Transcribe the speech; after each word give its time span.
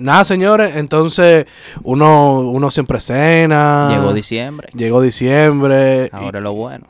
Nada, 0.00 0.24
señores, 0.24 0.76
entonces 0.76 1.46
uno, 1.82 2.38
uno 2.38 2.70
siempre 2.70 3.00
cena. 3.00 3.88
Llegó 3.90 4.14
diciembre. 4.14 4.68
Llegó 4.72 5.02
diciembre. 5.02 6.08
Ahora 6.12 6.38
es 6.38 6.44
lo 6.44 6.52
bueno. 6.54 6.86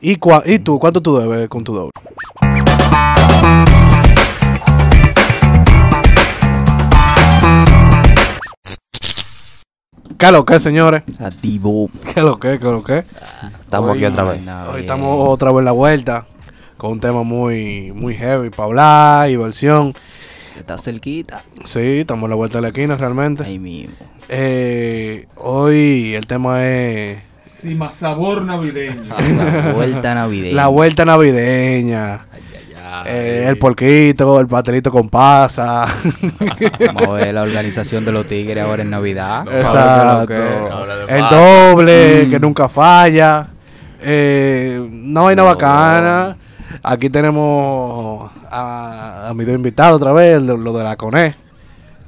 ¿Y, 0.00 0.16
cua- 0.16 0.42
¿Y 0.44 0.58
tú? 0.58 0.80
¿Cuánto 0.80 1.00
tú 1.00 1.16
debes 1.18 1.48
con 1.48 1.62
tu 1.62 1.72
doble? 1.72 1.92
¿Qué 10.18 10.26
es 10.26 10.32
lo 10.32 10.44
que, 10.44 10.60
señores? 10.60 11.02
Activo. 11.18 11.88
¿Qué 12.04 12.20
es 12.20 12.24
lo 12.24 12.38
que? 12.38 12.58
¿Qué 12.58 12.66
es 12.66 12.72
lo 12.72 12.84
que? 12.84 13.04
Estamos 13.62 13.90
aquí 13.94 14.04
otra 14.04 14.24
vez. 14.24 14.40
Hoy 14.72 14.80
estamos 14.82 15.28
otra 15.28 15.50
vez 15.50 15.58
en 15.60 15.64
la 15.64 15.72
vuelta 15.72 16.26
con 16.76 16.92
un 16.92 17.00
tema 17.00 17.22
muy, 17.22 17.92
muy 17.92 18.14
heavy 18.14 18.50
para 18.50 18.64
hablar, 18.64 19.28
diversión. 19.28 19.94
Está 20.56 20.78
cerquita. 20.78 21.42
Sí, 21.64 22.00
estamos 22.00 22.24
en 22.24 22.30
la 22.30 22.36
vuelta 22.36 22.58
de 22.58 22.62
la 22.62 22.68
esquina 22.68 22.96
realmente. 22.96 23.44
Ahí 23.44 23.58
mismo. 23.58 23.94
Eh, 24.28 25.26
hoy 25.36 26.14
el 26.14 26.26
tema 26.26 26.64
es 26.66 27.18
Sí, 27.44 27.74
más 27.74 27.94
sabor 27.94 28.42
navideño. 28.42 29.04
La 29.36 29.72
vuelta 29.72 30.14
navideña. 30.14 30.54
la 30.56 30.66
vuelta 30.68 31.04
navideña. 31.04 32.26
Eh, 33.06 33.44
el 33.48 33.56
porquito, 33.56 34.38
el 34.40 34.46
pastelito 34.46 34.90
con 34.90 35.08
pasa. 35.08 35.86
Vamos 36.86 37.06
a 37.08 37.12
ver 37.12 37.34
la 37.34 37.42
organización 37.42 38.04
de 38.04 38.12
los 38.12 38.26
tigres 38.26 38.62
ahora 38.64 38.82
en 38.82 38.90
Navidad. 38.90 39.44
Exacto. 39.52 40.34
El 41.08 41.24
doble, 41.30 42.24
Mm. 42.26 42.30
que 42.30 42.40
nunca 42.40 42.68
falla. 42.68 43.48
Eh, 44.00 44.80
una 44.92 45.20
vaina 45.22 45.42
bacana. 45.44 46.36
Aquí 46.82 47.10
tenemos 47.10 48.30
a, 48.50 49.28
a 49.28 49.34
mis 49.34 49.46
dos 49.46 49.56
invitados 49.56 49.96
otra 49.96 50.12
vez, 50.12 50.42
lo, 50.42 50.56
lo 50.56 50.72
de 50.72 50.84
la 50.84 50.96
CONE. 50.96 51.34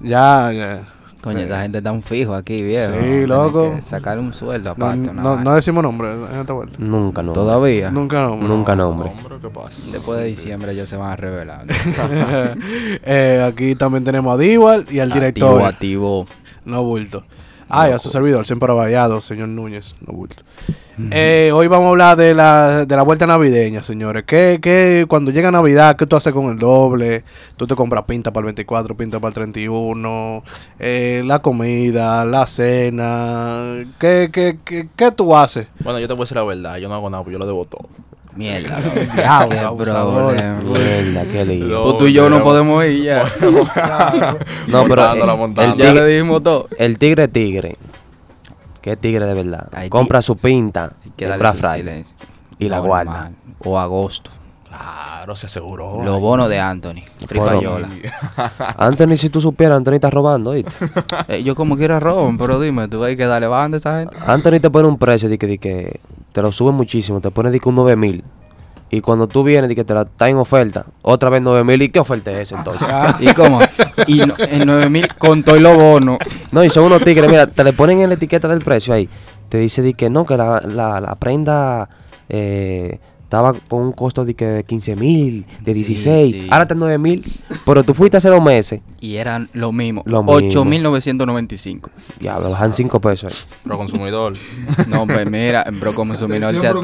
Ya, 0.00 0.52
ya. 0.52 0.82
Coño, 1.22 1.38
esta 1.38 1.62
gente 1.62 1.78
está 1.78 1.90
un 1.90 2.02
fijo 2.02 2.34
aquí, 2.34 2.62
viejo. 2.62 2.92
Sí, 3.00 3.24
loco. 3.26 3.74
que 3.76 3.80
Sacarle 3.80 4.22
un 4.22 4.34
sueldo 4.34 4.72
aparte. 4.72 5.10
no- 5.10 5.54
decimos 5.54 5.82
nombre 5.82 6.12
en 6.12 6.40
esta 6.40 6.52
vuelta. 6.52 6.76
Nunca, 6.78 7.22
no. 7.22 7.32
Todavía. 7.32 7.90
Nunca 7.90 8.20
nombre. 8.20 8.46
Nunca 8.46 8.76
nombre. 8.76 9.10
¿qué 9.40 9.48
pasa? 9.48 9.92
Después 9.92 10.18
de 10.18 10.26
diciembre 10.26 10.72
ellos 10.72 10.86
se 10.86 10.98
van 10.98 11.12
a 11.12 11.16
revelar. 11.16 11.64
Eh, 13.06 13.42
aquí 13.46 13.74
también 13.74 14.04
tenemos 14.04 14.34
a 14.34 14.36
Diwal 14.36 14.86
y 14.90 14.98
al 15.00 15.10
director. 15.10 15.62
Activo, 15.62 15.66
activo. 15.66 16.26
No 16.66 16.82
bulto. 16.82 17.24
Ah, 17.68 17.88
y 17.88 17.92
a 17.92 17.98
su 17.98 18.10
servidor, 18.10 18.46
siempre 18.46 18.72
vallado, 18.72 19.20
señor 19.20 19.48
Núñez, 19.48 19.96
no 20.06 20.12
bulto. 20.12 20.42
Eh, 21.10 21.50
hoy 21.52 21.66
vamos 21.66 21.86
a 21.86 21.90
hablar 21.90 22.16
de 22.16 22.34
la, 22.34 22.84
de 22.86 22.96
la 22.96 23.02
vuelta 23.02 23.26
navideña, 23.26 23.82
señores. 23.82 24.24
¿Qué, 24.24 24.60
qué, 24.62 25.06
cuando 25.08 25.32
llega 25.32 25.50
Navidad, 25.50 25.96
qué 25.96 26.06
tú 26.06 26.14
haces 26.14 26.32
con 26.32 26.50
el 26.50 26.58
doble? 26.58 27.24
Tú 27.56 27.66
te 27.66 27.74
compras 27.74 28.04
pinta 28.04 28.32
para 28.32 28.42
el 28.42 28.46
24, 28.46 28.96
pinta 28.96 29.18
para 29.18 29.30
el 29.30 29.34
31, 29.34 30.44
eh, 30.78 31.22
la 31.24 31.40
comida, 31.40 32.24
la 32.24 32.46
cena. 32.46 33.84
¿Qué, 33.98 34.30
qué, 34.32 34.58
qué, 34.64 34.88
qué 34.94 35.10
tú 35.10 35.36
haces? 35.36 35.66
Bueno, 35.80 35.98
yo 35.98 36.06
te 36.06 36.14
voy 36.14 36.22
a 36.22 36.24
decir 36.24 36.36
la 36.36 36.44
verdad. 36.44 36.76
Yo 36.76 36.88
no 36.88 36.94
hago 36.94 37.10
nada, 37.10 37.24
pues 37.24 37.32
yo 37.32 37.38
lo 37.38 37.46
debo 37.46 37.64
todo. 37.64 37.88
Mierda. 38.36 38.80
Diablo, 39.14 39.60
abusador. 39.60 40.34
problema. 40.34 40.60
Mierda, 40.60 41.24
qué 41.32 41.44
lío. 41.44 41.84
Pues 41.84 41.98
tú 41.98 42.06
y 42.06 42.12
yo 42.12 42.28
no 42.28 42.42
podemos 42.42 42.84
ir 42.84 43.04
ya. 43.04 43.24
No, 44.68 44.84
pero 44.84 45.12
el, 45.12 45.56
ya 45.56 45.74
tigre, 45.74 45.94
le 45.94 46.06
dijimos 46.06 46.42
todo. 46.42 46.68
el 46.78 46.98
tigre 46.98 47.28
tigre. 47.28 47.76
¿Qué 48.80 48.96
tigre 48.96 49.26
de 49.26 49.34
verdad? 49.34 49.68
Compra 49.88 50.20
su 50.20 50.36
pinta 50.36 50.92
su 51.18 51.24
Friday 51.24 51.78
silencio. 51.78 52.16
y 52.58 52.68
la 52.68 52.80
guarda. 52.80 53.32
O 53.60 53.78
agosto. 53.78 54.30
Claro, 54.68 55.36
se 55.36 55.46
aseguró. 55.46 56.02
Los 56.04 56.20
bonos 56.20 56.48
de 56.48 56.58
Anthony. 56.58 57.02
Fripayola. 57.26 57.88
Anthony, 58.76 59.16
si 59.16 59.28
tú 59.28 59.40
supieras, 59.40 59.76
Anthony 59.76 59.94
está 59.94 60.10
robando, 60.10 60.50
¿viste? 60.50 60.72
Eh, 61.28 61.42
yo 61.44 61.54
como 61.54 61.76
quiera 61.76 62.00
roban, 62.00 62.36
pero 62.36 62.58
dime, 62.58 62.88
tú 62.88 63.02
hay 63.04 63.16
que 63.16 63.24
darle 63.24 63.46
banda 63.46 63.76
a 63.76 63.78
esa 63.78 64.00
gente. 64.00 64.16
Anthony 64.26 64.60
te 64.60 64.70
pone 64.70 64.88
un 64.88 64.98
precio 64.98 65.28
de 65.28 65.38
que, 65.38 65.46
de 65.46 65.58
que 65.58 66.00
te 66.34 66.42
lo 66.42 66.50
sube 66.52 66.72
muchísimo, 66.72 67.20
te 67.22 67.30
pone 67.30 67.50
de 67.50 67.60
que 67.60 67.68
un 67.68 67.76
9000. 67.76 68.22
Y 68.90 69.00
cuando 69.00 69.26
tú 69.28 69.42
vienes 69.44 69.68
de 69.68 69.74
que 69.74 69.84
te 69.84 69.94
la 69.94 70.02
está 70.02 70.28
en 70.28 70.36
oferta, 70.36 70.84
otra 71.02 71.30
vez 71.30 71.40
9000. 71.42 71.82
¿Y 71.82 71.88
qué 71.88 72.00
oferta 72.00 72.30
es 72.32 72.38
esa 72.40 72.58
entonces? 72.58 72.86
¿Y 73.20 73.32
cómo? 73.34 73.60
Y 74.08 74.18
no- 74.18 74.34
en 74.38 74.66
9000 74.66 75.14
con 75.16 75.42
todo 75.42 75.56
y 75.56 75.60
los 75.60 75.76
bonos. 75.76 76.18
No, 76.52 76.62
y 76.62 76.68
son 76.70 76.84
unos 76.84 77.02
tigres, 77.02 77.30
mira, 77.30 77.46
te 77.46 77.64
le 77.64 77.72
ponen 77.72 78.00
en 78.00 78.08
la 78.10 78.14
etiqueta 78.16 78.48
del 78.48 78.60
precio 78.60 78.92
ahí. 78.92 79.08
Te 79.48 79.58
dice 79.58 79.80
de 79.82 79.94
que 79.94 80.10
no, 80.10 80.26
que 80.26 80.36
la, 80.36 80.60
la, 80.60 81.00
la 81.00 81.14
prenda 81.16 81.88
eh, 82.28 82.98
estaba 83.24 83.52
con 83.68 83.82
un 83.82 83.92
costo 83.92 84.24
de 84.24 84.34
que 84.34 84.44
de 84.46 84.64
15 84.64 84.94
mil, 84.96 85.44
de 85.62 85.72
Sí, 85.74 85.78
16, 85.80 86.32
sí. 86.32 86.46
ahora 86.50 86.62
está 86.62 86.74
en 86.74 86.80
9 86.80 86.98
mil. 86.98 87.24
Pero 87.66 87.82
tú 87.82 87.92
fuiste 87.94 88.16
hace 88.18 88.28
dos 88.28 88.42
meses, 88.42 88.80
Y 89.00 89.16
eran 89.16 89.50
lo 89.52 89.72
mismo. 89.72 90.02
Lo 90.06 90.22
mismo. 90.22 90.32
8995. 90.36 91.90
diablo, 92.20 92.50
bajan 92.50 92.72
5 92.72 93.00
pesos 93.00 93.32
ahí. 93.32 93.58
Pro 93.64 93.76
consumidor. 93.78 94.34
No, 94.88 95.06
pues 95.06 95.28
mira, 95.30 95.64
Pro 95.80 95.94
Consumidor 95.94 96.52
se 96.60 96.66
activa. 96.66 96.80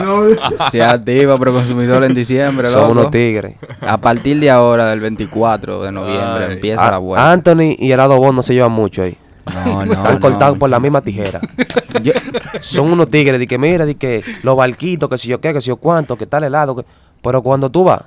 Proconsumidor. 0.00 0.38
Se 0.70 0.82
activa 0.82 1.38
Pro 1.38 1.52
Consumidor 1.52 2.04
en 2.04 2.14
diciembre, 2.14 2.66
Son 2.68 2.82
loco. 2.82 2.92
unos 2.92 3.10
tigres. 3.10 3.54
A 3.80 3.96
partir 3.98 4.38
de 4.40 4.50
ahora, 4.50 4.86
del 4.88 5.00
24 5.00 5.82
de 5.82 5.92
noviembre, 5.92 6.46
Ay. 6.48 6.52
empieza 6.54 6.86
A- 6.86 6.90
la 6.90 6.98
vuelta. 6.98 7.32
Anthony 7.32 7.76
y 7.78 7.90
Helado 7.92 8.18
Bon 8.18 8.34
no 8.34 8.42
se 8.42 8.54
llevan 8.54 8.72
mucho 8.72 9.02
ahí. 9.02 9.16
No, 9.66 9.84
no, 9.86 9.92
Están 9.92 10.14
no. 10.14 10.20
cortados 10.20 10.58
por 10.58 10.70
la 10.70 10.80
misma 10.80 11.00
tijera. 11.02 11.40
Yo- 12.02 12.12
Son 12.60 12.90
unos 12.90 13.08
tigres 13.08 13.38
de 13.38 13.46
que 13.46 13.58
mira, 13.58 13.84
de 13.84 13.94
que 13.96 14.22
los 14.42 14.56
barquitos, 14.56 15.08
que 15.08 15.18
si 15.18 15.28
yo 15.28 15.40
qué, 15.40 15.52
que 15.52 15.60
si 15.60 15.68
yo 15.68 15.76
cuánto, 15.76 16.16
que 16.16 16.26
tal 16.26 16.44
helado. 16.44 16.76
que- 16.76 16.84
Pero 17.22 17.42
cuando 17.42 17.70
tú 17.70 17.84
vas, 17.84 18.00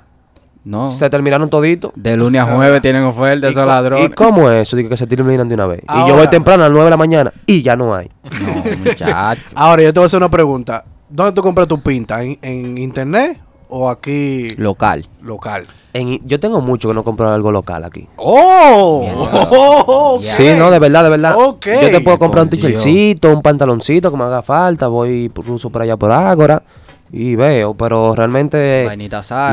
no. 0.64 0.88
se 0.88 1.08
terminaron 1.08 1.48
toditos. 1.48 1.92
De 1.94 2.16
lunes 2.16 2.42
a 2.42 2.46
jueves 2.54 2.82
tienen 2.82 3.04
ofertas 3.04 3.50
¿Y, 3.50 3.52
esos 3.52 3.66
ladrones. 3.66 4.06
¿Y 4.06 4.12
cómo 4.12 4.50
es 4.50 4.62
eso? 4.62 4.76
de 4.76 4.88
que 4.88 4.96
se 4.96 5.06
terminan 5.06 5.48
de 5.48 5.54
una 5.54 5.66
vez. 5.66 5.80
y 5.82 6.08
yo 6.08 6.14
voy 6.16 6.26
temprano 6.28 6.62
a 6.64 6.66
las 6.66 6.72
9 6.72 6.84
de 6.86 6.90
la 6.90 6.96
mañana 6.96 7.32
y 7.46 7.62
ya 7.62 7.76
no 7.76 7.94
hay. 7.94 8.10
No, 8.24 8.78
muchacho. 8.84 9.38
Ahora, 9.54 9.82
yo 9.82 9.92
te 9.92 10.00
voy 10.00 10.04
a 10.04 10.06
hacer 10.06 10.18
una 10.18 10.28
pregunta. 10.30 10.84
¿Dónde 11.08 11.32
tú 11.32 11.42
compras 11.42 11.66
tu 11.66 11.80
pinta? 11.80 12.22
¿En, 12.22 12.38
en 12.42 12.76
internet 12.76 13.40
o 13.68 13.88
aquí 13.90 14.50
Local. 14.56 15.06
local? 15.22 15.66
En- 15.92 16.20
yo 16.22 16.38
tengo 16.40 16.60
mucho 16.60 16.88
que 16.88 16.94
no 16.94 17.02
compro 17.02 17.28
algo 17.30 17.50
local 17.52 17.84
aquí. 17.84 18.06
¡Oh! 18.16 19.06
Oh, 19.50 20.14
ok. 20.16 20.20
Sí, 20.20 20.50
no, 20.56 20.70
de 20.70 20.78
verdad, 20.78 21.04
de 21.04 21.10
verdad. 21.10 21.34
Yo 21.36 21.56
te 21.90 22.00
puedo 22.00 22.18
comprar 22.18 22.44
un 22.44 22.50
t-shirtcito, 22.50 23.30
un 23.32 23.42
pantaloncito 23.42 24.10
que 24.10 24.16
me 24.16 24.24
haga 24.24 24.42
falta. 24.42 24.88
Voy 24.88 25.24
incluso 25.24 25.70
por 25.70 25.82
allá 25.82 25.96
por 25.96 26.12
Ágora 26.12 26.62
y 27.10 27.34
veo. 27.36 27.74
Pero 27.74 28.14
realmente 28.14 28.88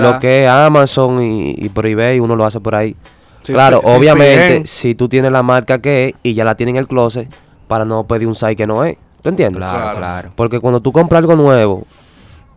lo 0.01 0.19
que 0.19 0.43
es 0.43 0.49
Amazon 0.49 1.21
y, 1.21 1.51
y 1.57 1.69
por 1.69 1.85
eBay 1.85 2.19
uno 2.19 2.35
lo 2.35 2.45
hace 2.45 2.59
por 2.59 2.75
ahí. 2.75 2.95
Claro, 3.43 3.79
obviamente, 3.83 4.65
si 4.65 4.95
tú 4.95 5.07
tienes 5.07 5.31
la 5.31 5.43
marca 5.43 5.79
que 5.79 6.07
es 6.09 6.13
y 6.23 6.33
ya 6.33 6.43
la 6.43 6.55
tienes 6.55 6.73
en 6.73 6.79
el 6.79 6.87
closet, 6.87 7.29
para 7.67 7.85
no 7.85 8.03
pedir 8.05 8.27
un 8.27 8.35
size 8.35 8.55
que 8.55 8.65
no 8.67 8.83
es. 8.83 8.97
¿Tú 9.21 9.29
entiendes? 9.29 9.57
Claro, 9.57 9.77
Claro. 9.79 9.97
claro. 9.97 10.29
Porque 10.35 10.59
cuando 10.59 10.79
tú 10.79 10.91
compras 10.91 11.19
algo 11.19 11.35
nuevo, 11.35 11.83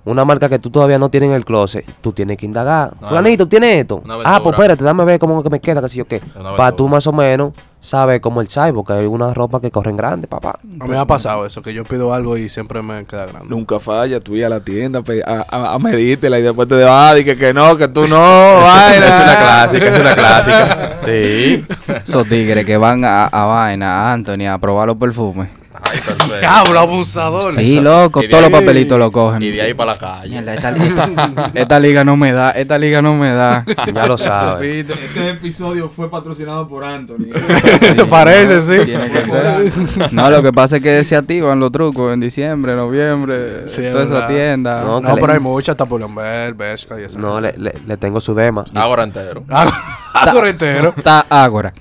una 0.08 0.24
marca 0.24 0.48
que 0.48 0.58
tú 0.58 0.70
todavía 0.70 0.98
no 0.98 1.08
tienes 1.10 1.28
en 1.30 1.34
el 1.36 1.44
closet, 1.44 1.84
tú 2.00 2.12
tienes 2.12 2.36
que 2.36 2.46
indagar. 2.46 2.94
No, 3.00 3.08
Fulanito, 3.08 3.46
¿tienes 3.48 3.76
esto? 3.80 4.02
una 4.04 4.18
Ah, 4.24 4.40
pues 4.42 4.54
espérate, 4.54 4.82
dame 4.84 5.04
ver 5.04 5.18
cómo 5.18 5.42
que 5.42 5.50
me 5.50 5.60
queda, 5.60 5.80
que 5.82 5.88
sé 5.88 5.98
yo 5.98 6.06
qué. 6.06 6.20
Una 6.38 6.56
Para 6.56 6.72
tú 6.72 6.88
más 6.88 7.06
o 7.06 7.12
menos 7.12 7.52
saber 7.80 8.20
cómo 8.20 8.40
el 8.40 8.48
size, 8.48 8.72
porque 8.72 8.92
hay 8.92 9.06
unas 9.06 9.34
ropas 9.36 9.60
que 9.60 9.70
corren 9.70 9.96
grandes, 9.96 10.28
papá. 10.28 10.58
A 10.80 10.84
mí 10.84 10.90
me 10.90 10.98
ha 10.98 11.06
pasado 11.06 11.46
eso, 11.46 11.62
que 11.62 11.72
yo 11.72 11.84
pido 11.84 12.12
algo 12.12 12.36
y 12.36 12.48
siempre 12.48 12.82
me 12.82 13.04
queda 13.04 13.26
grande. 13.26 13.48
Nunca 13.48 13.78
falla, 13.78 14.18
tú 14.20 14.34
ir 14.34 14.44
a 14.44 14.48
la 14.48 14.60
tienda 14.60 15.00
a, 15.26 15.44
a, 15.56 15.74
a 15.74 15.78
medírtela 15.78 16.38
y 16.38 16.42
después 16.42 16.66
te 16.68 16.82
vas 16.82 17.18
y 17.18 17.24
que, 17.24 17.36
que 17.36 17.54
no, 17.54 17.76
que 17.76 17.86
tú 17.88 18.08
no, 18.08 18.16
vaina. 18.62 19.06
es 19.08 19.20
una 19.20 19.36
clásica, 19.36 19.86
es 19.86 20.00
una 20.00 20.14
clásica. 20.14 20.94
Sí. 21.08 21.64
Esos 22.04 22.26
tigres 22.28 22.66
que 22.66 22.76
van 22.76 23.02
a, 23.04 23.26
a 23.26 23.44
vaina, 23.46 24.10
a 24.10 24.12
Anthony, 24.12 24.46
a 24.50 24.58
probar 24.58 24.88
los 24.88 24.96
perfumes. 24.96 25.48
¡Diablo, 26.40 26.78
abusador! 26.80 27.52
Sí, 27.54 27.80
loco, 27.80 28.20
todos 28.20 28.42
los 28.42 28.44
ahí- 28.44 28.60
papelitos 28.60 28.98
lo 28.98 29.10
cogen. 29.12 29.42
Y 29.42 29.50
de 29.50 29.62
ahí 29.62 29.74
para 29.74 29.92
la 29.92 29.98
calle. 29.98 30.28
Mierda, 30.30 30.54
esta, 30.54 30.70
esta- 30.70 31.50
esta 31.54 31.80
liga 31.80 32.04
no 32.04 32.16
me 32.16 32.32
da, 32.32 32.50
esta 32.52 32.78
liga 32.78 33.02
no 33.02 33.14
me 33.14 33.30
da. 33.32 33.64
Ya 33.94 34.06
lo 34.06 34.18
sabes. 34.18 34.86
Este 34.88 35.30
episodio 35.30 35.88
fue 35.88 36.10
patrocinado 36.10 36.68
por 36.68 36.84
Anthony. 36.84 37.26
Sí, 37.80 38.02
Parece, 38.08 38.60
sí. 38.62 38.84
Tiene 38.84 39.10
que 39.10 39.26
ser. 39.26 40.12
No, 40.12 40.30
lo 40.30 40.42
que 40.42 40.52
pasa 40.52 40.76
es 40.76 40.82
que 40.82 41.04
se 41.04 41.16
activan 41.16 41.58
los 41.60 41.72
trucos 41.72 42.12
en 42.14 42.20
diciembre, 42.20 42.74
noviembre, 42.76 43.68
Sí, 43.68 43.84
es 43.84 43.92
toda 43.92 44.04
esa 44.04 44.26
tienda. 44.26 44.82
No, 44.82 45.00
No, 45.00 45.14
pero 45.14 45.26
le- 45.28 45.32
hay 45.34 45.38
muchas, 45.40 45.72
hasta 45.74 45.86
Pull&Bear, 45.86 46.54
Bershka 46.54 47.00
y 47.00 47.04
eso. 47.04 47.18
No, 47.18 47.40
le, 47.40 47.54
le, 47.56 47.74
le 47.86 47.96
tengo 47.96 48.20
su 48.20 48.34
dema. 48.34 48.64
Ahora 48.74 49.02
entero. 49.04 49.44
Algo 50.14 50.46
entero. 50.46 50.94
Está 50.96 51.26
Ágora. 51.28 51.72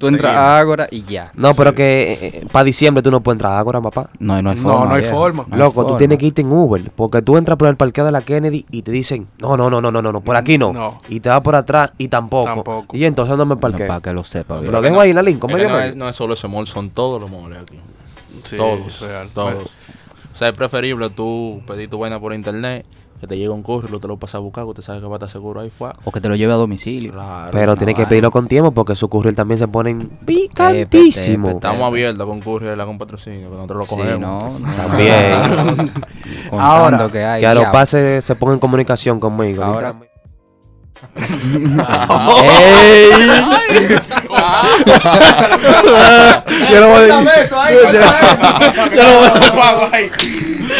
Tú 0.00 0.08
entras 0.08 0.32
Seguimos. 0.32 0.48
a 0.48 0.58
Ágora 0.58 0.86
y 0.90 1.04
ya. 1.04 1.30
No, 1.34 1.54
pero 1.54 1.74
que 1.74 2.44
para 2.50 2.64
diciembre 2.64 3.02
tú 3.02 3.10
no 3.10 3.20
puedes 3.20 3.34
entrar 3.36 3.52
ahora, 3.52 3.80
papá. 3.82 4.08
No, 4.18 4.40
no 4.40 4.50
hay 4.50 4.56
forma. 4.56 4.86
no 4.86 4.94
hay 4.94 5.00
viejo. 5.02 5.16
forma. 5.16 5.44
No 5.46 5.54
hay 5.54 5.58
Loco, 5.60 5.82
tú 5.82 5.88
forma. 5.88 5.98
tienes 5.98 6.16
que 6.18 6.26
irte 6.26 6.40
en 6.42 6.50
Uber, 6.50 6.90
porque 6.96 7.20
tú 7.20 7.36
entras 7.36 7.58
por 7.58 7.68
el 7.68 7.76
parqueo 7.76 8.06
de 8.06 8.10
la 8.10 8.22
Kennedy 8.22 8.64
y 8.70 8.80
te 8.82 8.90
dicen, 8.90 9.28
no, 9.38 9.56
no, 9.58 9.68
no, 9.70 9.80
no, 9.80 9.92
no, 9.92 10.00
no, 10.02 10.10
no, 10.10 10.20
por 10.22 10.34
aquí 10.36 10.56
no. 10.58 10.72
No. 10.72 10.98
Y 11.10 11.20
te 11.20 11.28
vas 11.28 11.42
por 11.42 11.54
atrás 11.54 11.92
y 11.98 12.08
tampoco. 12.08 12.46
Tampoco. 12.46 12.96
Y 12.96 13.04
entonces 13.04 13.36
no 13.36 13.44
me 13.44 13.54
No, 13.56 13.60
parqueo. 13.60 13.86
para 13.86 14.00
que 14.00 14.12
lo 14.14 14.24
sepa, 14.24 14.58
viejo. 14.58 14.72
Lo 14.72 14.80
dejo 14.80 15.00
ahí 15.00 15.10
en 15.10 15.16
la 15.16 15.20
Es 15.22 15.44
medio 15.44 15.68
no, 15.68 15.78
es, 15.78 15.94
no 15.94 16.08
es 16.08 16.16
solo 16.16 16.32
ese 16.34 16.48
mall, 16.48 16.66
son 16.66 16.90
todos 16.90 17.20
los 17.20 17.30
malls 17.30 17.58
aquí. 17.62 17.78
Sí, 18.44 18.56
todos. 18.56 19.00
real. 19.02 19.28
Todos. 19.34 19.76
O 20.32 20.36
sea, 20.36 20.48
es 20.48 20.54
preferible 20.54 21.10
tú 21.10 21.60
pedir 21.66 21.90
tu 21.90 21.98
vaina 21.98 22.18
por 22.18 22.32
internet, 22.32 22.86
que 23.20 23.26
te 23.26 23.36
llega 23.36 23.52
un 23.52 23.62
curry, 23.62 23.88
lo 23.88 24.00
te 24.00 24.08
lo 24.08 24.16
pasa 24.16 24.38
a 24.38 24.40
buscar, 24.40 24.64
que 24.64 24.70
usted 24.70 24.82
sabe 24.82 25.00
que 25.00 25.06
va 25.06 25.14
a 25.14 25.16
estar 25.16 25.28
seguro 25.30 25.60
ahí 25.60 25.70
fue. 25.70 25.90
O 26.04 26.10
que 26.10 26.20
te 26.20 26.28
lo 26.28 26.36
lleve 26.36 26.52
a 26.52 26.56
domicilio. 26.56 27.12
Claro. 27.12 27.50
Pero 27.52 27.76
tiene 27.76 27.94
que 27.94 28.06
pedirlo 28.06 28.30
con 28.30 28.48
tiempo 28.48 28.70
porque 28.72 28.94
su 28.96 29.08
curry 29.08 29.34
también 29.34 29.58
se 29.58 29.68
ponen 29.68 30.08
picantísimo. 30.24 31.46
tepe, 31.48 31.56
Estamos 31.58 31.82
abiertos 31.86 32.26
con 32.26 32.40
de 32.70 32.76
la 32.76 32.86
con 32.86 32.96
patrocinio, 32.98 33.50
que 33.50 33.56
nosotros 33.56 33.78
lo 33.78 33.84
Sí, 33.84 33.94
cogemos. 33.94 34.20
no, 34.20 34.58
no. 34.58 34.72
También. 34.74 35.92
Ahora, 36.52 37.08
que 37.10 37.24
hay. 37.24 37.40
Que 37.40 37.46
a 37.46 37.54
los 37.54 37.66
pases 37.66 38.24
se 38.24 38.34
pongan 38.34 38.54
en 38.54 38.60
comunicación 38.60 39.20
conmigo. 39.20 39.62
Ahora- 39.64 39.94
Yo 46.70 46.80
no 46.80 46.88
voy 46.88 47.02
a 47.02 47.06
Yo 47.10 49.04
no 49.04 49.18
voy 49.18 49.28
a 49.28 49.90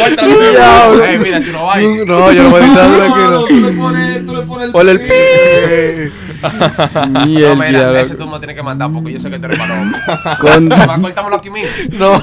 Ey, 0.06 1.19
mira, 1.23 1.41
si 1.41 1.50
no 1.50 1.64
va 1.67 1.75
ahí. 1.75 1.87
No, 2.06 2.32
yo 2.32 2.43
no 2.44 2.50
voy 2.50 2.61
a 2.62 2.67
editar 2.67 2.97
tranquilo. 2.97 3.44
tú 3.49 3.55
le 3.55 3.73
pones, 3.73 4.26
tú 4.26 4.35
le 4.35 4.43
pones 4.43 4.67
el 4.67 4.73
Ponle 4.73 4.93
el 4.93 5.00
pi. 5.00 5.06
El 5.12 6.12
No, 7.50 7.56
mira, 7.56 8.00
ese 8.00 8.14
tú 8.14 8.26
me 8.26 8.38
tienes 8.38 8.56
que 8.56 8.62
mandar 8.62 8.91
porque 8.93 9.12
yo 9.12 9.20
sé 9.20 9.29
que 9.31 9.38
tú 9.38 9.44
eres 9.47 9.58
paloma. 9.58 10.38
Con- 10.41 10.69
Cortámoslo 11.02 11.37
aquí 11.37 11.50
mismo. 11.50 11.70
No. 11.93 12.23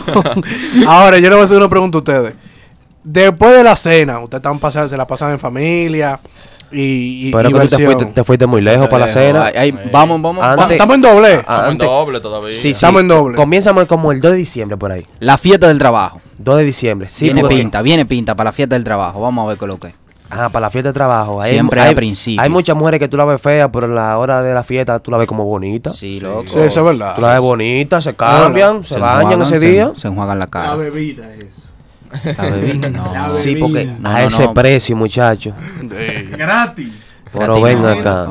Ahora, 0.88 1.18
yo 1.20 1.30
le 1.30 1.36
voy 1.36 1.42
a 1.42 1.46
hacer 1.46 1.58
una 1.58 1.70
pregunta 1.70 1.98
a 1.98 2.00
ustedes. 2.00 2.34
Después 3.04 3.54
de 3.54 3.64
la 3.64 3.76
cena, 3.76 4.20
ustedes 4.20 4.40
están 4.40 4.60
pasando, 4.60 4.90
se 4.90 4.98
la 4.98 5.08
pasan 5.08 5.32
en 5.32 5.40
familia 5.40 6.20
y, 6.72 7.30
y, 7.30 7.32
Pero 7.32 7.50
y 7.50 7.54
que 7.54 7.60
tú 7.62 7.68
te 7.68 7.86
fuiste, 7.86 8.06
te 8.08 8.24
fuiste 8.24 8.46
muy 8.48 8.62
lejos 8.62 8.88
para 8.90 9.06
la 9.06 9.12
cena. 9.12 9.46
Ay, 9.46 9.54
ay, 9.56 9.80
vamos, 9.92 10.22
vamos. 10.22 10.44
Antes-. 10.44 10.72
¿Estamos 10.72 10.96
en 10.96 11.02
doble? 11.02 11.28
Ah, 11.48 11.68
Estamos 11.70 11.72
en 11.72 11.78
doble 11.78 12.20
todavía. 12.20 12.52
Sí, 12.52 12.62
sí. 12.62 12.70
Estamos 12.72 13.02
en 13.02 13.08
doble. 13.08 13.36
Comienzamos 13.36 13.86
como 13.86 14.12
el 14.12 14.20
2 14.22 14.32
de 14.32 14.38
diciembre 14.38 14.78
por 14.78 14.92
ahí. 14.92 15.06
La 15.20 15.38
fiesta 15.38 15.68
del 15.68 15.78
trabajo. 15.78 16.22
2 16.40 16.58
de 16.58 16.64
diciembre. 16.64 17.10
Sí, 17.10 17.26
viene 17.26 17.42
porque- 17.42 17.56
pinta, 17.56 17.82
viene 17.82 18.06
pinta 18.06 18.36
para 18.36 18.50
la 18.50 18.52
fiesta 18.52 18.76
del 18.76 18.84
trabajo. 18.84 19.22
Vamos 19.22 19.46
a 19.46 19.48
ver 19.50 19.58
qué 19.58 19.66
es 19.66 19.70
lo 19.70 19.78
que 19.80 19.88
es. 19.88 19.94
Ah, 20.30 20.50
para 20.50 20.66
la 20.66 20.70
fiesta 20.70 20.90
de 20.90 20.94
trabajo. 20.94 21.42
Hay- 21.42 21.52
Siempre 21.52 21.80
hay, 21.80 21.90
al 21.90 21.96
principio. 21.96 22.42
Hay 22.42 22.50
muchas 22.50 22.76
mujeres 22.76 23.00
que 23.00 23.08
tú 23.08 23.16
la 23.16 23.24
ves 23.24 23.42
fea, 23.42 23.72
pero 23.72 23.86
en 23.86 23.96
la 23.96 24.18
hora 24.18 24.42
de 24.42 24.54
la 24.54 24.62
fiesta 24.64 25.00
tú 25.00 25.10
la 25.10 25.18
ves 25.18 25.26
como 25.28 25.46
bonita. 25.46 25.90
Sí, 25.92 26.20
loco. 26.20 26.44
Sí, 26.48 26.60
eso 26.60 26.82
es 26.82 26.86
verdad. 26.86 27.16
Tú 27.16 27.22
la 27.22 27.32
ves 27.32 27.40
bonita, 27.40 28.02
se 28.02 28.14
cambian, 28.14 28.84
se, 28.84 29.00
bañan 29.00 29.22
enjuagan, 29.22 29.42
ese 29.44 29.60
se- 29.62 29.66
día. 29.72 29.92
Se 29.96 30.10
enjuagan 30.10 30.38
la 30.38 30.46
La 30.46 30.52
cara. 30.52 30.76
bebida 30.76 31.34
es. 31.34 31.70
La 32.38 32.46
bebida. 32.46 32.90
No. 32.90 33.14
La 33.14 33.30
Sí, 33.30 33.56
porque 33.56 33.86
No, 33.86 34.10
a 34.10 34.22
no, 34.22 34.28
ese 34.28 34.44
no. 34.44 34.54
precio, 34.54 34.96
muchacho. 34.96 35.54
Gratis. 36.32 36.92
Pero 37.34 37.62
ven 37.62 37.86
acá. 37.86 38.28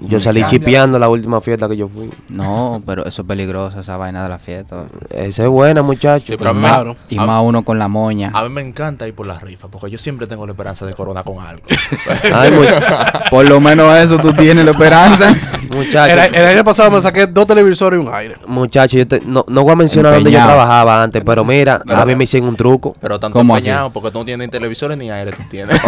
Yo 0.00 0.20
salí 0.20 0.44
chipeando 0.44 0.98
la 0.98 1.08
última 1.08 1.40
fiesta 1.40 1.68
que 1.68 1.76
yo 1.76 1.88
fui. 1.88 2.10
No, 2.28 2.82
pero 2.86 3.04
eso 3.06 3.22
es 3.22 3.28
peligroso, 3.28 3.80
esa 3.80 3.96
vaina 3.96 4.22
de 4.22 4.28
la 4.28 4.38
fiesta. 4.38 4.84
Esa 5.10 5.42
es 5.44 5.48
buena, 5.48 5.82
muchacho. 5.82 6.26
Sí, 6.28 6.34
pero 6.38 6.50
a 6.50 6.54
mí, 6.54 6.60
Claro. 6.60 6.96
Y 7.08 7.18
a- 7.18 7.22
más 7.24 7.42
uno 7.44 7.64
con 7.64 7.78
la 7.78 7.88
moña. 7.88 8.30
a 8.34 8.42
mí 8.44 8.48
me 8.50 8.60
encanta 8.60 9.06
ir 9.06 9.14
por 9.14 9.26
la 9.26 9.38
rifa, 9.38 9.68
porque 9.68 9.90
yo 9.90 9.98
siempre 9.98 10.26
tengo 10.26 10.46
la 10.46 10.52
esperanza 10.52 10.86
de 10.86 10.94
corona 10.94 11.22
con 11.22 11.38
algo. 11.44 11.62
Ay, 12.34 12.52
Por 13.30 13.48
lo 13.48 13.60
menos 13.60 13.96
eso 13.98 14.18
tú 14.18 14.32
tienes 14.32 14.64
la 14.64 14.70
esperanza. 14.72 15.34
muchacho. 15.70 16.12
El, 16.14 16.34
el 16.34 16.46
año 16.46 16.64
pasado 16.64 16.90
me 16.90 17.00
saqué 17.00 17.26
dos 17.26 17.46
televisores 17.46 18.00
y 18.00 18.02
un 18.06 18.12
aire. 18.14 18.36
Muchacho, 18.46 18.96
yo 18.96 19.06
te- 19.06 19.20
no, 19.24 19.44
no 19.48 19.62
voy 19.62 19.72
a 19.72 19.76
mencionar 19.76 20.14
dónde 20.14 20.30
yo 20.30 20.38
Empeñado. 20.38 20.56
trabajaba 20.58 21.02
antes, 21.02 21.22
pero 21.24 21.44
mira, 21.44 21.82
a 21.86 22.04
mí 22.06 22.14
me 22.14 22.24
hicieron 22.24 22.48
un 22.48 22.56
truco. 22.56 22.96
Pero 23.00 23.18
tanto 23.20 23.38
¿Cómo 23.38 23.54
así? 23.54 23.66
empeñado, 23.68 23.92
porque 23.92 24.10
tú 24.10 24.18
no 24.20 24.24
tienes 24.24 24.46
ni 24.46 24.50
televisores 24.50 24.96
ni 24.96 25.10
aire, 25.10 25.32
tú 25.32 25.42
tienes. 25.50 25.78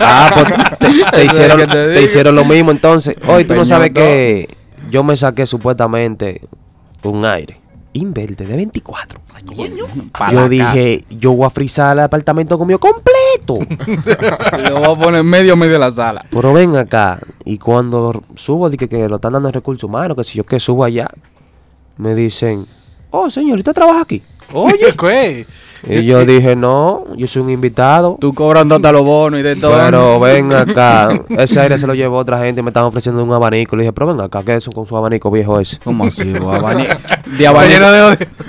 Ah, 0.00 0.30
pues 0.34 0.78
te, 0.78 1.16
te 1.16 1.24
hicieron, 1.24 1.58
que 1.58 1.66
te 1.96 2.02
hicieron 2.02 2.34
lo 2.34 2.44
mismo 2.54 2.70
entonces. 2.70 3.16
Hoy 3.26 3.44
tú 3.44 3.54
no 3.54 3.64
sabes 3.64 3.90
que 3.92 4.54
yo 4.90 5.02
me 5.02 5.16
saqué 5.16 5.46
supuestamente 5.46 6.42
un 7.02 7.24
aire. 7.24 7.60
Inverte 7.94 8.44
de 8.44 8.56
24. 8.56 9.20
Pa' 10.12 10.30
yo 10.30 10.48
dije, 10.50 11.04
yo 11.08 11.32
voy 11.32 11.46
a 11.46 11.50
frizar 11.50 11.96
el 11.96 12.04
apartamento 12.04 12.58
conmigo 12.58 12.78
completo. 12.78 13.54
Lo 14.70 14.80
voy 14.80 14.92
a 14.92 14.98
poner 14.98 15.24
medio 15.24 15.56
medio 15.56 15.74
de 15.74 15.78
la 15.78 15.90
sala. 15.90 16.26
Pero 16.30 16.52
ven 16.52 16.76
acá. 16.76 17.18
Y 17.46 17.56
cuando 17.56 18.22
subo, 18.34 18.68
dije 18.68 18.86
que 18.86 19.08
lo 19.08 19.16
están 19.16 19.32
dando 19.32 19.48
en 19.48 19.54
recursos 19.54 19.84
humanos, 19.84 20.14
que 20.14 20.24
si 20.24 20.36
yo 20.36 20.44
que 20.44 20.60
subo 20.60 20.84
allá, 20.84 21.08
me 21.96 22.14
dicen, 22.14 22.66
oh 23.10 23.30
señorita 23.30 23.72
trabaja 23.72 24.02
aquí. 24.02 24.22
Oye, 24.52 24.94
¿qué? 24.98 25.46
Y 25.88 26.04
yo 26.04 26.24
dije, 26.24 26.56
no, 26.56 27.04
yo 27.16 27.28
soy 27.28 27.42
un 27.42 27.50
invitado. 27.50 28.16
Tú 28.20 28.34
cobrando 28.34 28.74
hasta 28.74 28.90
los 28.90 29.04
bonos 29.04 29.38
y 29.38 29.42
de 29.44 29.54
todo. 29.54 29.72
Pero 29.84 30.18
ven 30.18 30.52
acá, 30.52 31.10
ese 31.38 31.60
aire 31.60 31.78
se 31.78 31.86
lo 31.86 31.94
llevó 31.94 32.16
otra 32.16 32.38
gente 32.38 32.58
y 32.60 32.64
me 32.64 32.70
estaban 32.70 32.88
ofreciendo 32.88 33.22
un 33.22 33.32
abanico. 33.32 33.76
Le 33.76 33.82
dije, 33.84 33.92
pero 33.92 34.08
ven 34.08 34.20
acá, 34.20 34.42
¿qué 34.44 34.52
es 34.52 34.58
eso 34.64 34.72
con 34.72 34.84
su 34.88 34.96
abanico 34.96 35.30
viejo 35.30 35.60
ese? 35.60 35.78
¿Cómo 35.84 36.06
así? 36.06 36.24
bo? 36.32 36.50
Abani- 36.54 36.88
De 37.38 37.46
abanico, 37.46 37.84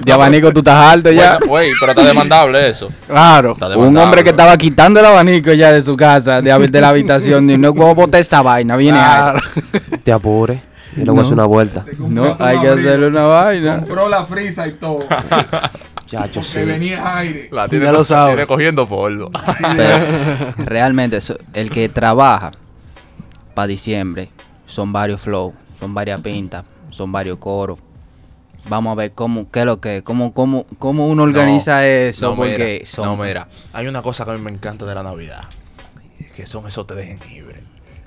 de 0.04 0.12
abanico 0.12 0.52
tú 0.52 0.62
estás 0.62 0.92
alto 0.94 1.12
ya. 1.12 1.38
Güey, 1.48 1.70
pero 1.80 1.92
está 1.92 2.04
demandable 2.04 2.70
eso. 2.70 2.90
Claro. 3.06 3.56
Un 3.76 3.96
hombre 3.98 4.24
que 4.24 4.32
estaba 4.32 4.58
quitando 4.58 5.00
el 5.00 5.06
abanico 5.06 5.54
ya 5.54 5.72
de 5.72 5.84
su 5.84 5.96
casa, 5.96 6.42
de, 6.42 6.68
de 6.70 6.82
la 6.82 6.90
habitación, 6.90 7.48
y 7.52 7.58
no 7.58 7.72
puedo 7.76 7.94
botar 7.94 8.20
esta 8.20 8.42
vaina, 8.42 8.76
viene 8.78 8.98
Claro. 8.98 9.40
Te 10.04 10.12
apure. 10.12 10.64
Y 10.98 11.02
luego 11.06 11.16
No. 11.16 11.22
hace 11.22 11.34
una 11.34 11.46
vuelta. 11.46 11.86
No, 11.98 12.36
hay 12.40 12.60
que 12.60 12.68
hacerle 12.68 13.08
una 13.08 13.24
vaina. 13.26 13.78
Compró 13.78 14.10
la 14.10 14.26
frisa 14.26 14.68
y 14.68 14.74
todo. 14.74 15.00
Chacho, 16.06 16.40
Que 16.40 16.46
sí. 16.46 16.64
venía 16.64 17.18
aire. 17.18 17.50
La 17.52 17.68
tiene, 17.68 17.86
Ya 17.86 17.92
lo 17.92 18.04
sabe. 18.04 18.32
tiene 18.32 18.48
cogiendo 18.48 18.88
polvo. 18.88 19.30
Pero 19.76 20.54
realmente, 20.58 21.18
eso- 21.18 21.38
el 21.54 21.70
que 21.70 21.90
trabaja 21.90 22.52
para 23.54 23.68
diciembre 23.68 24.30
son 24.66 24.92
varios 24.94 25.22
flow, 25.22 25.54
son 25.80 25.94
varias 25.94 26.22
pintas, 26.22 26.64
son 26.90 27.12
varios 27.12 27.38
coros. 27.38 27.80
Vamos 28.70 28.92
a 28.92 28.96
ver 28.96 29.12
cómo, 29.14 29.50
qué 29.52 29.62
es 29.62 29.66
lo 29.66 29.80
que, 29.80 30.02
cómo, 30.04 30.34
cómo, 30.34 30.66
cómo 30.80 31.08
uno 31.08 31.24
organiza 31.24 31.88
eso, 31.88 32.32
no, 32.32 32.36
porque 32.36 32.80
mira, 32.82 32.86
son 32.86 33.06
no, 33.06 33.18
mira, 33.24 33.48
hay 33.72 33.88
una 33.88 34.02
cosa 34.02 34.26
que 34.26 34.32
a 34.32 34.34
mí 34.34 34.42
me 34.42 34.52
encanta 34.52 34.86
de 34.86 34.94
la 34.94 35.04
Navidad, 35.04 35.44
que 36.36 36.46
son 36.46 36.68
esos 36.68 36.86
té 36.86 36.96
de 36.96 37.18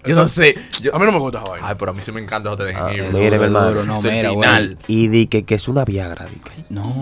Yo 0.07 0.15
no 0.17 0.29
sé, 0.29 0.55
yo- 0.83 0.95
A 0.95 0.99
mí 0.99 1.05
no 1.05 1.13
me 1.13 1.19
gusta 1.19 1.41
esa 1.43 1.51
vaina. 1.51 1.69
ay, 1.69 1.75
pero 1.79 1.91
a 1.91 1.95
mí 1.95 2.01
sí 2.03 2.11
me 2.13 2.21
encanta 2.21 2.49
esos 2.49 2.59
té 2.59 2.65
de 2.65 2.75
Ah, 2.75 2.89
mire, 2.91 3.39
mi 3.39 3.45
hermano. 3.45 3.85
No, 3.85 4.01
mira, 4.03 4.31
final. 4.31 4.79
Y 4.87 5.09
di 5.09 5.27
que, 5.27 5.45
que 5.45 5.55
es 5.57 5.69
una 5.69 5.85
Viagra. 5.85 6.25
di 6.27 6.37
que. 6.37 6.51
no. 6.71 6.95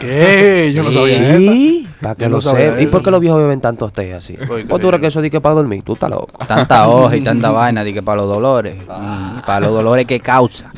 ¿Qué? 0.00 0.72
Yo 0.74 0.82
no 0.82 0.90
sabía 0.90 1.36
eso. 1.36 1.52
Sí, 1.52 1.86
para 2.00 2.14
que 2.14 2.22
Yo 2.24 2.28
lo 2.30 2.36
no 2.36 2.40
sepa. 2.40 2.80
¿Y 2.80 2.84
eso. 2.84 2.90
por 2.92 3.02
qué 3.02 3.10
los 3.10 3.20
viejos 3.20 3.38
beben 3.40 3.60
tantos 3.60 3.92
té 3.92 4.14
así? 4.14 4.38
Pues, 4.46 4.66
¿Vos 4.66 4.80
tú 4.80 4.88
crees 4.88 5.00
que 5.00 5.06
eso 5.08 5.20
di 5.20 5.28
que 5.30 5.40
para 5.40 5.54
dormir? 5.56 5.82
Tú 5.82 5.92
estás 5.94 6.08
loco. 6.10 6.32
Tanta 6.46 6.88
hoja 6.88 7.16
y 7.16 7.20
tanta 7.20 7.50
vaina 7.50 7.84
de 7.84 7.92
que 7.92 8.02
para 8.02 8.22
los 8.22 8.28
dolores, 8.28 8.76
mm, 8.76 9.40
para 9.44 9.60
los 9.60 9.72
dolores 9.72 10.06
que 10.06 10.20
causa. 10.20 10.72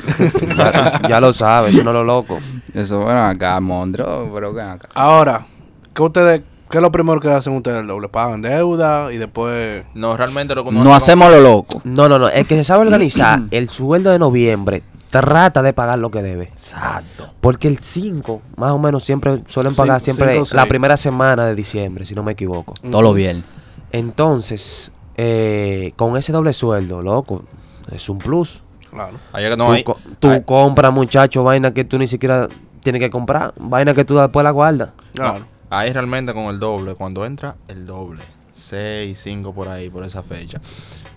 ya, 0.57 1.01
ya 1.07 1.19
lo 1.21 1.31
sabes, 1.33 1.73
eso 1.75 1.83
no 1.83 1.91
es 1.91 1.93
lo 1.93 2.03
loco. 2.03 2.39
Eso, 2.73 2.99
bueno, 2.99 3.21
acá, 3.25 3.59
Mondro, 3.59 4.29
pero 4.33 4.53
ven 4.53 4.67
acá. 4.67 4.89
Ahora, 4.93 5.45
¿qué 5.93 6.01
ustedes, 6.01 6.41
qué 6.69 6.77
es 6.77 6.81
lo 6.81 6.91
primero 6.91 7.19
que 7.19 7.29
hacen 7.31 7.53
ustedes 7.53 7.81
el 7.81 7.87
doble? 7.87 8.09
Pagan 8.09 8.41
deuda 8.41 9.11
y 9.11 9.17
después. 9.17 9.85
No, 9.93 10.15
realmente 10.17 10.55
lo 10.55 10.63
que 10.63 10.71
No 10.71 10.93
hace 10.95 11.11
hacemos 11.11 11.31
lo 11.31 11.41
loco. 11.41 11.81
No, 11.83 12.07
no, 12.09 12.19
no. 12.19 12.29
El 12.29 12.45
que 12.45 12.55
se 12.55 12.63
sabe 12.63 12.81
organizar, 12.85 13.39
el 13.51 13.69
sueldo 13.69 14.11
de 14.11 14.19
noviembre, 14.19 14.83
trata 15.09 15.61
de 15.61 15.73
pagar 15.73 15.99
lo 15.99 16.11
que 16.11 16.21
debe. 16.21 16.43
Exacto. 16.45 17.29
Porque 17.41 17.67
el 17.67 17.79
5, 17.79 18.41
más 18.57 18.71
o 18.71 18.77
menos, 18.79 19.03
siempre 19.03 19.41
suelen 19.47 19.73
Cinco- 19.73 19.87
pagar 19.87 20.01
siempre 20.01 20.33
cinco 20.35 20.47
o 20.51 20.55
la 20.55 20.65
primera 20.67 20.97
semana 20.97 21.45
de 21.45 21.55
diciembre, 21.55 22.05
si 22.05 22.13
no 22.15 22.23
me 22.23 22.33
equivoco. 22.33 22.73
Todo 22.89 23.01
lo 23.01 23.13
bien. 23.13 23.43
Entonces, 23.91 24.91
eh, 25.17 25.91
con 25.95 26.15
ese 26.17 26.31
doble 26.31 26.53
sueldo, 26.53 27.01
loco, 27.01 27.43
es 27.91 28.07
un 28.09 28.17
plus. 28.19 28.61
Claro. 28.89 29.17
Allá 29.33 29.49
que 29.51 29.57
no 29.57 29.65
tú 29.67 29.71
hay. 29.71 29.83
co- 29.83 29.97
tú 30.19 30.29
ay, 30.29 30.41
compras, 30.43 30.91
muchacho, 30.93 31.43
vaina 31.43 31.71
que 31.73 31.83
tú 31.85 31.97
ni 31.97 32.07
siquiera 32.07 32.47
tienes 32.81 32.99
que 33.01 33.09
comprar, 33.09 33.53
vaina 33.57 33.93
que 33.93 34.03
tú 34.05 34.15
después 34.17 34.43
la 34.43 34.51
guardas. 34.51 34.89
Claro. 35.13 35.45
Ahí 35.69 35.91
realmente 35.93 36.33
con 36.33 36.45
el 36.45 36.59
doble, 36.59 36.95
cuando 36.95 37.25
entra 37.25 37.55
el 37.67 37.85
doble, 37.85 38.21
6, 38.53 39.17
5 39.21 39.53
por 39.53 39.67
ahí, 39.67 39.89
por 39.89 40.03
esa 40.03 40.23
fecha. 40.23 40.59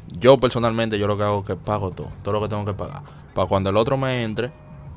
Yo 0.09 0.39
personalmente, 0.39 0.99
yo 0.99 1.07
lo 1.07 1.17
que 1.17 1.23
hago 1.25 1.41
es 1.41 1.47
que 1.47 1.57
pago 1.57 1.91
todo, 1.91 2.09
todo 2.23 2.35
lo 2.35 2.41
que 2.43 2.49
tengo 2.49 2.65
que 2.65 2.75
pagar. 2.75 3.03
Para 3.35 3.49
cuando 3.49 3.71
el 3.71 3.77
otro 3.77 3.97
me 3.97 4.23
entre, 4.23 4.53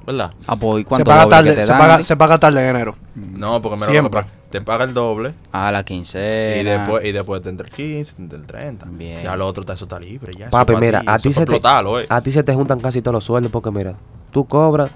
¿verdad? 0.05 0.33
Ah, 0.45 0.55
pues, 0.57 0.85
¿y 0.89 0.95
Se 0.95 1.05
paga, 1.05 1.23
doble 1.23 1.25
que 1.25 1.29
tarde, 1.29 1.53
te 1.55 1.63
se, 1.63 1.71
dan? 1.71 1.79
paga, 1.81 2.03
se 2.03 2.17
paga 2.17 2.37
tarde 2.37 2.61
en 2.61 2.75
enero. 2.75 2.95
No, 3.15 3.61
porque 3.61 3.79
lo 3.79 3.85
que 3.85 3.91
Siempre. 3.91 4.21
pasa, 4.23 4.33
te 4.49 4.61
paga 4.61 4.83
el 4.83 4.93
doble 4.93 5.33
A 5.53 5.71
la 5.71 5.83
quincena. 5.85 6.57
y 6.61 6.63
después, 6.63 7.05
y 7.05 7.11
después 7.13 7.41
te 7.41 7.49
entra 7.49 7.65
el 7.67 7.73
15, 7.73 8.13
te 8.13 8.21
entra 8.21 8.37
el 8.39 8.45
30. 8.45 8.85
Bien. 8.89 9.23
Ya 9.23 9.37
lo 9.37 9.47
otro 9.47 9.61
está, 9.61 9.73
eso 9.73 9.85
está 9.85 9.99
libre. 9.99 10.33
Ya, 10.37 10.49
Papi, 10.49 10.73
pa' 10.73 10.79
mira, 10.79 11.01
a 11.05 11.17
ti, 11.17 11.31
se 11.31 11.45
te, 11.45 11.55
eh. 11.55 12.05
a 12.09 12.21
ti 12.21 12.31
se 12.31 12.43
te 12.43 12.53
juntan 12.53 12.79
casi 12.81 13.01
todos 13.01 13.13
los 13.13 13.23
sueldos 13.23 13.51
porque 13.51 13.71
mira, 13.71 13.95
tú 14.31 14.45
cobras, 14.45 14.91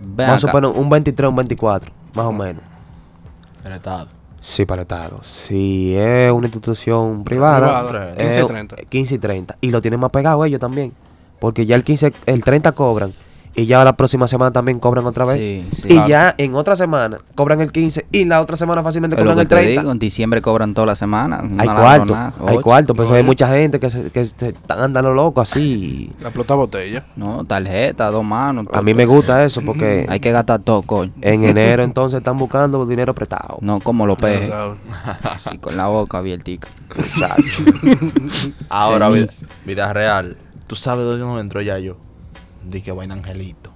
Ven 0.00 0.26
a 0.28 0.32
acá. 0.32 0.40
suponer 0.40 0.70
un 0.72 0.90
23, 0.90 1.28
un 1.30 1.36
24, 1.36 1.92
más 2.14 2.26
o 2.26 2.32
menos. 2.32 2.62
El 3.64 3.72
Estado. 3.72 4.08
Sí, 4.40 4.66
para 4.66 4.82
el 4.82 4.84
Estado. 4.84 5.20
Si 5.22 5.94
es 5.96 6.32
una 6.32 6.46
institución 6.46 7.22
privada, 7.22 7.86
Privada, 7.88 8.12
es 8.14 8.18
15 8.18 8.40
y 8.40 8.46
30. 8.46 8.76
15 8.88 9.14
y 9.14 9.18
30. 9.18 9.56
Y 9.60 9.70
lo 9.70 9.80
tienen 9.80 10.00
más 10.00 10.10
pegado 10.10 10.44
ellos 10.44 10.60
también. 10.60 10.92
Porque 11.38 11.64
ya 11.64 11.76
el 11.76 11.84
15, 11.84 12.12
el 12.26 12.42
30 12.42 12.72
cobran 12.72 13.12
y 13.54 13.66
ya 13.66 13.84
la 13.84 13.94
próxima 13.96 14.26
semana 14.26 14.50
también 14.50 14.78
cobran 14.80 15.04
otra 15.06 15.24
vez. 15.24 15.36
Sí, 15.36 15.68
sí. 15.82 15.88
y 15.88 15.92
Claro. 15.94 16.08
ya 16.08 16.34
en 16.38 16.54
otra 16.54 16.74
semana 16.76 17.18
cobran 17.34 17.60
el 17.60 17.70
15 17.72 18.06
y 18.12 18.24
la 18.24 18.40
otra 18.40 18.56
semana 18.56 18.82
fácilmente 18.82 19.16
lo 19.16 19.22
cobran 19.22 19.38
el 19.40 19.48
te 19.48 19.54
30. 19.56 19.80
digo, 19.80 19.92
en 19.92 19.98
diciembre 19.98 20.40
cobran 20.42 20.72
toda 20.74 20.86
la 20.86 20.96
semana. 20.96 21.42
Hay 21.58 21.68
cuarto, 21.68 22.16
hay 22.46 22.58
cuarto, 22.60 22.94
pero 22.94 23.04
eso 23.06 23.14
hay 23.14 23.22
mucha 23.22 23.48
gente 23.48 23.78
que 23.78 23.90
se, 23.90 24.10
que 24.10 24.24
se 24.24 24.48
están 24.48 24.78
andando 24.80 25.12
locos 25.12 25.50
así. 25.50 26.10
La 26.20 26.28
explota 26.28 26.54
botella. 26.54 27.04
No, 27.16 27.44
tarjeta, 27.44 28.10
dos 28.10 28.24
manos. 28.24 28.66
A 28.72 28.80
mí 28.82 28.94
me 28.94 29.04
gusta 29.06 29.44
eso 29.44 29.60
porque 29.62 30.06
Hay 30.08 30.20
que 30.20 30.32
gastar 30.32 30.60
todo, 30.60 30.82
coño. 30.82 31.12
en 31.20 31.44
enero 31.52 31.82
entonces 31.82 32.18
están 32.18 32.38
buscando 32.38 32.84
dinero 32.86 33.14
prestado. 33.14 33.58
No 33.60 33.80
como 33.80 34.06
los 34.06 34.16
Ya 34.16 34.26
pejes. 34.26 34.50
Así 35.22 35.58
con 35.58 35.76
la 35.76 35.88
boca 35.88 36.18
abiertica. 36.18 36.68
Muchacho. 36.96 37.64
Ahora, 38.68 39.08
vida, 39.10 39.26
vida 39.64 39.92
real. 39.92 40.36
¿Tú 40.66 40.76
sabes 40.76 41.04
dónde 41.04 41.24
no 41.24 41.38
entro 41.38 41.60
ya 41.60 41.78
yo? 41.78 41.96
Di 42.64 42.80
que 42.82 42.92
vaina 42.92 43.14
Angelito. 43.14 43.70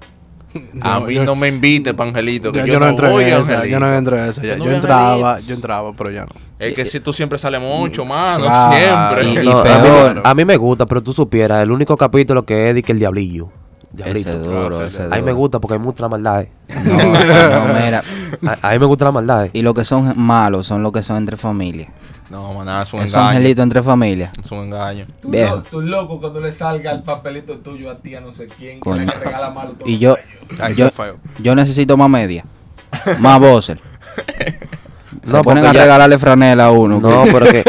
A 0.80 1.00
mí 1.00 1.14
yo- 1.14 1.24
no 1.24 1.36
me 1.36 1.48
invite 1.48 1.92
pa' 1.94 2.04
Angelito, 2.04 2.50
que 2.52 2.60
Yo, 2.60 2.66
yo, 2.66 2.72
yo 2.74 2.80
no 2.80 2.88
entré 2.88 3.10
voy 3.10 3.24
en 3.24 3.40
esa, 3.40 3.66
yo 3.66 3.78
no 3.78 3.92
entré 3.92 4.18
en 4.22 4.28
esa. 4.30 4.42
ya. 4.42 4.56
Yo 4.56 4.64
no 4.64 4.70
entraba, 4.72 5.40
yo 5.40 5.54
entraba, 5.54 5.92
pero 5.92 6.10
ya 6.10 6.22
no. 6.24 6.32
Es 6.58 6.72
que 6.72 6.86
si 6.86 7.00
tú 7.00 7.12
siempre 7.12 7.38
sales 7.38 7.60
mucho, 7.60 8.04
mano, 8.06 8.44
Claro. 8.46 8.72
siempre. 9.22 9.42
Y- 9.42 9.46
No, 9.46 9.58
a, 9.60 9.64
mí, 9.64 9.70
peor. 9.82 10.22
a 10.24 10.34
mí 10.34 10.44
me 10.44 10.56
gusta, 10.56 10.86
pero 10.86 11.02
tú 11.02 11.12
supieras, 11.12 11.62
el 11.62 11.70
único 11.70 11.96
capítulo 11.96 12.44
que 12.44 12.70
es 12.70 12.74
de 12.74 12.82
que 12.82 12.92
el 12.92 12.98
diablillo. 12.98 13.48
Diablito. 13.92 14.28
Ese 14.30 14.38
duro, 14.38 14.86
ese 14.86 14.96
sí. 14.98 15.02
A 15.02 15.14
mí 15.16 15.22
me 15.22 15.30
duro. 15.30 15.36
gusta 15.36 15.58
porque 15.58 15.74
hay 15.74 15.80
mucha 15.80 16.08
maldad. 16.08 16.42
eh. 16.42 16.50
No, 16.84 16.96
no, 16.96 17.74
mira. 17.84 18.02
A, 18.62 18.68
a 18.68 18.72
mí 18.72 18.78
me 18.78 18.86
gusta 18.86 19.04
la 19.06 19.12
maldad. 19.12 19.46
eh. 19.46 19.50
Y 19.54 19.62
los 19.62 19.74
que 19.74 19.84
son 19.84 20.12
malos 20.16 20.66
son 20.66 20.82
los 20.82 20.92
que 20.92 21.02
son 21.02 21.16
entre 21.18 21.36
familias. 21.36 21.88
No, 22.30 22.52
maná, 22.54 22.82
es 22.82 22.92
un 22.92 23.00
engaño. 23.02 23.28
angelitos 23.28 23.62
entre 23.62 23.82
familias. 23.82 24.32
Es 24.42 24.50
un 24.50 24.58
engaño. 24.64 25.06
Tú, 25.22 25.30
Viejo. 25.30 25.56
lo- 25.56 25.62
tú 25.62 25.80
loco 25.80 26.20
cuando 26.20 26.40
le 26.40 26.50
salga 26.52 26.90
el 26.92 27.02
papelito 27.02 27.58
tuyo 27.58 27.90
a 27.90 27.98
ti, 27.98 28.14
a 28.14 28.20
no 28.20 28.32
sé 28.34 28.48
quién, 28.48 28.74
que 28.74 28.80
Coño. 28.80 29.04
le 29.04 29.12
regala 29.12 29.50
malo 29.50 29.72
todo. 29.72 29.88
Y 29.88 29.98
yo, 29.98 30.16
yo, 30.76 30.88
yo 31.38 31.54
necesito 31.54 31.96
más 31.96 32.10
media. 32.10 32.44
Más 33.20 33.38
buzzer. 33.40 33.78
Se 35.24 35.34
No, 35.36 35.42
ponen 35.42 35.64
a 35.66 35.72
ya- 35.72 35.82
regalarle 35.82 36.18
franela 36.20 36.66
a 36.66 36.70
uno. 36.70 37.00
No, 37.00 37.24
pero 37.32 37.46
que, 37.46 37.64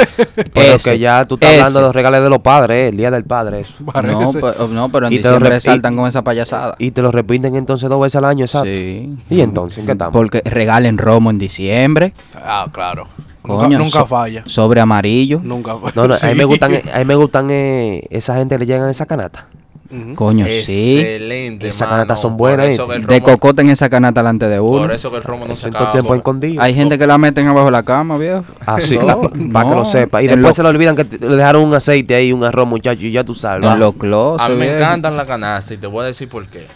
pero 0.54 0.76
Ese, 0.76 0.92
que 0.92 1.00
ya 1.00 1.26
tú 1.26 1.36
estás 1.36 1.50
ese. 1.52 1.60
hablando 1.62 1.80
de 1.80 1.86
los 1.88 1.96
regales 1.96 2.22
de 2.22 2.30
los 2.30 2.40
padres, 2.40 2.76
eh, 2.78 2.88
el 2.90 2.98
día 2.98 3.10
del 3.10 3.24
padre. 3.24 3.62
eso. 3.62 3.74
No, 3.80 4.32
pero, 4.34 4.68
no, 4.68 4.90
pero 4.90 5.08
en 5.08 5.14
Y 5.14 5.18
te 5.18 5.24
lo 5.24 5.36
diciembre 5.36 5.60
saltan 5.60 5.96
con 5.96 6.08
esa 6.08 6.22
payasada. 6.24 6.76
Y 6.78 6.92
te 6.92 7.02
lo 7.02 7.12
repiten 7.12 7.56
entonces 7.56 7.90
dos 7.90 8.00
veces 8.00 8.18
al 8.18 8.26
año, 8.26 8.46
exacto. 8.46 8.70
Sí. 8.70 9.12
Y 9.32 9.42
entonces, 9.42 9.80
¿en 9.80 9.86
qué 9.88 9.94
estamos? 9.94 10.14
Porque 10.14 10.42
regalen 10.46 10.98
romo 11.00 11.32
en 11.32 11.40
diciembre. 11.40 12.14
Ah, 12.36 12.68
claro. 12.72 13.08
Coño, 13.48 13.64
nunca 13.64 13.78
nunca 13.84 14.00
so- 14.00 14.08
falla. 14.08 14.44
Sobre 14.46 14.82
amarillo. 14.82 15.40
Nunca 15.44 15.78
falla. 15.78 15.92
No, 15.96 16.08
no, 16.08 16.16
a 16.16 16.28
mí 16.28 16.36
me 16.36 16.44
gustan, 16.46 16.72
a 16.94 16.98
mí 17.00 17.06
me 17.06 17.16
gustan 17.16 17.48
eh, 17.50 18.04
esa 18.10 18.36
gente 18.36 18.56
que 18.56 18.60
le 18.60 18.66
llegan 18.66 18.90
esa 18.90 19.06
canata. 19.06 19.48
Ujú. 19.90 20.16
Coño, 20.16 20.46
sí. 20.46 21.00
Excelente, 21.00 21.70
Esas 21.70 21.88
canatas 21.88 22.20
son 22.20 22.32
Por 22.36 22.50
buenas, 22.50 22.66
eso 22.68 22.92
¿eh? 22.92 22.98
el 22.98 23.06
De 23.08 23.22
romo- 23.22 23.24
cocote 23.24 23.62
en 23.62 23.70
esa 23.70 23.90
canata 23.90 24.20
delante 24.20 24.46
de 24.50 24.60
uno. 24.60 24.82
Por 24.82 24.92
eso 24.92 25.10
que 25.10 25.16
el 25.16 25.24
romo 25.24 25.46
no 25.48 25.56
se 25.56 25.70
acaba. 25.70 25.94
tiempo 25.94 26.10
porque- 26.10 26.18
escondido. 26.18 26.62
Hay 26.62 26.74
gente 26.74 26.98
que 26.98 27.08
la 27.08 27.18
meten 27.18 27.48
abajo 27.48 27.68
de 27.68 27.72
la 27.72 27.84
cama, 27.84 28.18
viejo. 28.18 28.44
Así, 28.66 28.98
No, 28.98 29.22
para 29.54 29.70
que 29.70 29.76
lo 29.76 29.86
sepa. 29.86 30.22
Y 30.22 30.26
en 30.26 30.32
después 30.32 30.48
lo- 30.50 30.54
se 30.56 30.64
le 30.64 30.70
olvidan 30.70 30.96
que 30.98 31.06
le 31.06 31.36
dejaron 31.38 31.64
un 31.64 31.74
aceite 31.74 32.16
ahí, 32.16 32.34
un 32.34 32.44
arroz, 32.44 32.68
muchacho, 32.68 33.06
y 33.06 33.14
ya 33.14 33.24
tú 33.24 33.34
sabes. 33.34 33.66
En 33.66 33.80
los 33.80 33.94
closets. 33.94 34.44
A 34.46 34.50
mí 34.50 34.56
me 34.58 34.66
viejo. 34.66 34.78
encantan 34.78 35.16
las 35.16 35.26
canastas 35.26 35.72
y 35.72 35.78
te 35.78 35.88
voy 35.88 36.04
a 36.04 36.08
decir 36.08 36.28
por 36.28 36.46
qué. 36.48 36.68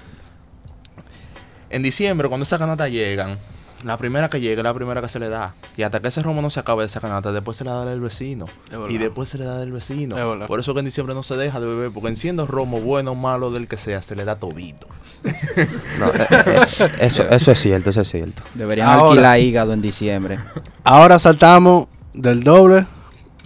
En 1.70 1.84
diciembre, 1.84 2.30
cuando 2.30 2.44
esas 2.44 2.60
canastas 2.60 2.92
llegan, 2.92 3.38
la 3.84 3.98
primera 3.98 4.30
que 4.30 4.40
llega 4.40 4.62
es 4.62 4.64
la 4.64 4.74
primera 4.74 5.02
que 5.02 5.08
se 5.08 5.20
le 5.20 5.30
da. 5.30 5.54
Y 5.78 5.84
hasta 5.84 6.00
que 6.00 6.08
ese 6.10 6.22
romo 6.22 6.42
no 6.42 6.50
se 6.50 6.60
acabe 6.60 6.82
de 6.84 6.88
esa 6.88 7.00
canasta, 7.00 7.32
después 7.32 7.58
se 7.58 7.64
le 7.64 7.72
da 7.72 7.86
del 7.86 8.00
vecino. 8.02 8.46
Y 8.90 8.98
después 8.98 9.30
se 9.30 9.38
le 9.38 9.46
da 9.46 9.58
del 9.58 9.72
vecino. 9.72 10.16
Por 10.48 10.60
eso 10.60 10.74
que 10.74 10.80
en 10.80 10.86
diciembre 10.86 11.16
no 11.16 11.24
se 11.24 11.36
deja 11.38 11.60
de 11.60 11.68
beber, 11.68 11.92
porque 11.92 12.10
enciendo 12.10 12.46
romo, 12.48 12.80
bueno 12.80 13.12
o 13.12 13.16
malo, 13.16 13.52
del 13.52 13.68
que 13.68 13.78
sea, 13.78 14.02
se 14.02 14.16
le 14.16 14.26
da 14.26 14.36
todito. 14.36 14.88
No, 16.00 16.08
eh, 16.14 16.28
eh, 16.80 16.92
eso, 17.00 17.24
eso 17.30 17.52
es 17.52 17.60
cierto, 17.60 17.90
eso 17.92 18.02
es 18.02 18.10
cierto. 18.10 18.42
Deberían 18.54 18.88
Ahora- 18.90 19.10
alquilar 19.10 19.40
hígado 19.40 19.74
en 19.74 19.82
diciembre. 19.82 20.40
Ahora 20.84 21.20
saltamos 21.20 21.88
del 22.14 22.44
doble 22.44 22.86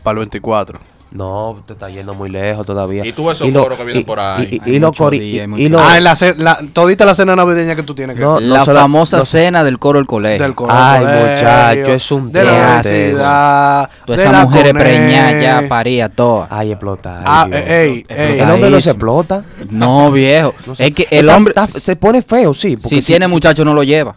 para 0.03 0.13
el 0.13 0.19
24. 0.19 0.79
No, 1.15 1.63
te 1.65 1.71
está 1.73 1.89
yendo 1.89 2.13
muy 2.13 2.29
lejos 2.29 2.65
todavía. 2.65 3.05
Y 3.05 3.13
tú 3.13 3.31
esos 3.31 3.47
lo- 3.49 3.63
coros 3.63 3.77
que 3.77 3.85
vienen 3.85 4.03
por 4.03 4.19
ahí. 4.19 4.59
Y, 4.65 4.71
y- 4.71 4.75
y 4.75 4.79
los 4.79 4.97
los- 4.99 5.81
ah, 5.81 5.97
en 5.97 6.03
la, 6.03 6.17
la- 6.37 6.59
todita 6.73 7.05
la 7.05 7.15
cena 7.15 7.35
navideña 7.37 7.73
que 7.73 7.83
tú 7.83 7.95
tienes 7.95 8.17
que 8.17 8.21
No, 8.21 8.37
la 8.39 8.65
sola- 8.65 8.81
famosa 8.81 9.19
no- 9.19 9.25
cena 9.25 9.63
del 9.63 9.79
coro 9.79 9.97
del 9.99 10.07
colegio. 10.07 10.43
del 10.43 10.53
coro 10.53 10.73
Ay, 10.73 11.05
colegio, 11.05 11.31
muchacho, 11.31 11.93
es 11.93 12.11
un 12.11 12.31
de 12.33 12.43
la 12.43 12.51
universidad, 12.53 13.89
Todas 14.05 14.21
esas 14.21 14.33
la 14.33 14.43
mujeres 14.45 14.73
preñadas 14.73 15.41
ya 15.41 15.65
paría 15.69 16.09
todas. 16.09 16.47
Ay, 16.51 16.71
explota. 16.71 17.19
ay, 17.19 17.23
Ah, 17.25 17.47
ey, 17.57 18.05
ey. 18.09 18.39
el 18.39 18.49
hombre 18.49 18.69
no 18.69 18.81
se 18.81 18.89
explota. 18.89 19.43
No, 19.69 20.11
viejo. 20.11 20.53
No 20.67 20.75
sé. 20.75 20.87
Es 20.87 20.91
que 20.93 21.07
el 21.11 21.29
hombre, 21.29 21.53
está- 21.55 21.67
se 21.67 21.95
pone 21.95 22.21
feo, 22.21 22.53
sí. 22.53 22.77
porque 22.77 23.01
si 23.01 23.07
tiene 23.07 23.27
muchacho, 23.27 23.63
no 23.63 23.73
lo 23.73 23.83
lleva. 23.83 24.15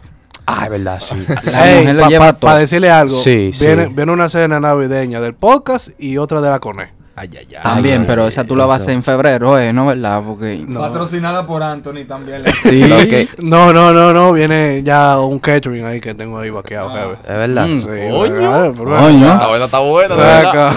Ay, 0.51 0.69
verdad, 0.69 0.99
sí. 0.99 1.15
La 1.45 1.93
lo 1.93 1.99
Para 2.01 2.09
lleva 2.09 2.33
todo. 2.33 2.55
decirle 2.57 2.89
algo, 2.89 3.15
Sí, 3.15 3.51
sí. 3.53 3.65
viene, 3.65 4.11
una 4.11 4.29
cena 4.29 4.59
navideña 4.59 5.19
del 5.21 5.35
podcast 5.35 5.89
y 5.99 6.17
otra 6.17 6.41
de 6.41 6.49
la 6.49 6.59
CONE. 6.59 6.97
Ay, 7.15 7.29
ay, 7.37 7.47
ay. 7.49 7.61
También, 7.61 8.01
ay, 8.01 8.07
pero 8.07 8.25
esa 8.27 8.45
tú 8.45 8.55
la 8.55 8.65
vas 8.65 8.79
a 8.79 8.83
hacer 8.83 8.93
en 8.93 9.03
febrero, 9.03 9.59
¿eh? 9.59 9.73
¿No, 9.73 9.85
verdad? 9.87 10.23
Porque... 10.25 10.63
No. 10.65 10.79
Patrocinada 10.79 11.45
por 11.45 11.61
Anthony 11.61 12.05
también. 12.07 12.43
Sí. 12.63 12.85
Lo 12.87 12.97
que- 12.99 13.27
No, 13.43 13.73
no, 13.73 13.91
no, 13.91 14.13
no, 14.13 14.31
viene 14.31 14.81
ya 14.83 15.19
un 15.19 15.37
catering 15.37 15.83
ahí 15.85 15.99
que 15.99 16.15
tengo 16.15 16.39
ahí 16.39 16.49
vaqueado, 16.49 16.89
jefe. 16.91 17.17
es 17.23 17.37
verdad. 17.37 17.67
Mm. 17.67 17.79
Sí, 17.79 17.87
Coño. 18.09 18.73
pero 18.73 18.97
Coño. 18.97 19.27
La 19.27 19.47
vaina 19.47 19.65
está 19.65 19.79
buena, 19.79 20.15
de 20.15 20.21
verdad. 20.23 20.49
acá. 20.49 20.73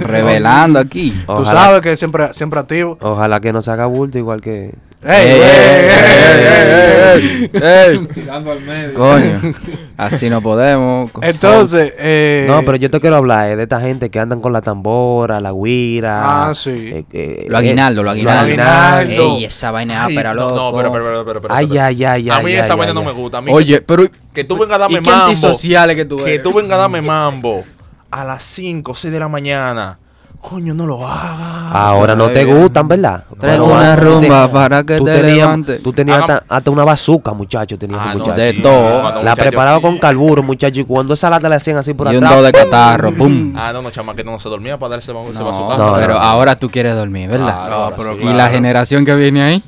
Revelando 0.00 0.78
aquí. 0.78 1.10
Tú 1.26 1.32
Ojalá, 1.32 1.50
sabes 1.64 1.80
que 1.80 1.96
siempre, 1.96 2.34
siempre 2.34 2.60
activo. 2.60 2.98
ojalá 3.00 3.40
que 3.40 3.52
no 3.52 3.62
se 3.62 3.70
haga 3.70 3.86
bulto 3.86 4.18
igual 4.18 4.40
que. 4.42 4.74
¡Ey, 5.04 5.10
Ey, 5.10 5.30
ey, 5.30 5.40
ey, 5.40 5.40
ey, 5.40 6.40
ey, 6.42 7.50
ey, 7.52 7.60
ey! 7.60 7.96
ey. 7.98 8.06
Tirando 8.12 8.50
al 8.50 8.60
medio. 8.62 8.94
Coño. 8.94 9.54
Así 9.96 10.28
no 10.28 10.40
podemos. 10.42 11.10
Entonces, 11.22 11.92
eh, 11.98 12.46
No, 12.48 12.62
pero 12.64 12.76
yo 12.78 12.90
te 12.90 12.98
quiero 13.00 13.14
hablar 13.16 13.48
eh, 13.50 13.56
de 13.56 13.62
esta 13.62 13.80
gente 13.80 14.10
que 14.10 14.18
andan 14.18 14.40
con 14.40 14.52
la 14.52 14.60
tambora, 14.60 15.38
la 15.38 15.52
guira. 15.52 16.48
Ah, 16.48 16.54
sí. 16.54 16.70
eh, 16.72 17.04
eh, 17.12 17.46
Lo 17.48 17.58
aguinaldo, 17.58 18.02
lo 18.02 18.10
aguinaldo. 18.10 18.42
aguinaldo. 18.46 19.36
Ey, 19.36 19.44
esa 19.44 19.70
vaina 19.70 19.94
es 20.08 20.12
ápera, 20.12 20.34
no, 20.34 20.48
loco. 20.48 20.56
No, 20.56 20.76
pero, 20.76 20.92
pero, 20.92 21.04
pero, 21.04 21.24
pero, 21.24 21.40
pero, 21.42 21.54
Ay, 21.54 21.68
pero. 21.68 21.82
ay, 21.84 22.04
ay, 22.04 22.30
A 22.30 22.40
mí 22.40 22.50
ay, 22.52 22.56
esa 22.58 22.72
ay, 22.72 22.78
vaina 22.80 22.92
no 22.94 23.00
ay. 23.00 23.06
me 23.06 23.12
gusta. 23.12 23.38
A 23.38 23.40
mí 23.40 23.52
Oye, 23.52 23.80
pero... 23.80 24.04
que 24.34 24.42
tú 24.42 24.58
vengas 24.58 24.76
a 24.76 24.78
darme 24.80 24.98
¿Y 24.98 25.02
qué 25.02 25.10
mambo. 25.10 25.24
antisociales 25.26 25.94
que 25.96 26.04
tú 26.06 26.16
Que 26.16 26.38
tú 26.40 26.52
vengas 26.52 26.72
a 26.76 26.80
darme 26.82 27.02
mambo 27.02 27.64
a 28.10 28.24
las 28.24 28.42
5 28.42 28.90
o 28.90 28.94
6 28.96 29.12
de 29.12 29.20
la 29.20 29.28
mañana. 29.28 29.98
Coño, 30.40 30.72
no 30.72 30.86
lo 30.86 31.04
hagas. 31.06 31.74
Ahora 31.74 32.14
no 32.14 32.28
te 32.30 32.44
gustan, 32.44 32.86
¿verdad? 32.86 33.24
Traigo 33.40 33.66
Bueno, 33.66 33.80
una 33.80 33.96
rumba 33.96 34.46
te- 34.46 34.52
para 34.52 34.84
que 34.84 34.96
tú 34.98 35.04
te 35.04 35.12
tenías, 35.20 35.36
levantes. 35.36 35.82
Tú 35.82 35.92
tenías 35.92 36.20
hasta, 36.20 36.44
hasta 36.48 36.70
una 36.70 36.84
bazooka, 36.84 37.34
muchacho. 37.34 37.76
Tenías 37.76 38.00
Ah, 38.02 38.12
un 38.14 38.18
no, 38.20 38.32
de 38.34 38.54
sí, 38.54 38.62
todo. 38.62 39.02
La 39.02 39.12
muchacho 39.20 39.36
preparaba 39.36 39.76
sí. 39.78 39.82
con 39.82 39.98
carburo, 39.98 40.42
muchacho. 40.42 40.80
Y 40.80 40.84
cuando 40.84 41.14
esa 41.14 41.28
lata 41.28 41.48
le 41.48 41.56
hacían 41.56 41.76
así 41.76 41.92
por 41.92 42.06
Y 42.12 42.16
un 42.16 42.24
atrás. 42.24 42.38
do 42.40 42.46
de 42.46 42.52
catarro, 42.52 43.12
pum. 43.12 43.52
Ah, 43.56 43.72
no, 43.72 43.82
no, 43.82 43.90
chama, 43.90 44.14
que 44.14 44.22
no 44.24 44.38
se 44.38 44.48
dormía 44.48 44.78
para 44.78 44.90
darse 44.90 45.12
No, 45.12 45.24
casa. 45.26 45.40
no, 45.40 45.94
pero 45.96 46.14
no. 46.14 46.20
ahora 46.20 46.54
tú 46.56 46.70
quieres 46.70 46.94
dormir, 46.94 47.28
¿verdad? 47.28 47.46
Claro, 47.46 47.70
No, 47.70 47.76
ahora 47.84 47.96
pero 47.96 48.12
sí. 48.14 48.20
Y 48.22 48.32
la 48.32 48.48
generación 48.48 49.04
que 49.04 49.14
viene 49.16 49.42
ahí, 49.42 49.62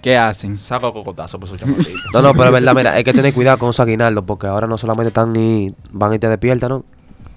¿qué 0.00 0.16
hacen? 0.16 0.56
Saca 0.56 0.90
cocotazo 0.92 1.38
por 1.40 1.48
su 1.48 1.56
chamaquito. 1.56 1.90
No, 2.14 2.22
no, 2.22 2.32
pero 2.32 2.46
es 2.46 2.52
verdad, 2.52 2.74
mira, 2.74 2.92
hay 2.92 3.02
que 3.04 3.12
tener 3.12 3.34
cuidado 3.34 3.58
con 3.58 3.70
esos 3.70 3.80
aguinaldos 3.80 4.22
porque 4.24 4.46
ahora 4.46 4.66
no 4.68 4.78
solamente 4.78 5.08
están 5.08 5.34
y 5.36 5.74
van 5.90 6.14
y 6.14 6.18
te 6.20 6.28
despiertan, 6.28 6.70
¿no? 6.70 6.84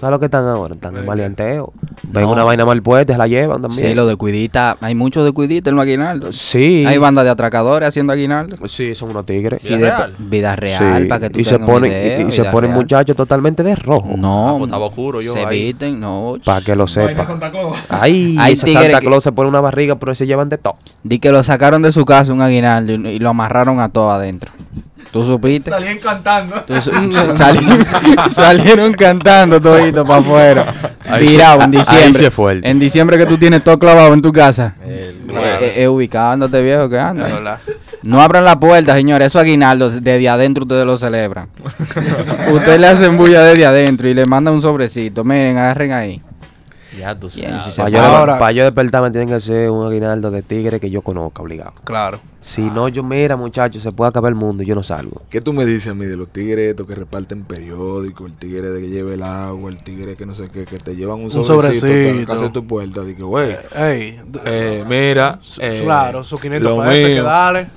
¿Sabes 0.05 0.12
lo 0.17 0.19
que 0.19 0.25
están 0.25 0.45
ahora? 0.47 0.75
Están 0.75 0.95
en 0.97 1.03
maleanteo. 1.03 1.74
Ven 2.03 2.25
No. 2.25 2.33
una 2.33 2.43
vaina 2.43 2.63
mal 2.63 2.79
puesta, 2.83 3.13
se 3.13 3.17
la 3.17 3.25
llevan 3.25 3.59
también. 3.63 3.88
Sí, 3.88 3.95
lo 3.95 4.05
de 4.05 4.15
cuidita, 4.17 4.77
hay 4.79 4.93
muchos 4.93 5.25
de 5.25 5.31
cuidita 5.31 5.71
en 5.71 5.77
los 5.77 5.81
aguinaldos. 5.83 6.38
Sí. 6.38 6.85
Hay 6.85 7.00
bandas 7.00 7.24
de 7.24 7.31
atracadores 7.31 7.89
haciendo 7.89 8.13
aguinaldos. 8.13 8.71
Sí, 8.71 8.93
son 8.93 9.09
unos 9.09 9.25
tigres. 9.25 9.63
Sí, 9.63 9.69
¿Vida 9.75 9.77
de 9.88 9.91
real? 9.97 10.15
vida 10.19 10.55
real, 10.55 11.01
Sí, 11.01 11.07
para 11.09 11.21
que 11.21 11.29
tú 11.31 11.39
y 11.39 11.43
se 11.43 11.57
ponen, 11.57 11.91
y- 11.91 11.95
video, 11.95 12.27
y, 12.27 12.31
se 12.31 12.43
ponen 12.45 12.69
muchachos 12.71 13.15
totalmente 13.15 13.63
de 13.63 13.75
rojo. 13.75 14.09
No, 14.15 14.50
Ah, 14.50 14.53
pues 14.59 14.67
estaba 14.67 14.85
oscuro 14.85 15.21
yo 15.21 15.33
se 15.33 15.43
ahí. 15.43 15.63
visten, 15.74 16.00
no. 16.00 16.35
Para 16.45 16.62
que 16.62 16.75
lo 16.75 16.88
sepa. 16.88 17.25
Santa 17.25 17.50
Claus. 17.50 17.75
Ay, 17.89 18.35
Hay 18.39 18.53
esa 18.53 18.67
Santa 18.67 19.00
que- 19.00 19.07
Claus 19.07 19.24
se 19.24 19.31
pone 19.31 19.50
una 19.50 19.62
barriga, 19.62 19.95
pero 19.95 20.13
se 20.13 20.27
llevan 20.27 20.50
de 20.50 20.59
todo. 20.59 20.75
Di 21.01 21.17
que 21.17 21.31
lo 21.31 21.43
sacaron 21.43 21.81
de 21.81 21.91
su 21.91 22.05
casa 22.05 22.31
un 22.31 22.43
aguinaldo 22.43 22.93
y, 22.93 23.07
y 23.15 23.17
lo 23.17 23.29
amarraron 23.29 23.79
a 23.79 23.89
todo 23.89 24.12
adentro. 24.12 24.51
¿Tú 25.15 25.25
supiste? 25.25 25.69
Salían 25.72 25.98
cantando. 26.00 26.55
Tú 26.67 26.74
su- 26.81 26.91
salieron, 27.38 27.86
salieron 28.29 28.93
cantando 28.95 29.62
todito 29.62 30.03
para 30.03 30.19
afuera. 30.19 30.74
Virado 31.22 31.62
en 31.62 31.72
ahí 31.72 31.77
diciembre. 31.77 32.13
sí 32.19 32.25
es 32.25 32.34
fuerte. 32.34 32.69
En 32.69 32.79
diciembre 32.79 33.17
que 33.17 33.25
tú 33.25 33.38
tienes 33.38 33.63
todo 33.63 33.79
clavado 33.79 34.13
en 34.13 34.22
tu 34.22 34.34
casa. 34.34 34.75
El- 34.86 35.15
Eh, 35.29 35.57
eh, 35.62 35.74
eh, 35.84 35.88
ubicándote, 35.88 36.62
viejo, 36.62 36.89
que 36.89 37.00
anda. 37.00 37.60
No 38.03 38.22
abran 38.22 38.43
la 38.43 38.60
puerta, 38.60 38.93
señores. 38.93 39.27
Esos 39.27 39.41
aguinaldos 39.41 40.03
desde 40.03 40.27
adentro 40.27 40.63
ustedes 40.63 40.84
lo 40.86 40.98
celebran. 40.98 41.48
ustedes 42.53 42.79
le 42.79 42.88
hacen 42.88 43.15
bulla 43.17 43.41
desde 43.43 43.65
adentro 43.65 44.10
y 44.10 44.13
le 44.13 44.25
mandan 44.25 44.53
un 44.53 44.62
sobrecito. 44.62 45.24
Miren, 45.24 45.57
agarren 45.57 45.93
ahí. 45.93 46.22
Ya 46.97 47.19
tú 47.19 47.29
Bien, 47.35 47.49
sabes. 47.49 47.63
si 47.63 47.71
se 47.71 47.81
Para 47.81 47.89
yo, 47.89 48.01
Ahora- 48.01 48.39
pa' 48.39 48.51
yo 48.51 48.63
despertarme 48.63 49.11
tienen 49.11 49.29
que 49.29 49.39
ser 49.39 49.69
un 49.69 49.85
aguinaldo 49.87 50.31
de 50.31 50.41
tigre 50.41 50.79
que 50.79 50.89
yo 50.89 51.01
conozca, 51.01 51.41
obligado. 51.41 51.73
Claro. 51.83 52.19
Si 52.41 52.61
no, 52.61 52.87
yo, 52.89 53.01
mira, 53.03 53.35
muchachos, 53.35 53.81
se 53.81 53.91
puede 53.91 54.09
acabar 54.09 54.29
el 54.29 54.35
mundo 54.35 54.61
y 54.61 54.67
yo 54.67 54.75
no 54.75 54.83
salgo. 54.83 55.23
¿Qué 55.29 55.41
tú 55.41 55.51
me 55.51 55.65
dices 55.65 55.87
a 55.91 55.95
mí 55.95 56.05
de 56.05 56.15
los 56.15 56.27
tigres 56.29 56.69
estos 56.69 56.85
que 56.85 56.93
reparten 56.93 57.43
periódicos, 57.43 58.29
el 58.29 58.37
tigre 58.37 58.69
de 58.69 58.81
que 58.81 58.87
lleve 58.89 59.15
el 59.15 59.23
agua, 59.23 59.69
el 59.71 59.83
tigre 59.83 60.15
que 60.15 60.25
no 60.27 60.35
sé 60.35 60.49
qué, 60.49 60.65
que 60.65 60.77
te 60.77 60.95
llevan 60.95 61.17
un 61.19 61.25
Un 61.25 61.31
sobrecito, 61.31 61.87
sobrecito. 61.87 62.31
casa 62.31 62.43
de 62.45 62.49
tu 62.51 62.67
puerta? 62.67 63.01
Dije, 63.01 63.23
güey, 63.23 63.57
Ey, 63.75 64.21
d- 64.27 64.39
eh, 64.45 64.83
mira, 64.87 65.39
su- 65.41 65.59
eh, 65.61 65.79
mira, 65.81 66.23
sus 66.23 66.39
500 66.39 66.71
lo 66.71 66.77
pesos 66.83 66.93
hay 66.93 67.03
que 67.03 67.13
mío. 67.13 67.23
dale. 67.23 67.67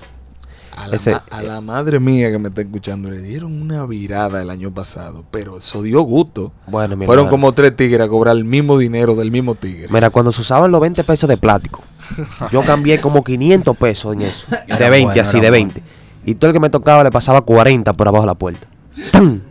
A 0.79 0.89
la, 0.89 0.97
Ese- 0.97 1.13
ma- 1.13 1.25
a 1.31 1.43
la 1.43 1.61
madre 1.61 1.99
mía 2.01 2.31
que 2.31 2.39
me 2.39 2.49
está 2.49 2.61
escuchando 2.63 3.11
le 3.11 3.21
dieron 3.21 3.61
una 3.61 3.85
virada 3.87 4.41
el 4.43 4.51
año 4.51 4.71
pasado, 4.73 5.25
pero 5.31 5.59
eso 5.59 5.83
dio 5.83 6.03
gusto. 6.03 6.53
Bueno, 6.67 6.97
Fueron 7.05 7.29
como 7.29 7.53
tres 7.53 7.75
tigres 7.77 8.01
a 8.01 8.09
cobrar 8.09 8.37
el 8.37 8.45
mismo 8.45 8.79
dinero 8.79 9.15
del 9.15 9.31
mismo 9.31 9.55
tigre. 9.55 9.89
Mira, 9.91 10.11
cuando 10.11 10.31
se 10.33 10.41
usaban 10.41 10.71
los 10.71 10.81
20 10.81 11.03
pesos 11.05 11.29
de 11.29 11.37
plástico, 11.37 11.83
yo 12.53 12.63
cambié 12.63 13.01
como 13.01 13.25
500 13.25 13.77
pesos 13.77 14.15
en 14.15 14.23
eso. 14.23 14.47
De 14.67 14.89
20, 14.91 15.05
bueno, 15.07 15.23
así, 15.23 15.41
de 15.41 15.49
bueno. 15.51 15.73
20. 15.75 15.83
Y 16.27 16.35
todo 16.35 16.49
el 16.51 16.53
que 16.55 16.61
me 16.61 16.71
tocaba 16.71 17.03
le 17.05 17.11
pasaba 17.11 17.41
40 17.41 17.93
por 17.95 18.07
abajo 18.09 18.23
de 18.23 18.27
la 18.29 18.35
puerta. 18.35 18.67
¡Tan! 19.13 19.43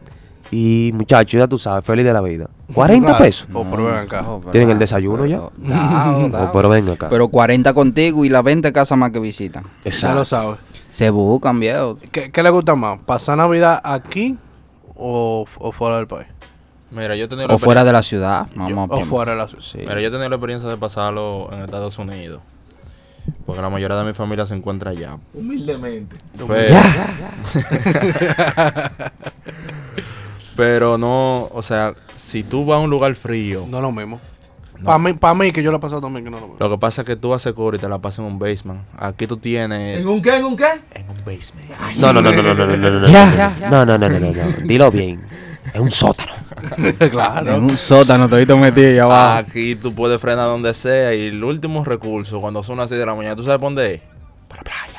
Y 0.50 0.92
muchachos, 0.94 1.38
ya 1.40 1.48
tú 1.48 1.58
sabes, 1.58 1.84
feliz 1.84 2.06
de 2.06 2.14
la 2.14 2.22
vida. 2.22 2.50
40 2.74 3.06
Claro. 3.10 3.24
pesos. 3.26 3.48
Oh, 3.54 3.66
pero 3.70 3.86
ven 3.86 3.96
acá. 3.96 4.22
No, 4.22 4.42
¿Tienen 4.52 4.70
el 4.70 4.80
desayuno 4.80 5.26
ya? 5.26 5.42
Dao, 5.58 6.26
Oh, 6.26 6.30
dao. 6.30 6.52
pero 6.54 6.70
ven 6.70 6.88
acá. 6.90 7.10
Pero 7.10 7.28
40 7.28 7.74
contigo 7.74 8.24
y 8.24 8.30
las 8.30 8.44
20 8.46 8.72
casas 8.72 8.98
más 8.98 9.10
que 9.10 9.20
visitan. 9.20 9.64
Ya 9.64 9.70
lo 9.84 9.90
Exacto. 9.90 10.26
sabes. 10.26 10.58
Se 10.98 11.12
buscan, 11.12 11.60
viejo. 11.60 12.00
¿Qué, 12.12 12.32
qué 12.32 12.42
le 12.42 12.50
gusta 12.50 12.74
más? 12.74 12.98
¿Pasar 12.98 13.38
Navidad 13.38 13.80
aquí 13.84 14.36
o, 14.96 15.46
o 15.60 15.72
fuera 15.72 15.98
del 15.98 16.08
país? 16.08 16.26
Mira, 16.90 17.16
yo 17.16 17.26
he 17.26 17.28
tenido 17.28 17.48
la 17.48 17.54
O 17.54 17.60
fuera 17.60 17.84
de 17.84 17.92
la 17.92 18.02
ciudad. 18.02 18.48
Vamos 18.56 18.90
a 18.90 18.96
O 18.96 19.04
fuera 19.04 19.34
de 19.34 19.38
la 19.38 19.48
ciudad. 19.48 19.64
Sí. 19.64 19.78
Mira, 19.78 20.02
yo 20.02 20.08
he 20.08 20.10
tenido 20.10 20.28
la 20.28 20.38
experiencia 20.38 20.68
de 20.68 20.76
pasarlo 20.76 21.50
en 21.52 21.62
Estados 21.62 22.00
Unidos. 22.00 22.42
Porque 23.46 23.62
la 23.62 23.70
mayoría 23.70 23.96
de 23.96 24.06
mi 24.06 24.14
familia 24.14 24.48
se 24.48 24.56
encuentra 24.56 24.90
allá. 24.90 25.20
Humildemente. 25.36 26.16
Pero, 26.48 26.48
pero 30.56 30.98
no, 30.98 31.48
o 31.54 31.62
sea, 31.62 31.94
si 32.16 32.42
tú 32.42 32.66
vas 32.66 32.78
a 32.78 32.80
un 32.80 32.90
lugar 32.90 33.14
frío, 33.14 33.68
No 33.70 33.82
lo 33.82 33.92
mismo. 33.92 34.20
Para 34.84 34.98
mí, 35.00 35.14
pa' 35.14 35.34
mí, 35.34 35.52
que 35.52 35.64
yo 35.64 35.72
lo 35.72 35.78
he 35.78 35.80
pasado 35.80 36.02
también, 36.02 36.26
que 36.26 36.32
no 36.32 36.56
lo 36.60 36.70
que 36.70 36.78
pasa 36.78 37.02
es 37.02 37.06
que 37.08 37.16
tú 37.16 37.34
haces 37.34 37.54
coro 37.54 37.76
y 37.78 37.80
te 37.80 37.90
la 37.90 37.98
pasas 38.00 38.20
en 38.20 38.26
un 38.26 38.40
basement. 38.40 38.82
Aquí 38.98 39.28
tú 39.28 39.38
tienes 39.38 40.06
un 40.06 40.22
qué? 40.22 40.38
¿En 40.38 40.46
un 40.46 40.56
qué? 40.56 40.70
en 40.94 41.10
un 41.10 41.18
basement. 41.26 41.70
No, 41.98 42.14
no, 42.14 42.22
no, 42.22 42.32
no, 42.32 42.42
no, 42.44 42.54
no, 42.54 42.66
no, 42.66 42.78
no, 42.78 42.90
no, 42.90 43.00
no, 43.00 43.08
Ya. 43.08 43.56
no, 43.72 43.86
no, 43.86 43.98
no, 43.98 44.10
no, 44.10 44.20
no, 44.20 44.32
no, 44.32 44.44
dilo 44.64 44.92
bien. 44.92 45.22
Es 45.74 45.82
un 45.82 45.92
sótano. 45.92 46.32
claro. 47.12 47.56
En 47.56 47.64
un 47.64 47.78
sótano, 47.78 48.30
todito 48.30 48.58
metido 48.58 48.90
allá 48.90 49.04
abajo. 49.04 49.38
Aquí 49.40 49.76
tú 49.76 49.94
puedes 49.94 50.20
frenar 50.20 50.48
donde 50.48 50.74
sea 50.74 51.14
y 51.14 51.28
el 51.28 51.44
último 51.44 51.84
recurso, 51.84 52.40
cuando 52.40 52.64
son 52.64 52.78
las 52.78 52.90
6 52.90 53.00
de 53.00 53.06
la 53.06 53.16
mañana, 53.16 53.36
¿tú 53.36 53.44
sabes 53.44 53.60
dónde 53.60 53.96
es? 53.96 54.02
Para 54.48 54.62
la 54.62 54.64
playa. 54.64 54.97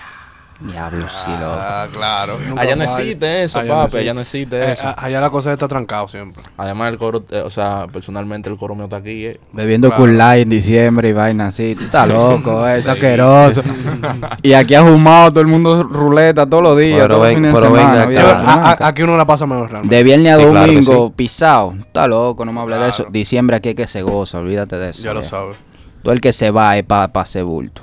Diablo, 0.61 1.07
sí, 1.09 1.31
loco. 1.31 1.57
Ah, 1.57 1.87
claro. 1.93 2.37
Nunca 2.49 2.63
Allá 2.63 2.75
no 2.75 2.83
existe 2.83 3.45
eso, 3.45 3.61
Allá 3.61 3.69
papi, 3.69 3.85
existe. 3.85 3.99
allá 4.01 4.15
no 4.15 4.21
existe 4.23 4.57
Eh, 4.61 4.73
eso. 4.73 4.93
allá 4.97 5.21
la 5.21 5.31
cosa 5.31 5.53
está 5.53 5.69
trancado 5.69 6.09
siempre. 6.09 6.43
Además 6.57 6.91
el 6.91 6.99
coro, 6.99 7.23
eh, 7.31 7.43
o 7.45 7.51
sea, 7.51 7.87
personalmente 7.93 8.49
el 8.51 8.57
coro 8.57 8.75
mío 8.75 8.85
está 8.85 8.97
aquí. 8.97 9.25
eh. 9.27 9.39
Bebiendo 9.53 9.87
Claro. 9.89 10.03
Cool 10.03 10.19
Light 10.19 10.43
en 10.43 10.49
diciembre 10.51 11.11
y 11.11 11.13
vaina 11.13 11.47
así. 11.49 11.77
Tú 11.77 11.85
estás 11.85 12.09
loco, 12.09 12.67
eh, 12.67 12.79
es 12.79 12.89
asqueroso. 12.89 13.63
y 14.43 14.53
aquí 14.55 14.75
ha 14.75 14.83
fumado 14.83 15.31
todo 15.31 15.43
el 15.43 15.47
mundo 15.47 15.81
ruleta 15.85 16.45
todos 16.45 16.63
los 16.65 16.77
días, 16.77 17.03
Pero 17.03 17.21
ven- 17.21 17.41
pero 17.43 17.61
semana. 17.61 18.05
venga. 18.07 18.23
A- 18.23 18.41
a- 18.41 18.71
Nunca. 18.73 18.87
aquí 18.89 19.03
uno 19.03 19.17
la 19.17 19.27
pasa 19.27 19.47
mejor 19.47 19.71
realmente. 19.71 19.95
De 19.95 20.03
viernes 20.03 20.33
a 20.33 20.39
Sí, 20.39 20.45
claro 20.51 20.67
domingo, 20.67 21.07
sí. 21.07 21.13
pisado. 21.15 21.75
Está 21.79 22.09
loco, 22.09 22.45
no 22.45 22.53
me 22.53 22.61
hables 22.61 22.81
de 22.81 22.89
eso. 22.89 22.97
Claro. 22.97 23.11
Diciembre 23.13 23.57
aquí 23.59 23.69
es 23.69 23.75
que 23.77 23.87
se 23.87 24.03
goza, 24.03 24.39
olvídate 24.39 24.77
de 24.77 24.91
eso. 24.91 25.05
ya 25.05 25.15
lo 25.15 25.23
sabes. 25.23 25.57
Todo 26.03 26.13
el 26.13 26.21
que 26.21 26.33
se 26.33 26.51
va 26.51 26.77
es 26.77 26.83
para 26.83 27.13
pa 27.13 27.21
hacer 27.21 27.45
bulto. 27.45 27.83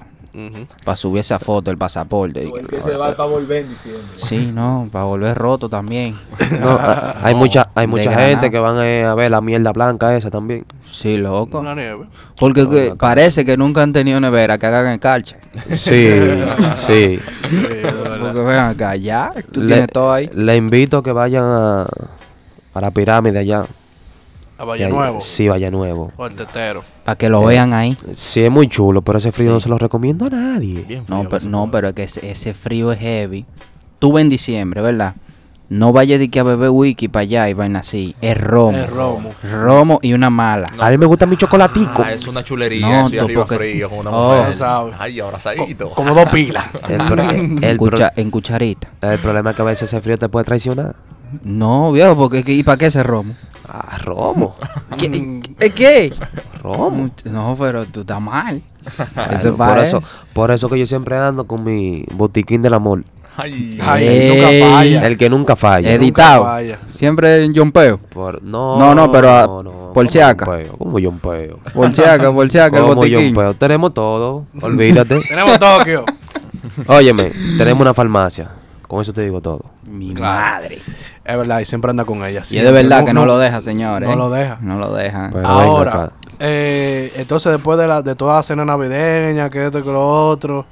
Para 0.83 0.95
subir 0.95 1.21
esa 1.21 1.39
foto, 1.39 1.71
el 1.71 1.77
pasaporte. 1.77 2.43
El 2.43 2.67
que 2.67 2.81
se 2.81 2.95
va 2.95 3.15
para 3.15 3.29
volver 3.29 3.63
en 3.65 3.69
diciembre. 3.69 4.03
Sí, 4.15 4.51
no, 4.53 4.89
para 4.91 5.05
volver 5.05 5.37
roto 5.37 5.69
también. 5.69 6.15
No, 6.59 6.77
hay 7.23 7.35
mucha, 7.35 7.69
hay 7.75 7.87
mucha 7.87 8.03
Granada. 8.11 8.27
gente 8.29 8.51
que 8.51 8.59
van 8.59 8.77
eh, 8.85 9.03
a 9.03 9.13
ver 9.15 9.31
la 9.31 9.41
mierda 9.41 9.71
blanca 9.73 10.15
esa 10.15 10.29
también. 10.29 10.65
Sí, 10.91 11.17
loco. 11.17 11.59
Una 11.59 11.75
nieve. 11.75 12.05
Porque 12.37 12.67
que 12.69 12.93
parece 12.97 13.45
que 13.45 13.57
nunca 13.57 13.81
han 13.83 13.91
tenido 13.93 14.19
nevera 14.19 14.57
que 14.57 14.65
hagan 14.65 14.87
el 14.87 14.99
calche. 14.99 15.37
Sí, 15.75 16.09
sí. 16.85 17.19
Porque 18.21 18.39
vean 18.41 18.71
acá, 18.71 18.95
ya, 18.95 19.33
tú 19.51 19.61
Le- 19.61 19.67
tienes 19.67 19.87
todo 19.91 20.11
ahí. 20.11 20.29
Le 20.33 20.55
invito 20.55 20.97
a 20.99 21.03
que 21.03 21.11
vayan 21.11 21.43
a, 21.45 21.87
a 22.73 22.81
la 22.81 22.91
pirámide 22.91 23.39
allá. 23.39 23.65
A 24.57 24.62
Que 24.62 24.65
Valle 24.65 24.85
hay- 24.85 24.91
Nuevo. 24.91 25.21
Sí, 25.21 25.47
Valle 25.47 25.69
Nuevo. 25.71 26.12
O 26.17 26.25
el 26.27 26.35
tetero. 26.35 26.83
Para 27.03 27.17
que 27.17 27.29
lo 27.29 27.43
vean 27.43 27.74
ahí. 27.74 27.97
Sí, 28.13 28.41
es 28.43 28.51
muy 28.51 28.67
chulo, 28.67 29.01
pero 29.01 29.17
ese 29.17 29.31
frío 29.31 29.47
Sí. 29.47 29.53
no 29.53 29.59
se 29.59 29.69
lo 29.69 29.77
recomiendo 29.77 30.25
a 30.25 30.29
nadie. 30.29 30.83
Bien 30.88 31.05
frío 31.05 31.24
No, 31.24 31.29
pero, 31.29 31.45
no, 31.50 31.69
pero 31.71 31.89
es 31.89 31.93
que 31.93 32.03
ese, 32.03 32.29
ese 32.29 32.53
frío 32.53 32.91
es 32.91 33.00
heavy. 33.00 33.45
Tú 34.00 34.13
ves 34.13 34.24
en 34.24 34.29
diciembre, 34.29 34.81
¿verdad? 34.81 35.15
No 35.67 35.91
vayas 35.91 36.19
de 36.19 36.29
que 36.29 36.39
a 36.39 36.43
beber 36.43 36.69
wiki 36.69 37.07
para 37.07 37.24
allá 37.24 37.50
y 37.50 37.53
vaina 37.53 37.79
así. 37.79 38.15
Es 38.21 38.39
romo. 38.39 38.77
Es 38.77 38.88
romo. 38.89 39.31
Romo 39.51 40.00
y 40.03 40.13
una 40.13 40.29
mala. 40.29 40.67
A 40.79 40.91
mí 40.91 40.97
me 41.00 41.07
gusta 41.07 41.25
mi 41.25 41.38
chocolatico. 41.38 42.03
Ah, 42.05 42.13
es 42.13 42.27
una 42.27 42.43
chulería, 42.43 42.88
No, 42.88 43.05
arriba 43.07 43.45
porque- 43.47 43.55
frío 43.57 43.89
con 43.89 44.00
una 44.00 44.12
Oh. 44.12 44.35
mujer. 44.35 44.51
Ya 44.51 44.57
sabes. 44.57 44.95
Ay, 45.00 45.19
abrazadito. 45.19 45.89
Como 45.89 46.13
dos 46.13 46.29
pilas. 46.29 46.65
El, 46.88 47.63
el 47.63 47.77
cucha- 47.79 48.13
en 48.15 48.29
cucharita. 48.29 48.89
el 49.01 49.17
problema 49.17 49.50
es 49.50 49.55
que 49.55 49.62
a 49.63 49.65
veces 49.65 49.89
ese 49.91 50.01
frío 50.01 50.19
te 50.19 50.29
puede 50.29 50.45
traicionar. 50.45 50.95
No, 51.43 51.91
viejo, 51.91 52.15
porque 52.15 52.43
¿y 52.45 52.62
para 52.63 52.77
qué 52.77 52.85
ese 52.85 53.01
romo? 53.01 53.33
Ah, 53.67 53.98
romo. 54.03 54.55
¿Es 55.59 55.72
qué? 55.74 56.13
Romo. 56.61 57.09
No, 57.25 57.55
pero 57.59 57.85
tú 57.85 58.01
estás 58.01 58.22
mal. 58.22 58.61
Claro, 59.13 59.35
Eso 59.35 59.50
es 59.50 59.55
por 59.55 59.79
eso, 59.79 60.00
por 60.33 60.51
eso 60.51 60.70
que 60.70 60.77
yo 60.79 60.85
siempre 60.85 61.18
ando 61.18 61.46
con 61.46 61.63
mi 61.63 62.05
botiquín 62.13 62.61
del 62.61 62.74
amor. 62.75 63.03
Ay, 63.37 63.77
Ay, 63.83 64.07
Ey. 64.07 64.29
nunca 64.29 64.70
falla. 64.75 65.07
El 65.07 65.18
que 65.18 65.29
nunca 65.29 65.55
falla. 65.57 65.92
Nunca 65.92 66.03
editado. 66.03 66.44
falla. 66.46 66.79
Siempre 66.87 67.44
en 67.44 67.53
yompeo. 67.53 67.98
Por, 67.98 68.42
no, 68.42 68.77
No, 68.77 68.96
no, 68.96 69.11
pero, 69.11 69.29
ah, 69.29 69.46
no, 69.46 69.63
por 69.63 69.94
¿cómo 69.94 70.09
si 70.11 70.20
aca. 70.20 70.46
yompeo? 70.46 70.77
¿Cómo 70.77 71.00
yompeo? 71.00 71.59
Por 71.74 71.94
si 71.94 72.01
acá, 72.03 72.31
por 72.31 72.50
si 72.50 72.57
acá, 72.59 72.77
el 72.77 72.83
¿Cómo 72.83 72.96
botiquín. 72.96 73.27
yompeo? 73.33 73.53
Tenemos 73.55 73.94
todo, 73.94 74.46
olvídate. 74.61 75.20
Tenemos 75.27 75.59
Tokio. 75.59 76.05
Óyeme, 76.87 77.31
tenemos 77.57 77.81
una 77.81 77.94
farmacia. 77.94 78.50
Con 78.87 79.01
eso 79.01 79.11
te 79.11 79.22
digo 79.24 79.42
todo. 79.42 79.66
Mi 79.83 80.13
Claro. 80.13 80.53
madre. 80.55 80.79
Es 81.25 81.35
verdad, 81.35 81.59
y 81.59 81.66
siempre 81.66 81.90
anda 81.90 82.05
con 82.05 82.24
ella. 82.24 82.44
Y 82.50 82.57
es 82.59 82.64
de 82.64 82.72
verdad 82.72 83.03
que 83.03 83.11
no 83.14 83.25
lo 83.25 83.40
deja, 83.40 83.59
señores. 83.59 84.07
No 84.07 84.16
lo 84.16 84.29
deja. 84.29 84.59
No 84.61 84.77
lo 84.77 84.94
deja. 84.94 85.29
Pero 85.33 85.48
Ahora, 85.48 86.11
eh, 86.40 87.11
entonces 87.16 87.51
después 87.51 87.79
de, 87.79 87.88
la, 87.88 88.03
de 88.03 88.14
toda 88.16 88.35
la 88.35 88.44
cena 88.44 88.64
navideña, 88.64 89.50
que 89.50 89.66
esto 89.66 89.79
y 89.79 89.83
que 89.83 89.92
lo 89.92 90.27
otro. 90.27 90.66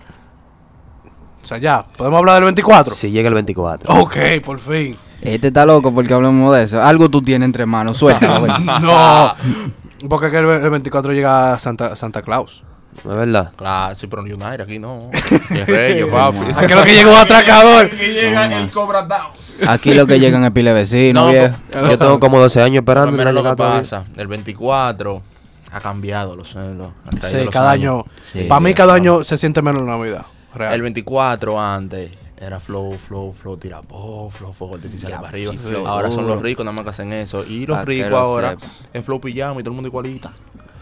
O 1.43 1.45
sea, 1.45 1.57
ya, 1.57 1.83
¿podemos 1.97 2.19
hablar 2.19 2.35
del 2.35 2.43
24? 2.45 2.93
Si 2.93 3.09
llega 3.09 3.27
el 3.29 3.33
24. 3.33 3.93
Ok, 4.01 4.15
por 4.45 4.59
fin. 4.59 4.95
Este 5.21 5.47
está 5.47 5.65
loco 5.65 5.91
porque 5.93 6.13
hablamos 6.13 6.53
de 6.55 6.63
eso. 6.63 6.81
Algo 6.81 7.09
tú 7.09 7.21
tienes 7.21 7.47
entre 7.47 7.65
manos. 7.65 7.97
Suéltalo, 7.97 8.41
ven. 8.43 8.65
no. 8.65 9.33
Porque 10.07 10.27
es 10.27 10.31
que 10.31 10.37
el, 10.37 10.45
el 10.45 10.69
24 10.69 11.13
llega 11.13 11.57
Santa, 11.57 11.95
Santa 11.95 12.21
Claus. 12.21 12.63
¿No 13.03 13.11
es 13.11 13.17
verdad? 13.17 13.51
Claro, 13.55 13.95
sí, 13.95 14.07
pero 14.07 14.25
en 14.25 14.33
United 14.33 14.61
aquí 14.61 14.79
no. 14.79 15.09
Es 15.67 16.05
papi. 16.07 16.37
Aquí 16.55 16.73
lo 16.73 16.83
que 16.83 16.93
llega 16.93 17.09
un 17.09 17.17
atracador. 17.17 17.91
llega 17.91 18.57
el 18.61 18.69
Cobra 18.71 19.01
Downs. 19.03 19.55
Aquí 19.67 19.93
lo 19.93 20.05
que 20.07 20.19
llegan 20.19 20.43
es 20.45 20.51
pile 20.51 20.73
vecino, 20.73 21.25
No, 21.25 21.31
viejo. 21.31 21.55
Yo 21.71 21.97
tengo 21.97 22.19
como 22.19 22.39
12 22.39 22.61
años 22.61 22.81
esperando. 22.81 23.11
mira 23.11 23.31
no 23.31 23.41
lo 23.41 23.49
que 23.49 23.55
pasa. 23.55 24.05
El 24.15 24.27
24 24.27 25.21
ha 25.71 25.79
cambiado 25.79 26.35
los 26.35 26.53
de 26.53 26.87
Sí, 27.23 27.37
los 27.43 27.49
cada 27.49 27.71
años. 27.71 28.03
año. 28.05 28.13
Sí, 28.21 28.43
para 28.43 28.59
mí, 28.59 28.73
cada 28.73 28.93
año 28.93 29.23
se 29.23 29.37
siente 29.37 29.61
menos 29.61 29.81
la 29.83 29.97
Navidad. 29.97 30.25
Real. 30.53 30.73
El 30.73 30.81
24 30.83 31.59
antes 31.59 32.11
era 32.39 32.59
flow, 32.59 32.93
flow, 32.97 33.33
flow, 33.33 33.57
tirapó, 33.57 34.29
flow, 34.29 34.53
fuego 34.53 34.75
artificial 34.75 35.13
para 35.13 35.29
arriba. 35.29 35.53
sí, 35.53 35.57
flow. 35.57 35.87
ahora 35.87 36.11
son 36.11 36.27
los 36.27 36.41
ricos 36.41 36.63
nada 36.65 36.75
más 36.75 36.83
que 36.83 36.89
hacen 36.91 37.11
eso. 37.13 37.43
Y 37.47 37.65
los 37.65 37.83
ricos 37.85 38.13
ahora 38.13 38.51
sepa. 38.51 38.65
en 38.93 39.03
flow 39.03 39.19
pijama 39.21 39.59
y 39.61 39.63
todo 39.63 39.71
el 39.71 39.75
mundo 39.75 39.87
igualita. 39.87 40.31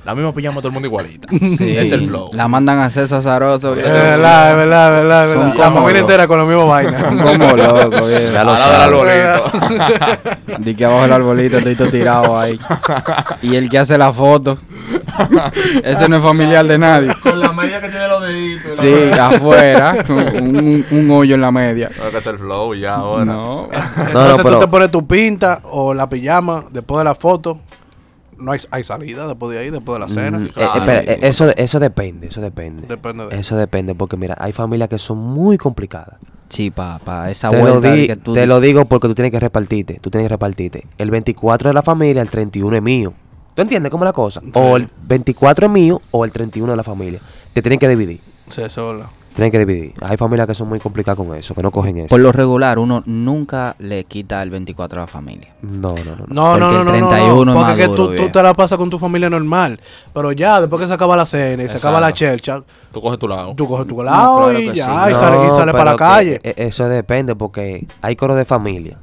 La 0.04 0.16
misma 0.16 0.34
pijama 0.34 0.56
todo 0.58 0.70
el 0.70 0.74
mundo 0.74 0.88
igualita. 0.88 1.28
Sí. 1.58 1.78
Es 1.78 1.92
el 1.92 2.08
flow. 2.08 2.30
La 2.34 2.48
mandan 2.48 2.80
a 2.80 2.86
hacer 2.86 3.04
azaroso. 3.04 3.76
Es 3.76 3.84
verdad, 3.84 4.52
es 4.52 4.58
verdad, 4.58 4.88
es 4.98 5.04
verdad, 5.04 5.34
Son. 5.34 5.58
La 5.58 5.72
familia 5.72 6.02
entera 6.02 6.28
con 6.28 6.40
la 6.40 6.46
misma 6.46 6.64
vaina. 6.66 7.04
Como 7.08 7.56
loco, 7.56 8.08
viejo. 8.08 8.34
Ya 8.34 8.44
lo 8.44 8.54
del 8.54 8.62
arbolito. 8.64 10.58
Di 10.60 10.76
que 10.76 10.86
abajo 10.86 11.06
el 11.06 11.14
arbolito 11.14 11.58
estoy 11.60 11.76
tirado 11.92 12.40
ahí. 12.40 12.60
Y 13.44 13.56
el 13.56 13.70
que 13.70 13.78
hace 13.78 13.98
la 13.98 14.12
foto. 14.12 14.58
Ese 15.84 16.10
no 16.10 16.18
es 16.18 16.24
familiar 16.24 16.66
de 16.66 16.78
nadie. 16.78 17.12
Con 17.22 17.40
la 17.40 17.52
media 17.52 17.80
que 17.82 17.90
tiene 17.90 18.08
los 18.08 18.22
deditos. 18.24 18.74
Sí, 18.76 18.94
afuera. 19.20 20.04
con 20.04 20.18
Un, 20.18 20.86
un 20.90 21.12
hoyo 21.12 21.36
en 21.36 21.42
la 21.42 21.52
media. 21.52 21.90
Tengo 21.90 22.10
que 22.10 22.18
hacer 22.18 22.38
flow 22.38 22.74
ya 22.74 22.96
ahora. 22.96 23.26
No. 23.26 23.70
Entonces 23.98 24.38
tú 24.38 24.44
pero- 24.44 24.58
te 24.60 24.68
pones 24.68 24.90
tu 24.92 25.06
pinta 25.06 25.62
o 25.70 25.94
la 25.94 26.10
pijama 26.10 26.66
después 26.72 27.00
de 27.00 27.04
la 27.04 27.14
foto. 27.16 27.60
No 28.42 28.52
hay, 28.52 28.60
hay 28.72 28.84
salida 28.84 29.28
después 29.28 29.54
de 29.54 29.60
ahí, 29.60 29.70
después 29.70 29.96
de 29.96 30.00
la 30.00 30.10
cena. 30.10 30.40
Mm, 30.40 30.44
eh, 30.44 30.68
espera, 30.76 31.00
eh, 31.02 31.20
eso, 31.22 31.50
eso 31.56 31.80
depende, 31.80 32.28
eso 32.28 32.42
depende. 32.42 32.88
Depende 32.88 33.28
de 33.28 33.40
Eso 33.40 33.56
depende, 33.56 33.96
porque 33.96 34.18
mira, 34.18 34.36
hay 34.40 34.52
familias 34.52 34.90
que 34.90 34.98
son 34.98 35.18
muy 35.20 35.58
complicadas. 35.58 36.20
Sí, 36.50 36.70
pa, 36.70 37.00
esa 37.32 37.50
Te, 37.50 37.64
lo, 37.64 37.80
di- 37.80 38.08
que 38.08 38.18
tú 38.18 38.34
te 38.34 38.46
lo 38.46 38.60
digo 38.60 38.84
porque 38.86 39.08
tú 39.08 39.16
tienes 39.16 39.32
que 39.32 39.40
repartirte, 39.40 40.00
tú 40.02 40.10
tienes 40.10 40.26
que 40.28 40.34
repartirte. 40.34 40.86
El 40.98 41.10
24 41.12 41.70
de 41.70 41.74
la 41.74 41.82
familia, 41.82 42.22
el 42.22 42.30
31 42.30 42.76
es 42.76 42.82
mío. 42.82 43.14
¿Tú 43.56 43.62
entiendes 43.62 43.90
cómo 43.92 44.04
es 44.04 44.10
la 44.10 44.14
cosa? 44.14 44.42
O 44.54 44.76
el 44.76 44.90
24 45.08 45.68
es 45.68 45.72
mío 45.72 46.02
o 46.12 46.26
el 46.26 46.32
31 46.32 46.72
de 46.74 46.78
la 46.78 46.84
familia. 46.84 47.20
Te 47.54 47.62
tienen 47.62 47.80
que 47.80 47.88
dividir. 47.88 48.20
Sí, 48.48 48.62
eso 48.62 48.92
es 48.92 48.98
verdad. 48.98 49.12
Tienen 49.34 49.50
que 49.52 49.60
dividir. 49.60 49.94
Hay 50.02 50.18
familias 50.18 50.46
que 50.46 50.54
son 50.54 50.68
muy 50.68 50.80
complicadas 50.80 51.16
con 51.18 51.34
eso, 51.36 51.56
que 51.56 51.64
no 51.64 51.72
cogen 51.72 51.98
eso. 52.00 52.08
Por 52.10 52.20
lo 52.20 52.34
regular, 52.34 52.78
uno 52.78 53.02
nunca 53.06 53.76
le 53.80 54.04
quita 54.04 54.44
el 54.44 54.50
24 54.50 55.00
a 55.00 55.04
la 55.04 55.08
familia. 55.08 55.54
No, 55.62 55.90
no, 55.90 56.16
no. 56.18 56.26
no. 56.28 56.28
No, 56.28 56.58
no, 56.58 56.66
Porque 56.68 56.84
no, 56.86 56.94
el 56.96 57.02
no, 57.02 57.08
31 57.10 57.46
no, 57.46 57.52
es 57.52 57.56
porque 57.58 57.72
más 57.72 57.76
que 57.78 57.88
duro, 57.88 58.10
tú, 58.10 58.16
tú 58.26 58.30
te 58.30 58.44
la 58.44 58.54
pasas 58.54 58.78
con 58.78 58.90
tu 58.90 59.00
familia 59.00 59.30
normal, 59.30 59.80
pero 60.14 60.34
ya 60.34 60.60
después 60.60 60.82
que 60.82 60.88
se 60.88 60.94
acaba 60.94 61.16
la 61.16 61.26
cena 61.26 61.64
y 61.64 61.70
se 61.70 61.78
acaba 61.78 62.02
la 62.02 62.10
Exacto. 62.10 62.36
chelcha, 62.36 62.64
Tú 62.92 63.00
coges 63.02 63.20
tu 63.20 63.28
lado. 63.30 63.54
tú 63.56 63.68
coges 63.68 63.88
tu 63.88 64.04
lado 64.04 64.46
claro 64.48 64.60
y 64.60 64.74
ya, 64.74 65.06
sí. 65.06 65.12
y 65.14 65.16
sale, 65.16 65.38
y 65.38 65.48
No, 65.48 65.52
sale 65.56 65.72
para 65.72 65.92
la 65.92 65.96
calle. 65.98 66.42
eh, 66.44 66.54
Eso 66.58 66.90
depende 66.90 67.34
porque 67.36 67.88
hay 68.02 68.16
coro 68.18 68.36
de 68.36 68.44
familia 68.44 68.98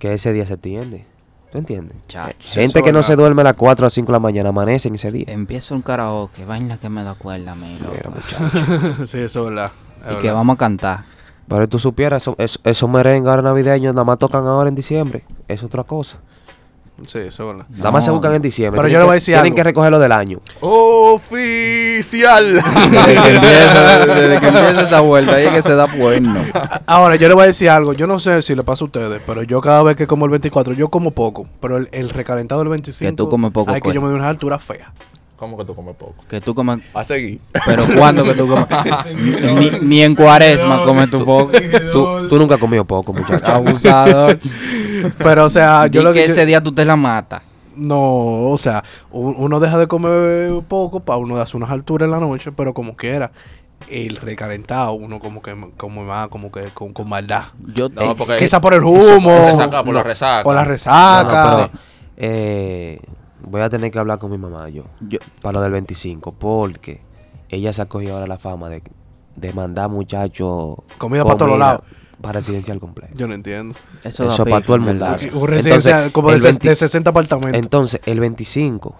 que 0.00 0.14
ese 0.14 0.32
día 0.32 0.46
se 0.46 0.54
atiende. 0.54 1.04
¿Tú 1.50 1.58
entiendes? 1.58 1.96
Chacho. 2.06 2.36
Sí, 2.40 2.60
Gente 2.60 2.82
que 2.82 2.92
no 2.92 3.02
se 3.02 3.16
duerme 3.16 3.40
a 3.40 3.44
las 3.44 3.56
4 3.56 3.86
o 3.86 3.90
5 3.90 4.06
de 4.06 4.12
la 4.12 4.18
mañana, 4.20 4.50
amanecen 4.50 4.94
ese 4.94 5.10
día. 5.10 5.24
Empieza 5.28 5.74
un 5.74 5.80
karaoke, 5.82 6.44
vaina 6.44 6.76
que 6.78 6.88
me 6.90 7.02
da 7.02 7.14
cuerda 7.14 7.52
a 7.52 7.54
mí, 7.54 7.78
loco. 7.80 7.94
Mira, 7.94 8.10
muchacho. 8.90 9.06
sí, 9.06 9.18
eso 9.20 9.44
es 9.44 9.54
verdad. 9.54 9.72
es 10.06 10.14
Y 10.14 10.18
que 10.18 10.30
vamos 10.30 10.54
a 10.54 10.58
cantar. 10.58 11.04
Pero 11.48 11.66
tú 11.66 11.78
supieras, 11.78 12.22
eso- 12.22 12.34
eso- 12.38 12.60
esos 12.64 12.90
merengues 12.90 13.30
ahora 13.30 13.40
navideños 13.42 13.94
nada 13.94 14.04
más 14.04 14.18
tocan 14.18 14.46
ahora 14.46 14.68
en 14.68 14.74
diciembre. 14.74 15.24
Es 15.48 15.62
otra 15.62 15.84
cosa. 15.84 16.18
Sí, 17.06 17.18
eso 17.20 17.42
es 17.50 17.56
verdad. 17.56 17.66
Nada 17.70 17.90
más 17.90 18.04
se 18.04 18.10
No. 18.10 18.14
buscan 18.16 18.34
en 18.34 18.42
diciembre. 18.42 18.76
Pero 18.78 18.88
Tienen 18.88 18.94
yo 18.94 18.98
le 18.98 19.04
voy 19.04 19.10
a 19.12 19.14
que- 19.14 19.16
decir 19.16 19.34
Tienen 19.34 19.44
algo. 19.46 19.56
que 19.56 19.62
recogerlo 19.62 19.98
del 19.98 20.12
año. 20.12 20.40
Oficial. 20.60 22.54
Desde 22.54 23.14
que 23.22 23.34
empieza, 23.34 24.06
desde 24.06 24.40
que 24.40 24.46
empieza 24.48 24.82
esa 24.86 25.00
vuelta, 25.00 25.34
ahí 25.36 25.46
es 25.46 25.52
que 25.52 25.62
se 25.62 25.74
da 25.74 25.86
bueno. 25.86 26.34
Ahora, 26.86 27.16
yo 27.16 27.28
le 27.28 27.34
voy 27.34 27.44
a 27.44 27.46
decir 27.46 27.70
algo. 27.70 27.92
Yo 27.92 28.06
no 28.06 28.18
sé 28.18 28.42
si 28.42 28.54
le 28.54 28.62
pasa 28.64 28.84
a 28.84 28.86
ustedes, 28.86 29.20
pero 29.26 29.42
yo 29.42 29.60
cada 29.60 29.82
vez 29.82 29.96
que 29.96 30.06
como 30.06 30.24
el 30.24 30.30
24, 30.30 30.74
yo 30.74 30.88
como 30.88 31.10
poco. 31.12 31.46
Pero 31.60 31.76
el, 31.76 31.88
el 31.92 32.10
recalentado 32.10 32.60
del 32.60 32.68
25. 32.68 33.10
Que 33.10 33.16
tú 33.16 33.28
comes 33.28 33.50
poco, 33.52 33.72
Hay 33.72 33.80
que 33.80 33.92
yo 33.92 34.00
me 34.00 34.08
doy 34.08 34.16
una 34.16 34.28
altura 34.28 34.58
fea. 34.58 34.92
¿Cómo 35.38 35.56
que 35.56 35.64
tú 35.64 35.74
comes 35.74 35.94
poco? 35.94 36.16
Que 36.28 36.40
tú 36.40 36.52
comes. 36.54 36.80
A 36.92 37.04
seguir. 37.04 37.40
Pero 37.64 37.84
¿cuándo 37.96 38.24
que 38.24 38.34
tú 38.34 38.48
comes? 38.48 38.66
ni, 39.80 39.86
ni 39.86 40.02
en 40.02 40.14
cuaresma 40.16 40.82
comes 40.82 41.08
tu 41.10 41.24
poco. 41.24 41.52
Tú, 41.92 42.28
tú 42.28 42.38
nunca 42.38 42.56
has 42.56 42.60
comido 42.60 42.84
poco, 42.84 43.12
muchacho. 43.12 43.46
Abusador. 43.46 44.38
Pero, 45.18 45.44
o 45.44 45.48
sea, 45.48 45.86
yo 45.86 46.02
lo 46.02 46.12
que 46.12 46.22
que. 46.22 46.26
yo- 46.26 46.32
ese 46.32 46.44
día 46.44 46.60
tú 46.62 46.72
te 46.72 46.84
la 46.84 46.96
matas. 46.96 47.42
No, 47.76 48.50
o 48.50 48.58
sea, 48.58 48.82
uno 49.12 49.60
deja 49.60 49.78
de 49.78 49.86
comer 49.86 50.52
poco 50.66 50.98
para 50.98 51.18
uno 51.18 51.36
darse 51.36 51.56
unas 51.56 51.70
alturas 51.70 52.06
en 52.06 52.10
la 52.10 52.18
noche, 52.18 52.50
pero 52.50 52.74
como 52.74 52.96
quiera. 52.96 53.30
El 53.88 54.16
recalentado, 54.16 54.92
uno 54.94 55.20
como 55.20 55.40
que 55.40 55.54
como 55.76 56.02
más, 56.02 56.26
como 56.26 56.50
que 56.50 56.62
con, 56.74 56.92
con 56.92 57.08
maldad. 57.08 57.44
Yo 57.74 57.88
No, 57.88 58.16
porque. 58.16 58.38
Quizá 58.38 58.60
por 58.60 58.74
el 58.74 58.82
humo. 58.82 59.30
Por 59.30 59.32
la 59.44 59.44
resaca, 59.52 59.82
por 59.84 59.94
la 59.94 60.02
resaca. 60.02 60.42
Por 60.42 60.54
la 60.56 60.60
No, 60.62 60.66
no, 60.66 60.70
resaca. 60.72 61.70
pero, 61.70 61.82
eh, 62.16 63.00
voy 63.48 63.60
a 63.62 63.68
tener 63.68 63.90
que 63.90 63.98
hablar 63.98 64.18
con 64.18 64.30
mi 64.30 64.38
mamá 64.38 64.68
yo, 64.68 64.84
Yo- 65.00 65.18
para 65.42 65.54
lo 65.54 65.60
del 65.62 65.72
25 65.72 66.32
porque 66.32 67.00
ella 67.48 67.72
se 67.72 67.82
ha 67.82 67.86
cogido 67.86 68.14
ahora 68.14 68.26
la 68.26 68.38
fama 68.38 68.68
de, 68.68 68.82
de 69.36 69.52
mandar 69.52 69.88
muchachos 69.90 70.76
Comida 70.98 71.24
pa' 71.24 71.36
todos 71.36 71.58
lados. 71.58 71.82
para 72.20 72.34
residencial 72.40 72.78
completo. 72.80 73.16
Yo 73.16 73.26
no 73.28 73.34
entiendo. 73.34 73.74
Eso, 74.04 74.28
Eso 74.28 74.44
para 74.44 74.60
todo 74.64 74.76
el 74.76 74.82
mundo. 74.82 75.06
Un 75.34 75.48
residencial 75.48 76.12
como 76.12 76.28
de, 76.30 76.36
el 76.36 76.40
ses- 76.40 76.44
20 76.44 76.68
de 76.70 76.74
60 76.74 77.10
apartamentos. 77.10 77.54
Entonces, 77.62 78.00
el 78.06 78.20
25 78.20 78.94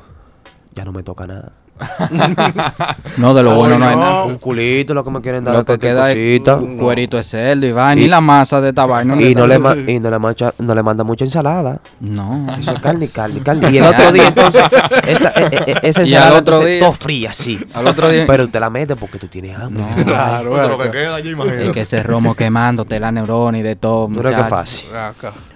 ya 0.75 0.85
no 0.85 0.93
me 0.93 1.03
toca 1.03 1.27
nada. 1.27 1.53
No, 3.17 3.35
de 3.35 3.43
lo 3.43 3.51
Ah, 3.53 3.55
bueno 3.55 3.79
no 3.79 3.87
hay 3.89 3.97
nada. 3.97 4.25
Un 4.25 4.39
culito, 4.39 4.95
lo 4.95 5.03
que 5.05 5.11
me 5.11 5.21
quieren 5.21 5.43
dar. 5.45 5.55
Lo 5.55 5.65
que 5.65 5.79
queda 5.79 6.13
es 6.13 6.41
un 6.49 6.79
cuerito 6.79 7.17
de 7.17 7.23
cerdo 7.25 7.67
y 7.67 7.73
vaina. 7.73 8.01
Y 8.01 8.07
la 8.09 8.21
masa 8.21 8.61
de 8.61 8.69
esta 8.69 8.87
vaina. 8.87 9.21
Y 9.21 9.35
no, 9.35 9.47
le 9.47 9.59
ma- 9.59 9.75
y 9.87 9.99
no 9.99 10.11
le 10.11 10.19
mancha, 10.19 10.55
no 10.59 10.75
le 10.75 10.83
manda 10.83 11.03
mucha 11.05 11.25
ensalada. 11.25 11.81
No. 12.01 12.47
Eso 12.59 12.73
es 12.73 12.81
carne, 12.81 13.09
carne, 13.09 13.41
carne. 13.43 13.71
Y 13.71 13.79
el 13.79 13.85
otro 13.85 14.13
día, 14.13 14.29
entonces, 14.29 14.63
esa, 15.07 15.31
eh, 15.31 15.51
eh, 15.67 15.75
esa 15.83 16.03
Y 16.03 16.15
al 16.15 16.23
ensalada 16.25 16.39
otro 16.39 16.39
entonces, 16.57 16.69
día- 16.69 16.81
todo 16.81 16.93
fría, 16.93 17.33
sí. 17.33 17.59
Al 17.75 17.87
otro 17.87 18.09
día. 18.09 18.25
Pero 18.27 18.49
te 18.49 18.61
la 18.61 18.71
metes 18.71 18.97
porque 18.99 19.19
tú 19.19 19.27
tienes 19.27 19.57
hambre. 19.59 19.85
No. 19.97 20.05
Claro, 20.05 20.55
Eso 20.57 20.63
es 20.65 20.69
lo 20.71 20.79
que 20.79 20.91
queda 20.91 21.15
allí, 21.17 21.29
Es 21.29 21.35
imagínate. 21.35 21.73
que 21.73 21.81
ese 21.81 22.03
romo 22.03 22.35
quemándote 22.35 23.01
la 23.01 23.11
neurona 23.11 23.59
y 23.59 23.63
de 23.63 23.77
todo. 23.77 24.09
Creo 24.09 24.37
que 24.37 24.45
fácil. 24.49 24.89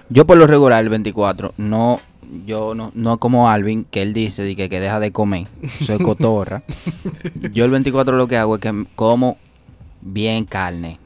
Yo 0.09 0.25
por 0.25 0.37
lo 0.37 0.45
regular 0.47 0.81
el 0.83 0.89
24 0.89 1.53
no 1.57 1.99
yo 2.45 2.73
no, 2.75 2.91
no 2.93 3.17
como 3.17 3.49
Alvin 3.49 3.85
que 3.89 4.01
él 4.01 4.13
dice 4.13 4.43
de 4.43 4.55
que, 4.55 4.69
que 4.69 4.79
deja 4.79 4.99
de 4.99 5.11
comer, 5.11 5.47
soy 5.85 5.97
cotorra. 5.99 6.63
yo 7.53 7.65
el 7.65 7.71
24 7.71 8.15
lo 8.17 8.27
que 8.27 8.37
hago 8.37 8.55
es 8.55 8.61
que 8.61 8.85
como 8.95 9.37
bien 10.01 10.45
carne. 10.45 10.99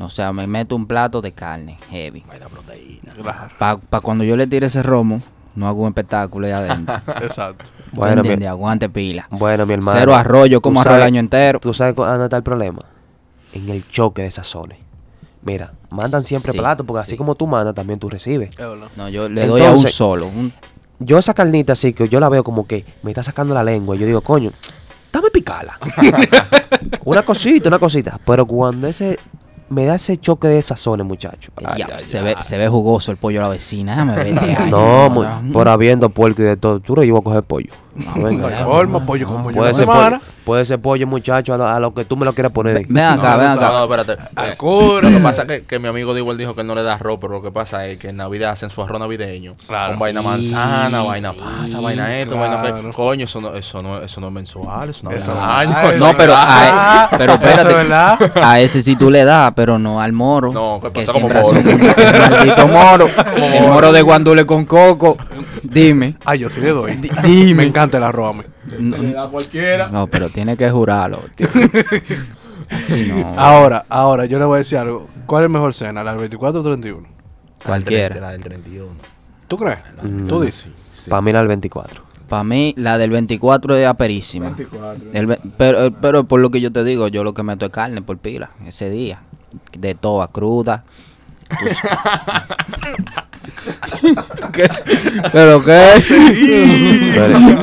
O 0.00 0.10
sea, 0.10 0.32
me 0.32 0.46
meto 0.46 0.76
un 0.76 0.86
plato 0.86 1.20
de 1.20 1.32
carne 1.32 1.76
heavy. 1.90 2.22
Vaina 2.28 2.46
proteína. 2.48 3.12
Claro. 3.20 3.80
Para 3.88 4.00
cuando 4.00 4.22
yo 4.22 4.36
le 4.36 4.46
tire 4.46 4.68
ese 4.68 4.82
romo, 4.82 5.20
no 5.56 5.66
hago 5.66 5.82
un 5.82 5.88
espectáculo 5.88 6.46
ahí 6.46 6.52
adentro. 6.52 6.94
Exacto. 7.20 7.64
Bueno, 7.92 8.22
mi. 8.22 8.44
Aguante 8.46 8.88
pila. 8.88 9.26
bueno, 9.30 9.66
mi 9.66 9.74
hermano. 9.74 9.98
Cero 9.98 10.14
arroz, 10.14 10.48
yo 10.48 10.58
tú 10.58 10.62
como 10.62 10.80
arroz 10.80 10.96
el 10.96 11.02
año 11.02 11.18
entero. 11.20 11.58
¿Tú 11.58 11.74
sabes 11.74 11.94
cu- 11.94 12.04
dónde 12.04 12.24
está 12.24 12.36
el 12.36 12.42
problema? 12.44 12.84
En 13.52 13.68
el 13.70 13.88
choque 13.88 14.22
de 14.22 14.30
sazones. 14.30 14.78
Mira, 15.48 15.72
mandan 15.90 16.22
siempre 16.24 16.52
Sí, 16.52 16.58
platos 16.58 16.84
porque 16.86 17.02
sí. 17.02 17.08
así 17.08 17.16
como 17.16 17.34
tú 17.34 17.46
mandas, 17.46 17.74
también 17.74 17.98
tú 17.98 18.08
recibes. 18.10 18.50
No, 18.96 19.08
yo 19.08 19.28
le 19.28 19.46
doy 19.46 19.62
a 19.62 19.70
un 19.72 19.78
solo. 19.78 20.26
un- 20.26 20.52
Yo 20.98 21.16
esa 21.16 21.32
carnita 21.32 21.72
así 21.72 21.92
que 21.94 22.08
yo 22.08 22.20
la 22.20 22.28
veo 22.28 22.44
como 22.44 22.66
que 22.66 22.84
me 23.02 23.10
está 23.10 23.22
sacando 23.22 23.54
la 23.54 23.62
lengua. 23.62 23.96
y 23.96 24.00
Yo 24.00 24.06
digo, 24.06 24.20
coño, 24.20 24.50
dame 25.12 25.30
picala. 25.30 25.78
una 27.04 27.22
cosita, 27.22 27.68
una 27.68 27.78
cosita. 27.78 28.18
Pero 28.24 28.46
cuando 28.46 28.86
ese 28.86 29.18
me 29.70 29.84
da 29.84 29.94
ese 29.96 30.16
choque 30.16 30.48
de 30.48 30.60
sazones, 30.62 31.06
muchacho. 31.06 31.50
ay, 31.64 31.78
ya, 31.80 31.88
ay, 31.98 32.04
se. 32.04 32.20
Ve, 32.22 32.36
se 32.42 32.56
ve 32.56 32.68
jugoso 32.68 33.10
el 33.10 33.16
pollo 33.16 33.40
a 33.40 33.44
la 33.44 33.48
vecina. 33.50 34.16
Este 34.22 34.40
año, 34.56 34.66
No, 34.70 35.20
¿verdad? 35.20 35.40
por 35.52 35.68
habiendo 35.68 36.08
puerco 36.10 36.42
y 36.42 36.46
de 36.46 36.56
todo. 36.56 36.80
Tú 36.80 36.94
lo 36.96 37.02
llevo 37.02 37.18
a 37.18 37.22
coger 37.22 37.42
pollo. 37.42 37.72
No, 37.98 38.22
venga. 38.24 38.42
No 38.42 38.56
hay 38.56 38.62
forma, 38.64 39.04
pollo 39.04 39.26
con 39.26 39.42
pollo 39.42 39.56
Puede 39.56 39.74
ser, 39.74 39.86
semana. 39.86 40.18
pollo, 40.20 40.32
puede 40.44 40.64
ser 40.64 40.80
pollo, 40.80 41.06
muchacho, 41.06 41.54
a 41.54 41.56
lo, 41.58 41.66
a 41.66 41.80
lo 41.80 41.92
que 41.94 42.04
tú 42.04 42.16
me 42.16 42.24
lo 42.24 42.32
quieras 42.32 42.52
poner. 42.52 42.86
Ven 42.88 42.98
acá, 43.04 43.32
no, 43.32 43.38
ven 43.38 43.48
acá. 43.48 43.68
No, 43.70 43.82
espérate. 43.84 44.12
Eh. 44.12 44.56
Lo 44.60 45.00
que 45.10 45.18
pasa 45.22 45.42
es 45.42 45.48
que, 45.48 45.64
que 45.64 45.78
mi 45.78 45.88
amigo 45.88 46.14
de 46.14 46.20
igual 46.20 46.38
dijo 46.38 46.54
que 46.54 46.60
él 46.60 46.66
no 46.66 46.74
le 46.74 46.82
da 46.82 46.94
arroz, 46.94 47.18
pero 47.20 47.34
lo 47.34 47.42
que 47.42 47.50
pasa 47.50 47.86
es 47.86 47.98
que 47.98 48.10
en 48.10 48.16
Navidad 48.16 48.52
hacen 48.52 48.70
su 48.70 48.82
arroz 48.82 49.00
navideño. 49.00 49.54
Claro. 49.66 49.90
Con 49.90 49.98
vaina 50.00 50.20
Sí, 50.20 50.26
manzana, 50.26 51.02
vaina 51.02 51.30
sí, 51.32 51.38
pasa, 51.40 51.80
vaina 51.80 52.18
esto, 52.18 52.36
vaina 52.38 52.60
claro. 52.62 52.82
pe- 52.82 52.92
Coño, 52.92 53.24
eso 53.24 53.40
no, 53.40 53.54
eso 53.54 53.82
no, 53.82 53.98
eso 54.00 54.20
no 54.20 54.26
es 54.28 54.32
mensual, 54.32 54.90
eso 54.90 55.00
no 55.04 55.10
es 55.10 55.28
año. 55.28 55.38
Ah, 55.40 55.90
No, 55.98 56.14
pero 56.16 56.34
a, 56.36 57.08
pero 57.18 57.32
Eso 57.34 57.42
es 57.42 57.48
espérate, 57.50 57.74
verdad. 57.74 58.18
a 58.42 58.60
ese 58.60 58.82
sí 58.82 58.96
tú 58.96 59.10
le 59.10 59.24
das, 59.24 59.52
pero 59.56 59.78
no 59.78 60.00
al 60.00 60.12
moro. 60.12 60.52
No, 60.52 60.80
¿qué 60.82 60.92
que 60.92 61.00
pasa? 61.00 61.12
Como 61.12 61.28
moro. 61.28 61.52
maldito 62.30 62.68
moro. 62.68 63.08
el 63.36 63.62
moro 63.68 63.92
de 63.92 64.02
guandule 64.02 64.46
con 64.46 64.64
coco. 64.64 65.16
Dime. 65.82 66.16
Ay, 66.24 66.40
yo 66.40 66.50
sí 66.50 66.60
le 66.60 66.70
doy. 66.70 66.96
dime. 67.22 67.54
Me 67.54 67.64
encanta 67.64 67.98
el 67.98 68.02
arroz 68.04 68.34
a 68.34 68.38
mí. 68.38 68.44
No, 68.80 69.30
cualquiera. 69.30 69.88
no, 69.88 70.06
pero 70.06 70.28
tiene 70.28 70.56
que 70.56 70.70
jurarlo. 70.70 71.20
tío. 71.34 71.46
Así 72.70 73.06
no. 73.08 73.34
Ahora, 73.38 73.84
ahora, 73.88 74.26
yo 74.26 74.38
le 74.38 74.44
voy 74.44 74.56
a 74.56 74.58
decir 74.58 74.76
algo. 74.78 75.08
¿Cuál 75.26 75.44
es 75.44 75.50
mejor 75.50 75.72
cena? 75.74 76.04
¿La 76.04 76.10
del 76.10 76.20
24 76.20 76.60
o 76.60 76.62
31? 76.64 77.06
Cualquiera. 77.64 78.20
La 78.20 78.30
del 78.30 78.42
31. 78.42 78.88
¿Tú 79.46 79.56
crees? 79.56 79.78
Mm. 80.02 80.26
Tú 80.26 80.40
dices. 80.42 80.68
Para 81.08 81.22
mí 81.22 81.30
era 81.30 81.40
el 81.40 81.48
24. 81.48 82.02
Para 82.28 82.44
mí, 82.44 82.74
la 82.76 82.98
del 82.98 83.08
24 83.10 83.74
es 83.76 83.86
aperísima. 83.86 84.54
El 85.14 85.26
ve- 85.26 85.40
pero, 85.56 85.84
eh, 85.86 85.90
pero 85.98 86.24
por 86.24 86.40
lo 86.40 86.50
que 86.50 86.60
yo 86.60 86.70
te 86.70 86.84
digo, 86.84 87.08
yo 87.08 87.24
lo 87.24 87.32
que 87.32 87.42
meto 87.42 87.64
es 87.64 87.72
carne 87.72 88.02
por 88.02 88.18
pila 88.18 88.50
ese 88.66 88.90
día. 88.90 89.22
De 89.78 89.94
toda 89.94 90.28
cruda. 90.28 90.84
¿Qué? 94.52 94.68
¿Pero 95.32 95.64
qué? 95.64 95.78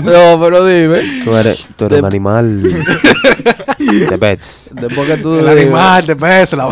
No, 0.03 0.39
pero 0.39 0.65
dime. 0.65 1.21
tú 1.23 1.35
eres, 1.35 1.67
tú 1.75 1.85
eres 1.85 1.99
un 1.99 2.05
animal 2.05 2.61
de 4.09 4.17
pets. 4.17 4.69
Después 4.73 5.07
que 5.07 5.17
tú 5.17 5.35
El 5.39 5.47
animal 5.47 6.05
de 6.05 6.15
peso. 6.15 6.55
La... 6.57 6.69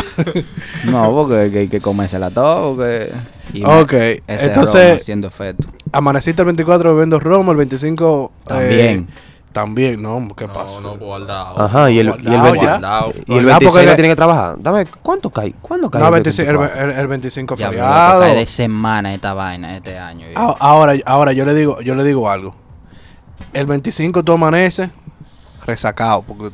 No, 0.85 1.11
porque 1.11 1.49
que 1.51 1.59
hay 1.59 1.67
que 1.67 1.79
comérsela 1.81 2.29
todo. 2.29 2.75
Porque... 2.75 3.11
y 3.53 3.63
Ok, 3.63 3.93
ese 3.93 4.21
entonces- 4.45 5.01
haciendo 5.01 5.27
efecto. 5.27 5.67
Amaneciste 5.91 6.41
el 6.41 6.47
24 6.47 6.93
bebiendo 6.95 7.19
romo, 7.19 7.51
el 7.51 7.57
25... 7.57 8.31
eh, 8.55 9.05
También. 9.53 10.01
¿no? 10.01 10.27
¿Qué 10.35 10.47
No, 10.47 10.53
pasa? 10.53 10.81
no, 10.81 10.95
guardado. 10.97 11.61
Ajá, 11.61 11.89
y 11.91 11.99
el, 11.99 12.07
y 12.07 12.09
el, 12.09 12.15
Guardado 12.23 12.43
20 12.51 12.65
ya. 12.65 12.71
Guardado. 12.71 13.07
y 13.09 13.17
el 13.17 13.23
Guardado 13.25 13.59
26 13.59 13.73
porque- 13.73 13.85
no 13.89 13.95
tiene 13.95 14.09
que 14.09 14.15
trabajar. 14.15 14.55
Dame, 14.59 14.85
¿cuánto 15.01 15.29
cae? 15.29 15.53
¿Cuándo 15.61 15.89
cae? 15.91 16.01
No, 16.01 16.07
el 16.07 16.13
25, 16.13 16.49
el, 16.51 16.57
24? 16.57 16.91
el- 16.91 16.99
el 16.99 17.07
25 17.07 17.55
Ya, 17.55 17.69
feriado. 17.69 18.19
cae 18.21 18.35
de 18.35 18.45
semana 18.47 19.13
esta 19.13 19.33
vaina 19.33 19.77
este 19.77 19.97
año. 19.97 20.27
viejo. 20.27 20.41
Ah, 20.41 20.55
Ahora, 20.59 20.93
ahora 21.05 21.31
yo 21.33 21.45
le 21.45 21.53
digo, 21.53 21.79
yo 21.81 21.95
le 21.95 22.03
digo 22.03 22.29
algo. 22.29 22.55
El 23.53 23.65
25 23.67 24.23
tú 24.23 24.33
amaneces 24.33 24.89
resacado, 25.65 26.23
porque 26.23 26.49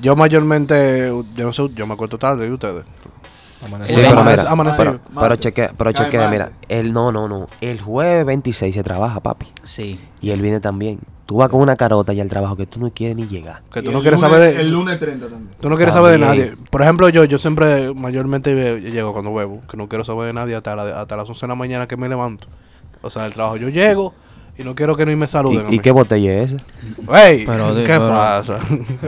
yo 0.00 0.16
mayormente, 0.16 1.08
yo 1.36 1.44
no 1.44 1.52
sé, 1.52 1.68
yo 1.74 1.86
me 1.86 1.92
acuerdo 1.94 2.18
tarde 2.18 2.46
y 2.46 2.50
ustedes. 2.50 2.84
Sí, 3.84 3.94
pero 3.96 4.20
amanece- 4.20 4.54
mira, 4.56 4.72
pero, 4.76 5.00
pero 5.20 5.36
chequea, 5.36 5.70
pero 5.76 5.92
chequea, 5.92 6.28
mira, 6.28 6.50
el 6.68 6.92
no, 6.92 7.12
no, 7.12 7.28
no, 7.28 7.48
el 7.62 7.80
jueves 7.80 8.26
26 8.26 8.74
se 8.74 8.82
trabaja, 8.82 9.20
papi, 9.20 9.46
Sí. 9.62 9.98
y 10.20 10.30
el 10.32 10.42
viene 10.42 10.60
también. 10.60 10.98
Tú 11.26 11.36
vas 11.36 11.48
con 11.48 11.60
una 11.62 11.74
carota 11.76 12.12
y 12.12 12.20
al 12.20 12.28
trabajo 12.28 12.54
que 12.54 12.66
tú 12.66 12.78
no 12.80 12.90
quieres 12.90 13.16
ni 13.16 13.26
llegar. 13.26 13.62
Que 13.72 13.80
tú 13.82 13.90
Y 13.90 13.94
no 13.94 14.00
quieres 14.02 14.20
lunes- 14.20 14.32
saber 14.34 14.54
de, 14.56 14.60
El 14.60 14.70
lunes 14.70 14.98
30 15.00 15.26
también. 15.28 15.50
tú 15.58 15.70
no 15.70 15.76
quieres 15.76 15.94
saber 15.94 16.12
de 16.12 16.18
nadie. 16.18 16.54
Por 16.70 16.82
ejemplo, 16.82 17.08
yo, 17.08 17.24
yo 17.24 17.38
siempre 17.38 17.94
mayormente 17.94 18.52
be- 18.54 18.80
llego 18.80 19.12
cuando 19.14 19.30
huevo, 19.30 19.62
que 19.70 19.76
no 19.78 19.88
quiero 19.88 20.04
saber 20.04 20.26
de 20.26 20.32
nadie 20.34 20.54
hasta, 20.54 20.76
la- 20.76 21.00
hasta 21.00 21.16
las 21.16 21.26
11 21.28 21.46
de 21.46 21.48
la 21.48 21.54
mañana 21.54 21.86
que 21.88 21.96
me 21.96 22.08
levanto. 22.10 22.46
O 23.00 23.08
sea, 23.08 23.22
del 23.22 23.32
trabajo 23.32 23.56
yo 23.56 23.70
llego 23.70 24.12
y 24.58 24.64
no 24.64 24.74
quiero 24.74 24.96
que 24.96 25.06
ni 25.06 25.16
me 25.16 25.26
saluden. 25.26 25.72
¿Y, 25.72 25.78
qué 25.78 25.90
botella 25.92 26.42
es 26.42 26.52
esa? 26.52 26.64
Ey, 27.26 27.44
Pero 27.46 27.74
¿qué 27.74 27.82
pero- 27.86 28.08
pasa? 28.08 28.58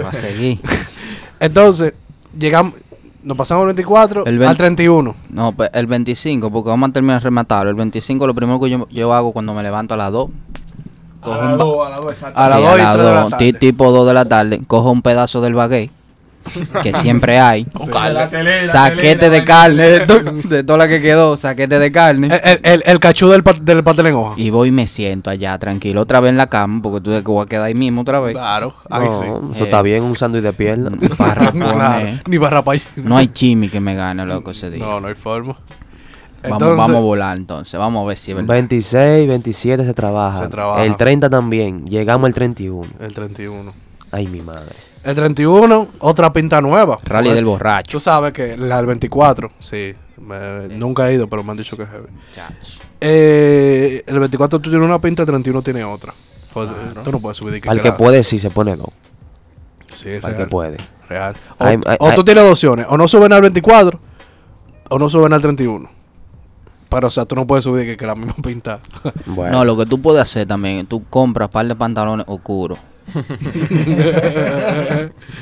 Va 0.02 0.08
a 0.08 0.12
seguir. 0.14 0.58
Entonces, 1.40 1.92
llegamos, 2.38 2.74
nos 3.22 3.36
pasamos 3.36 3.62
el 3.62 3.66
24 3.74 4.24
El 4.24 4.34
al 4.34 4.38
20. 4.38 4.56
31. 4.56 5.14
No, 5.30 5.52
pues 5.52 5.70
el 5.74 5.86
25, 5.86 6.50
porque 6.50 6.70
vamos 6.70 6.88
a 6.88 6.92
terminar 6.92 7.20
de 7.20 7.24
rematarlo. 7.24 7.70
El 7.70 7.76
25 7.76 8.26
lo 8.26 8.34
primero 8.34 8.58
que 8.60 8.70
yo, 8.70 8.88
yo 8.90 9.12
hago 9.12 9.32
cuando 9.32 9.52
me 9.52 9.62
levanto 9.62 9.94
a 9.94 9.96
las 9.96 10.12
2. 10.12 10.30
Cojo 11.26 11.40
un 11.40 11.58
ba- 11.58 11.86
a 11.86 11.90
las 11.90 12.00
2 12.00 12.14
Sí, 12.16 12.24
a 12.34 12.74
y 12.74 12.78
las 12.78 12.92
3 12.94 13.06
de 13.06 13.12
la 13.12 13.20
dos, 13.22 13.30
tarde. 13.30 13.52
ti- 13.52 13.58
tipo 13.58 13.90
2 13.92 14.06
de 14.08 14.14
la 14.14 14.24
tarde, 14.24 14.60
cojo 14.66 14.90
un 14.90 15.02
pedazo 15.02 15.40
del 15.40 15.54
baguette, 15.54 15.90
que 16.82 16.92
siempre 16.92 17.38
hay. 17.40 17.66
Saquete 18.70 19.30
de 19.30 19.44
carne, 19.44 19.82
de, 19.88 20.00
to- 20.06 20.20
de 20.22 20.62
toda 20.64 20.78
la 20.78 20.88
que 20.88 21.00
quedó, 21.02 21.36
saquete 21.36 21.78
de 21.78 21.90
carne. 21.92 22.28
El, 22.44 22.60
el, 22.62 22.82
el, 22.86 23.00
cachú 23.00 23.28
del, 23.28 23.42
del 23.62 23.82
pastel 23.82 24.06
en 24.06 24.14
hoja. 24.14 24.34
Y 24.36 24.50
voy 24.50 24.68
y 24.68 24.70
me 24.70 24.86
siento 24.86 25.30
allá, 25.30 25.58
tranquilo, 25.58 26.02
otra 26.02 26.20
vez 26.20 26.30
en 26.30 26.36
la 26.36 26.46
cama, 26.48 26.80
porque 26.82 27.00
tú 27.00 27.10
que 27.10 27.20
voy 27.22 27.42
a 27.44 27.46
quedar 27.48 27.64
ahí 27.64 27.74
mismo 27.74 28.02
otra 28.02 28.20
vez. 28.20 28.34
Claro, 28.34 28.74
ahí 28.90 29.06
No, 29.06 29.12
sí. 29.12 29.26
Eso 29.54 29.64
Eh, 29.64 29.66
está 29.66 29.82
bien, 29.82 30.04
un 30.04 30.14
sándwich 30.16 30.42
de 30.42 30.52
pierna. 30.52 30.90
Para 31.16 31.50
Claro, 31.52 32.06
ni. 32.26 33.02
No 33.02 33.16
hay 33.16 33.28
chimi 33.28 33.68
que 33.68 33.80
me 33.80 33.94
gane, 33.94 34.24
loco, 34.24 34.52
ese 34.52 34.70
día. 34.70 34.84
No, 34.84 35.00
no 35.00 35.08
hay 35.08 35.14
forma. 35.14 35.56
Vamos, 36.50 36.62
Entonces, 36.62 36.76
vamos 36.78 36.96
a 36.96 37.00
volar 37.00 37.36
entonces, 37.36 37.78
vamos 37.78 38.04
a 38.04 38.08
ver 38.08 38.18
si 38.18 38.30
es 38.32 38.36
verdad. 38.36 38.48
26, 38.54 39.28
27 39.28 39.84
se 39.84 39.94
trabaja. 39.94 40.38
Se 40.44 40.48
trabaja. 40.48 40.84
El 40.84 40.96
30 40.96 41.28
también. 41.30 41.86
Llegamos 41.86 42.28
el 42.28 42.34
31. 42.34 42.88
El 43.00 43.12
31. 43.14 43.72
Ay, 44.12 44.26
mi 44.26 44.40
madre. 44.40 44.74
El 45.04 45.14
31, 45.14 45.88
otra 46.00 46.32
pinta 46.32 46.60
nueva. 46.60 46.98
Rally 47.04 47.30
del 47.30 47.44
borracho. 47.44 47.92
Tú 47.92 48.00
sabes 48.00 48.32
que 48.32 48.56
la 48.56 48.76
del 48.78 48.86
24, 48.86 49.50
sí. 49.60 49.94
me- 50.20 50.68
nunca 50.76 51.08
he 51.08 51.14
ido, 51.14 51.28
pero 51.28 51.44
me 51.44 51.52
han 51.52 51.56
dicho 51.58 51.76
que 51.76 51.84
es 51.84 51.88
heavy. 51.88 52.08
Eh, 53.00 54.02
el 54.06 54.18
24 54.18 54.58
tú 54.58 54.70
tienes 54.70 54.86
una 54.88 55.00
pinta, 55.00 55.22
el 55.22 55.26
31 55.26 55.62
tiene 55.62 55.84
otra. 55.84 56.12
Pues, 56.52 56.68
Tú 57.04 57.12
no 57.12 57.20
puedes 57.20 57.36
subir 57.36 57.62
Al 57.68 57.80
que 57.82 57.92
puede, 57.92 58.22
sí 58.22 58.38
se 58.38 58.50
pone 58.50 58.76
dos. 58.76 58.88
Sí, 59.92 60.08
Al 60.14 60.20
que 60.22 60.28
real. 60.38 60.48
puede. 60.48 60.76
Real. 61.08 61.36
O, 61.58 62.06
o 62.08 62.12
tú 62.14 62.24
tienes 62.24 62.42
dos 62.42 62.52
opciones. 62.52 62.86
O 62.88 62.96
no 62.96 63.06
suben 63.06 63.32
al 63.32 63.42
24 63.42 64.00
o 64.88 64.98
no 64.98 65.08
suben 65.08 65.32
al 65.32 65.42
31. 65.42 65.88
Pero, 66.88 67.08
o 67.08 67.10
sea, 67.10 67.24
tú 67.24 67.34
no 67.36 67.46
puedes 67.46 67.64
subir 67.64 67.84
que, 67.86 67.96
que 67.96 68.06
la 68.06 68.14
misma 68.14 68.34
pinta. 68.42 68.80
Bueno. 69.26 69.58
No, 69.58 69.64
lo 69.64 69.76
que 69.76 69.86
tú 69.86 70.00
puedes 70.00 70.22
hacer 70.22 70.46
también, 70.46 70.86
tú 70.86 71.04
compras 71.10 71.48
par 71.48 71.66
de 71.66 71.74
pantalones 71.76 72.26
oscuros. 72.28 72.78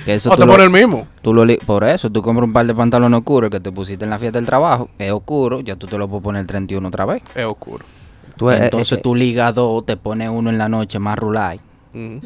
que 0.04 0.14
eso 0.14 0.30
o 0.30 0.32
tú 0.36 0.42
te 0.42 0.46
lo- 0.46 0.52
pones 0.52 0.66
el 0.66 0.72
mismo. 0.72 1.06
Tú 1.22 1.32
lo 1.34 1.44
li- 1.44 1.58
por 1.64 1.84
eso, 1.84 2.10
tú 2.10 2.22
compras 2.22 2.46
un 2.46 2.52
par 2.52 2.66
de 2.66 2.74
pantalones 2.74 3.18
oscuros 3.18 3.50
que 3.50 3.60
te 3.60 3.72
pusiste 3.72 4.04
en 4.04 4.10
la 4.10 4.18
fiesta 4.18 4.38
del 4.38 4.46
trabajo, 4.46 4.88
es 4.98 5.10
oscuro, 5.12 5.60
ya 5.60 5.76
tú 5.76 5.86
te 5.86 5.96
lo 5.98 6.08
puedes 6.08 6.22
poner 6.22 6.40
el 6.40 6.46
31 6.46 6.86
otra 6.88 7.04
vez. 7.06 7.22
Es 7.34 7.44
oscuro. 7.44 7.84
Tú, 8.36 8.50
eh, 8.50 8.64
Entonces 8.64 8.98
eh, 8.98 9.00
tú 9.02 9.14
ligas 9.14 9.54
dos, 9.54 9.86
te 9.86 9.96
pones 9.96 10.28
uno 10.28 10.50
en 10.50 10.58
la 10.58 10.68
noche 10.68 10.98
más 10.98 11.18
rulay 11.18 11.60
Ujú. 11.94 12.20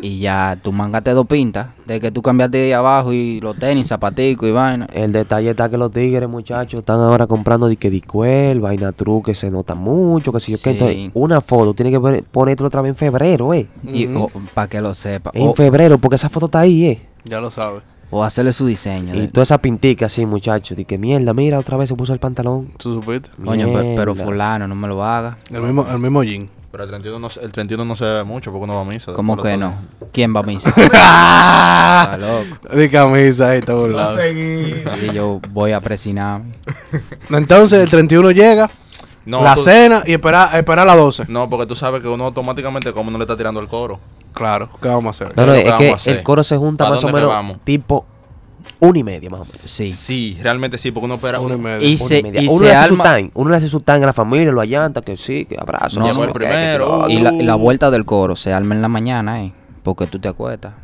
y 0.00 0.20
ya 0.20 0.58
tú 0.62 0.72
mangaste 0.72 1.10
dos 1.10 1.26
pintas 1.26 1.68
de 1.86 2.00
que 2.00 2.10
tú 2.10 2.22
cambiaste 2.22 2.64
ahí 2.64 2.72
abajo 2.72 3.12
y 3.12 3.40
los 3.40 3.56
tenis, 3.56 3.88
zapaticos 3.88 4.48
y 4.48 4.52
vaina. 4.52 4.88
El 4.92 5.12
detalle 5.12 5.50
está 5.50 5.68
que 5.68 5.76
los 5.76 5.90
tigres, 5.92 6.28
muchachos, 6.28 6.78
están 6.78 7.00
ahora 7.00 7.26
comprando 7.26 7.68
dique 7.68 7.90
dicuel, 7.90 8.60
vaina 8.60 8.92
tru, 8.92 9.22
que 9.22 9.34
se 9.34 9.50
nota 9.50 9.74
mucho, 9.74 10.32
que 10.32 10.40
si 10.40 10.52
yo 10.52 10.58
Sí. 10.58 10.70
Entonces, 10.70 11.10
una 11.14 11.40
foto 11.40 11.74
tiene 11.74 11.90
que 11.90 12.00
poner- 12.00 12.24
ponértelo 12.24 12.66
otra 12.68 12.80
vez 12.82 12.90
en 12.90 12.96
febrero, 12.96 13.52
eh. 13.54 13.66
Y 13.84 14.06
Ujú. 14.06 14.30
para 14.54 14.68
que 14.68 14.80
lo 14.80 14.94
sepa. 14.94 15.30
En 15.34 15.54
febrero, 15.54 15.98
porque 15.98 16.16
esa 16.16 16.28
foto 16.28 16.46
está 16.46 16.60
ahí, 16.60 16.86
eh. 16.86 17.02
Ya 17.24 17.40
lo 17.40 17.50
sabes. 17.50 17.82
o 18.10 18.24
hacerle 18.24 18.54
su 18.54 18.64
diseño. 18.64 19.14
Y 19.14 19.20
de- 19.20 19.28
toda 19.28 19.42
esa 19.42 19.58
pintica 19.58 20.06
así, 20.06 20.24
muchachos. 20.24 20.74
De 20.78 20.86
que 20.86 20.96
mierda, 20.96 21.34
mira, 21.34 21.58
otra 21.58 21.76
vez 21.76 21.90
se 21.90 21.94
puso 21.94 22.14
el 22.14 22.18
pantalón. 22.18 22.68
¿Tú 22.78 22.94
supiste? 23.02 23.28
Coño, 23.44 23.66
pe- 23.66 23.92
pero 23.94 24.14
Mierda. 24.14 24.24
fulano, 24.30 24.66
no 24.66 24.74
me 24.74 24.88
lo 24.88 25.04
haga. 25.04 25.36
El 25.52 25.60
mismo, 25.60 25.86
el 25.92 25.98
mismo 25.98 26.22
jean. 26.24 26.48
Pero 26.70 26.84
el 26.84 26.90
31 26.90 27.18
no, 27.18 27.30
se- 27.30 27.40
el 27.40 27.50
31 27.50 27.84
no 27.84 27.96
se 27.96 28.04
ve 28.04 28.24
mucho 28.24 28.50
porque 28.52 28.64
uno 28.64 28.74
va 28.74 28.82
a 28.82 28.84
misa. 28.84 29.12
¿Cómo 29.14 29.36
que 29.38 29.56
no? 29.56 29.74
¿Quién 30.12 30.34
va 30.36 30.40
a 30.40 30.42
misa? 30.42 30.68
Está 30.76 32.18
loco. 32.18 32.76
De 32.76 32.90
camisa 32.90 33.50
ahí, 33.50 33.60
todo. 33.62 33.88
Y 34.26 35.12
yo 35.14 35.40
voy 35.50 35.72
a 35.72 35.80
presionar. 35.80 36.42
Entonces, 37.30 37.80
el 37.82 37.88
31 37.88 38.30
llega, 38.32 38.70
No, 39.24 39.42
la 39.42 39.54
tú- 39.54 39.62
cena 39.62 40.02
y 40.06 40.12
espera, 40.12 40.50
espera 40.54 40.82
a 40.82 40.84
las 40.84 40.96
12. 40.96 41.24
No, 41.28 41.48
porque 41.48 41.66
tú 41.66 41.74
sabes 41.74 42.02
que 42.02 42.08
uno 42.08 42.26
automáticamente 42.26 42.92
como 42.92 43.10
no 43.10 43.18
le 43.18 43.24
está 43.24 43.36
tirando 43.36 43.60
el 43.60 43.68
coro. 43.68 43.98
Claro, 44.34 44.68
¿qué 44.80 44.88
vamos 44.88 45.20
a 45.20 45.24
hacer? 45.26 45.34
El 46.06 46.22
coro 46.22 46.42
se 46.42 46.56
junta 46.58 46.84
¿Pa' 46.84 46.90
más 46.90 47.02
o 47.02 47.08
menos 47.08 47.58
tipo 47.64 48.04
una 48.80 48.98
y 48.98 49.04
media, 49.04 49.30
más 49.30 49.40
o 49.40 49.44
menos. 49.44 49.60
Sí. 49.64 49.92
Sí, 49.92 50.38
realmente 50.42 50.78
sí, 50.78 50.90
porque 50.90 51.06
uno 51.06 51.14
espera. 51.16 51.40
Una 51.40 51.54
y 51.54 51.58
media. 51.58 51.88
Y 51.88 51.94
Una 51.96 52.04
se, 52.08 52.18
y 52.18 52.22
media. 52.22 52.42
y 52.42 52.46
uno 52.48 52.58
se 52.58 52.64
le 52.64 52.74
hace 52.74 52.88
su 52.88 52.96
time, 52.96 53.30
uno 53.34 53.50
le 53.50 53.56
hace 53.56 53.68
su 53.68 53.80
time 53.80 54.02
a 54.02 54.06
la 54.06 54.12
familia, 54.12 54.52
lo 54.52 54.60
allanta, 54.60 55.00
que 55.02 55.16
sí, 55.16 55.44
que 55.46 55.56
abrazo. 55.58 56.00
No, 56.00 56.06
que 56.06 56.12
no, 56.12 56.14
sí, 56.14 56.20
el 56.22 56.26
que- 56.28 56.32
que 56.32 56.38
primero. 56.38 57.08
Y 57.08 57.20
la, 57.20 57.32
y 57.34 57.42
la 57.42 57.54
vuelta 57.56 57.90
del 57.90 58.04
coro 58.04 58.36
se 58.36 58.52
arma 58.52 58.74
en 58.74 58.82
la 58.82 58.88
mañana, 58.88 59.42
¿eh? 59.44 59.52
Porque 59.82 60.06
tú 60.06 60.18
te 60.18 60.28
acuestas. 60.28 60.74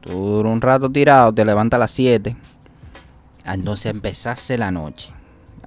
Tú 0.00 0.10
duras 0.12 0.52
un 0.52 0.60
rato 0.60 0.90
tirado, 0.90 1.32
te 1.32 1.44
levantas 1.44 1.76
a 1.76 1.80
las 1.80 1.90
7. 1.90 2.34
Entonces 3.44 3.86
empezase 3.86 4.56
la 4.58 4.70
noche. 4.70 5.12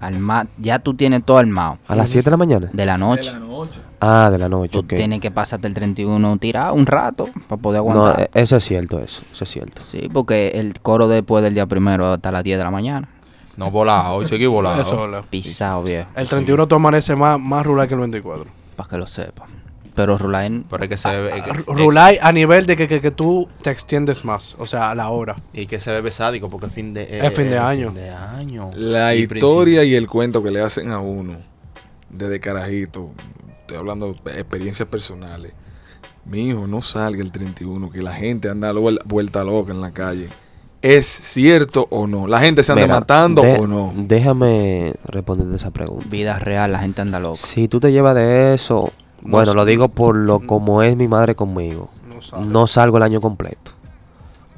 Arma- 0.06 0.48
ya 0.58 0.80
tú 0.80 0.94
tienes 0.94 1.24
todo 1.24 1.38
armado. 1.38 1.78
A 1.88 1.96
las 1.96 2.10
7 2.10 2.26
de 2.26 2.32
la 2.32 2.38
mañana. 2.38 2.70
De 2.74 2.86
la 2.86 2.98
noche. 2.98 3.32
Ah, 4.00 4.30
de 4.32 4.38
la 4.38 4.50
noche, 4.50 4.72
Tú 4.72 4.84
tienes 4.84 5.22
que 5.22 5.32
pasarte 5.32 5.66
el 5.68 5.74
31 5.74 6.38
tirado 6.38 6.74
un 6.74 6.86
rato 6.86 7.30
para 7.48 7.62
poder 7.62 7.82
No, 7.84 7.92
aguantar. 7.92 8.22
eh, 8.24 8.30
eso 8.34 8.58
es 8.58 8.64
cierto, 8.66 9.00
eso, 9.00 9.22
eso 9.32 9.44
es 9.46 9.50
cierto. 9.50 9.82
Sí, 9.82 10.10
porque 10.12 10.50
el 10.56 10.80
coro 10.82 11.08
después 11.08 11.42
del 11.44 11.54
día 11.54 11.66
primero 11.68 12.12
hasta 12.12 12.32
las 12.32 12.44
10 12.44 12.58
de 12.58 12.64
la 12.66 12.72
mañana. 12.72 13.08
No 13.56 13.72
volado, 13.72 14.16
hoy 14.16 14.28
seguí 14.28 14.46
volado. 14.46 14.82
Eso. 14.82 15.08
Pisado, 15.30 15.84
viejo. 15.84 16.10
El 16.16 16.28
31 16.28 16.68
tú 16.68 16.76
amanece 16.76 17.16
más, 17.16 17.40
más 17.40 17.66
rural 17.66 17.88
que 17.88 17.94
el 17.94 18.00
24. 18.02 18.46
Para 18.76 18.90
que 18.90 18.98
lo 18.98 19.08
sepa. 19.08 19.46
Pero 19.96 20.18
Rulain, 20.18 20.66
Pero 20.70 20.84
es 20.84 20.90
que 20.90 20.98
se 20.98 21.16
ve. 21.16 21.38
es 21.38 21.44
que- 21.44 21.50
R- 21.52 21.64
Rural 21.68 22.18
a 22.22 22.32
nivel 22.32 22.66
de 22.66 22.76
que, 22.76 22.88
que, 22.88 23.00
que 23.00 23.12
tú 23.12 23.48
te 23.62 23.70
extiendes 23.70 24.26
más, 24.26 24.56
o 24.58 24.66
sea, 24.66 24.90
a 24.92 24.96
la 24.96 25.10
hora. 25.10 25.36
Y 25.54 25.68
que 25.68 25.80
se 25.80 25.92
ve 25.92 26.02
besádico 26.02 26.50
porque 26.50 26.66
es 26.68 26.72
fin 26.74 26.94
de, 26.94 27.26
Es 27.26 27.34
fin 27.34 27.50
de 27.50 27.60
año. 27.60 27.88
fin 27.92 27.96
de 28.02 28.10
año. 28.10 28.72
La 28.76 29.14
Y 29.16 29.24
historia 29.24 29.84
y 29.84 29.94
el 29.96 30.08
cuento 30.08 30.42
que 30.42 30.50
le 30.52 30.62
hacen 30.62 30.92
a 30.92 31.00
uno 31.00 31.36
desde 32.10 32.40
carajito, 32.40 33.12
estoy 33.62 33.78
hablando 33.78 34.16
de 34.26 34.32
experiencias 34.40 34.88
personales. 34.88 35.52
Mi 36.26 36.48
hijo 36.50 36.66
no 36.68 36.82
salga 36.82 37.22
el 37.22 37.32
31, 37.32 37.92
que 37.92 38.02
la 38.02 38.14
gente 38.14 38.50
anda 38.50 38.72
vuel- 38.74 39.00
vuelta 39.06 39.44
loca 39.44 39.74
en 39.74 39.82
la 39.82 39.92
calle. 39.92 40.30
¿Es 40.82 41.06
cierto 41.08 41.88
o 41.92 42.08
no? 42.08 42.28
¿La 42.28 42.40
gente 42.40 42.64
se 42.64 42.72
anda 42.72 42.84
Mira, 42.86 43.00
matando 43.00 43.42
de- 43.42 43.58
o 43.60 43.68
no? 43.68 43.94
Déjame 43.96 44.94
responderte 45.06 45.56
esa 45.56 45.72
pregunta. 45.72 46.06
vida 46.10 46.40
real, 46.40 46.72
la 46.72 46.80
gente 46.80 47.02
anda 47.02 47.20
loca. 47.20 47.38
Si 47.38 47.68
tú 47.68 47.80
te 47.80 47.92
llevas 47.92 48.16
de 48.16 48.54
eso, 48.54 48.92
bueno, 49.24 49.54
lo 49.54 49.66
digo 49.66 49.90
por 49.90 50.16
lo 50.16 50.40
como 50.40 50.84
es 50.84 50.96
mi 50.96 51.08
madre 51.08 51.36
conmigo. 51.36 51.90
No 52.40 52.68
salgo 52.68 52.98
el 52.98 53.04
año 53.04 53.22
completo. 53.22 53.72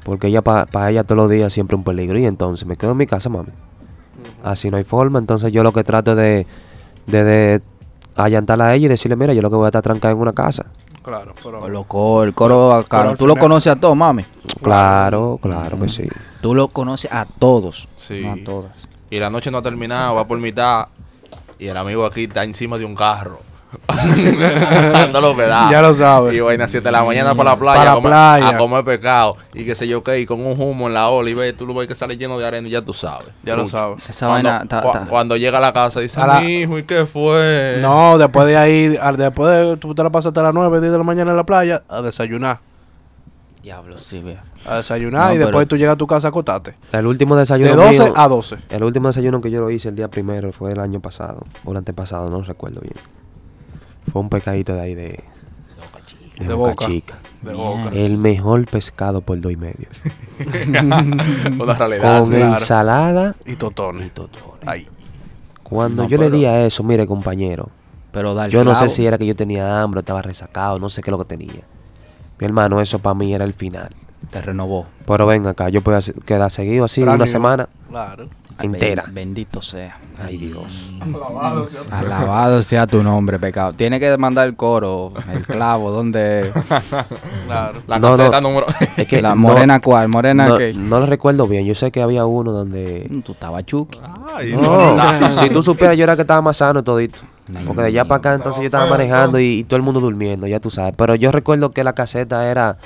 Porque 0.04 0.28
ella 0.28 0.42
para 0.44 0.92
ella 0.92 1.04
todos 1.04 1.18
los 1.18 1.30
días 1.30 1.52
siempre 1.52 1.76
un 1.76 1.84
peligro. 1.84 2.20
Y 2.20 2.26
entonces 2.26 2.68
me 2.68 2.76
quedo 2.76 2.92
en 2.92 2.98
mi 2.98 3.08
casa, 3.08 3.30
mami. 3.30 3.50
Así 4.44 4.70
no 4.70 4.78
hay 4.78 4.84
forma. 4.84 5.18
Entonces 5.20 5.52
yo 5.52 5.64
lo 5.64 5.74
que 5.74 5.84
trato 5.84 6.12
es 6.12 6.18
de, 6.18 6.48
de, 7.08 7.24
de 7.24 7.62
allantarla 8.16 8.68
a 8.68 8.76
ella 8.76 8.86
y 8.86 8.90
decirle, 8.90 9.16
mira, 9.16 9.34
yo 9.34 9.42
lo 9.42 9.50
que 9.50 9.56
voy 9.56 9.66
a 9.66 9.70
estar 9.70 9.82
trancada 9.82 10.14
en 10.14 10.20
una 10.20 10.34
casa. 10.34 10.68
Claro, 11.02 11.34
pero. 11.44 11.62
O 11.62 11.70
loco, 11.70 12.24
el 12.24 12.34
coro 12.34 12.74
acá. 12.74 13.04
Pero 13.04 13.18
Tú 13.18 13.28
lo 13.28 13.36
conoces 13.36 13.72
a 13.72 13.76
todos, 13.76 13.96
mami. 13.96 14.26
Claro, 14.62 15.40
claro 15.42 15.80
que 15.80 15.90
sí. 15.90 16.08
Tú 16.42 16.56
lo 16.56 16.68
conoces 16.68 17.12
a 17.12 17.26
todos. 17.26 17.90
Sí. 17.96 18.22
No 18.24 18.34
a 18.34 18.44
todas. 18.44 18.88
Y 19.10 19.20
la 19.20 19.30
noche 19.30 19.52
no 19.52 19.60
ha 19.60 19.62
terminado, 19.62 20.16
va 20.16 20.26
por 20.28 20.40
mitad. 20.40 20.88
Y 21.60 21.68
el 21.68 21.78
amigo 21.78 22.06
aquí 22.06 22.24
está 22.24 22.44
encima 22.44 22.78
de 22.78 22.86
un 22.86 22.96
carro. 22.96 23.40
Ya 25.72 25.82
lo 25.82 25.94
sabes. 25.94 26.34
Y 26.34 26.40
vaina 26.40 26.68
7 26.68 26.84
de 26.84 26.92
la 26.92 27.04
mañana 27.04 27.36
para 27.36 27.52
la 27.52 27.58
playa, 27.60 27.80
Para 27.80 27.92
a, 27.92 27.96
comer, 27.96 28.10
playa. 28.12 28.50
a 28.50 28.58
comer 28.58 28.84
pescado. 28.86 29.38
Y 29.54 29.66
qué 29.66 29.76
sé 29.76 29.88
yo 29.88 30.04
qué, 30.04 30.20
y 30.20 30.26
con 30.26 30.46
un 30.46 30.60
humo 30.60 30.88
en 30.88 30.94
la 30.94 31.10
ola. 31.10 31.30
Y 31.30 31.34
ve, 31.34 31.54
tú 31.54 31.66
lo 31.66 31.74
ves 31.74 31.88
que 31.88 31.96
sale 31.96 32.18
lleno 32.18 32.38
de 32.38 32.46
arena 32.46 32.68
y 32.68 32.72
ya 32.72 32.82
tú 32.82 32.94
sabes. 32.94 33.28
Ya 33.44 33.56
lo 33.56 33.68
sabes. 33.68 34.08
Esa 34.10 34.28
Cuando, 34.28 34.50
vaina 34.50 35.06
cuando 35.10 35.38
llega 35.38 35.58
a 35.58 35.62
la 35.62 35.74
casa 35.74 36.00
dice, 36.00 36.20
la- 36.20 36.40
mi 36.40 36.48
hijo, 36.62 36.78
¿y 36.78 36.84
qué 36.84 37.06
fue? 37.06 37.78
No, 37.82 38.18
después 38.18 38.46
de 38.48 38.58
ahí, 38.58 38.98
al- 39.02 39.18
después 39.18 39.50
de 39.52 39.78
tú 39.78 39.94
te 39.96 40.04
la 40.04 40.10
pasas 40.10 40.28
hasta 40.30 40.44
las 40.44 40.54
9, 40.54 40.80
10 40.80 40.92
de 40.92 40.98
la 40.98 41.04
mañana 41.04 41.32
en 41.32 41.38
la 41.38 41.44
playa, 41.46 41.84
a 41.90 42.02
desayunar. 42.02 42.60
Diablo, 43.62 43.98
sí, 43.98 44.20
viejo. 44.22 44.44
A 44.68 44.78
desayunar 44.78 45.30
No, 45.30 45.36
y 45.36 45.38
después 45.40 45.68
tú 45.68 45.76
llegas 45.76 45.94
a 45.94 45.98
tu 45.98 46.06
casa 46.06 46.28
a 46.28 46.30
acotarte. 46.30 46.76
El 46.92 47.08
último 47.08 47.36
desayuno 47.36 47.70
De 47.72 47.76
12 47.76 48.04
mío- 48.04 48.14
a 48.16 48.28
12. 48.28 48.58
El 48.70 48.84
último 48.84 49.08
desayuno 49.08 49.42
que 49.42 49.50
yo 49.50 49.60
lo 49.60 49.72
hice 49.72 49.90
el 49.90 49.96
día 49.96 50.08
primero 50.08 50.52
fue 50.52 50.72
el 50.72 50.80
año 50.80 51.00
pasado, 51.00 51.44
o 51.64 51.72
el 51.72 51.78
antepasado, 51.78 52.30
no 52.30 52.42
recuerdo 52.42 52.82
bien. 52.82 52.94
Fue 54.12 54.22
un 54.22 54.30
pescadito 54.30 54.74
de 54.74 54.82
ahí 54.82 54.96
de, 54.96 55.24
de, 56.40 56.46
De 56.46 56.54
Boca 56.54 56.72
Boca. 56.72 56.86
Chica. 56.86 57.16
De 57.42 57.54
boca. 57.54 57.90
El 57.94 58.18
mejor 58.18 58.66
pescado 58.66 59.22
por 59.22 59.40
dos 59.40 59.52
y 59.52 59.58
medio. 59.58 59.88
Una 61.60 61.74
realidad. 61.74 62.20
Con 62.22 62.30
claro. 62.30 62.46
ensalada 62.46 63.36
Y 63.46 63.56
totones. 63.56 64.08
y 64.08 64.10
todo. 64.10 64.30
Ay. 64.66 64.88
Cuando 65.64 66.04
No, 66.04 66.10
yo 66.10 66.18
le 66.18 66.30
di 66.30 66.46
a 66.46 66.66
eso, 66.66 66.84
mire 66.84 67.08
compañero, 67.08 67.70
Pero 68.12 68.34
da 68.36 68.46
el 68.46 68.52
yo 68.52 68.64
no 68.64 68.76
sé 68.76 68.88
si 68.88 69.06
era 69.06 69.18
que 69.18 69.26
yo 69.26 69.36
tenía 69.36 69.82
hambre, 69.82 70.00
o 70.00 70.02
estaba 70.02 70.22
resacado, 70.22 70.78
no 70.80 70.90
sé 70.90 71.02
qué 71.02 71.10
es 71.10 71.12
lo 71.12 71.18
que 71.18 71.26
tenía. 71.26 71.64
Mi 72.40 72.46
hermano, 72.46 72.82
eso 72.82 73.00
para 73.00 73.16
mí 73.16 73.34
era 73.34 73.46
el 73.46 73.54
final. 73.54 73.90
Te 74.30 74.42
renovó. 74.42 74.86
Pero 75.08 75.26
ven 75.26 75.48
acá, 75.48 75.70
yo 75.70 75.82
puedo 75.82 75.98
quedar 76.26 76.52
seguido 76.52 76.86
así 76.86 77.02
Brand 77.02 77.16
una 77.18 77.26
semana. 77.26 77.70
Claro. 77.90 78.28
Entera. 78.62 79.04
Ben- 79.06 79.14
Bendito 79.16 79.62
sea. 79.62 79.98
Ay, 80.24 80.38
Dios. 80.38 80.92
Alabado 81.92 82.62
sea 82.62 82.88
tu 82.88 83.04
nombre, 83.04 83.38
pecado. 83.40 83.74
Tiene 83.74 84.00
que 84.00 84.18
mandar 84.18 84.48
el 84.48 84.56
coro, 84.56 85.14
el 85.34 85.46
clavo, 85.46 85.92
donde 85.92 86.52
Claro. 87.48 87.82
La 87.88 88.00
No, 88.00 88.16
caseta 88.18 88.42
no. 88.42 88.50
número. 88.50 88.68
Es 88.98 89.08
que 89.08 89.22
la 89.22 89.30
no- 89.30 89.36
morena 89.38 89.80
cuál, 89.80 90.08
morena 90.10 90.48
no, 90.48 90.58
que 90.58 90.74
no 90.74 91.00
lo 91.00 91.06
recuerdo 91.06 91.48
bien. 91.48 91.66
Yo 91.66 91.76
sé 91.76 91.92
que 91.92 92.02
había 92.02 92.26
uno 92.26 92.52
donde. 92.52 93.10
tú 93.26 93.34
estabas 93.34 93.66
chuki. 93.66 94.00
Ay, 94.34 94.54
No, 94.54 94.96
no. 94.96 95.22
si 95.32 95.50
tú 95.50 95.62
supieras, 95.62 95.98
yo 95.98 96.04
era 96.04 96.16
que 96.16 96.22
estaba 96.22 96.42
más 96.42 96.58
sano 96.58 96.80
y 96.80 96.84
todito. 96.84 97.22
Porque 97.68 97.82
de 97.84 97.88
allá 97.90 98.06
para 98.06 98.18
acá, 98.18 98.34
entonces 98.34 98.62
yo 98.62 98.66
estaba 98.66 98.88
manejando 98.88 99.40
y, 99.40 99.60
y 99.60 99.64
todo 99.66 99.78
el 99.78 99.84
mundo 99.84 100.00
durmiendo, 100.00 100.48
ya 100.48 100.60
tú 100.60 100.72
sabes. 100.72 100.96
Pero 100.98 101.14
yo 101.14 101.32
recuerdo 101.32 101.72
que 101.72 101.84
la 101.84 101.94
caseta 101.94 102.50
era. 102.50 102.78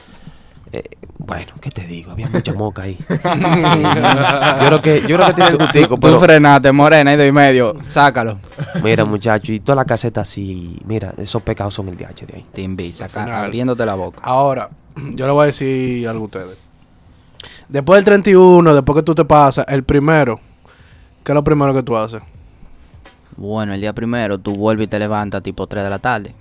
Eh, 0.71 0.83
bueno, 1.17 1.51
¿qué 1.61 1.71
te 1.71 1.85
digo? 1.85 2.11
Había 2.11 2.27
mucha 2.29 2.53
moca 2.53 2.83
ahí. 2.83 2.97
Yo 3.09 4.67
creo 4.67 4.81
que, 4.81 5.01
yo 5.07 5.15
creo 5.15 5.27
que 5.27 5.33
tiene 5.33 5.49
el 5.51 5.57
gustico, 5.57 5.95
Tú 5.95 5.99
pero. 6.01 6.19
frenaste, 6.19 6.71
morena, 6.71 7.13
y 7.13 7.17
dos 7.17 7.27
y 7.27 7.31
medio. 7.31 7.75
Sácalo. 7.87 8.39
Mira, 8.83 9.05
muchacho, 9.05 9.51
y 9.53 9.59
toda 9.59 9.77
la 9.77 9.85
caseta 9.85 10.21
así. 10.21 10.79
Mira, 10.85 11.13
esos 11.17 11.41
pecados 11.41 11.73
son 11.73 11.89
el 11.89 11.97
DH 11.97 12.25
de 12.25 12.43
ahí. 12.57 12.91
Saca, 12.91 13.23
final. 13.23 13.45
abriéndote 13.45 13.85
la 13.85 13.95
boca. 13.95 14.19
Ahora, 14.23 14.69
yo 15.13 15.25
le 15.25 15.31
voy 15.31 15.43
a 15.43 15.45
decir 15.47 16.07
algo 16.07 16.23
a 16.23 16.25
ustedes. 16.25 16.57
Después 17.67 17.97
del 17.97 18.05
31, 18.05 18.73
después 18.73 18.95
que 18.97 19.03
tú 19.03 19.13
te 19.15 19.25
pasas, 19.25 19.65
el 19.69 19.83
primero, 19.83 20.39
¿qué 21.23 21.31
es 21.31 21.35
lo 21.35 21.43
primero 21.43 21.73
que 21.73 21.83
tú 21.83 21.95
haces? 21.95 22.21
Bueno, 23.37 23.73
el 23.73 23.81
día 23.81 23.93
primero 23.93 24.37
tú 24.39 24.53
vuelves 24.55 24.85
y 24.85 24.87
te 24.89 24.99
levantas 24.99 25.41
tipo 25.43 25.67
3 25.67 25.83
de 25.83 25.89
la 25.89 25.99
tarde. 25.99 26.33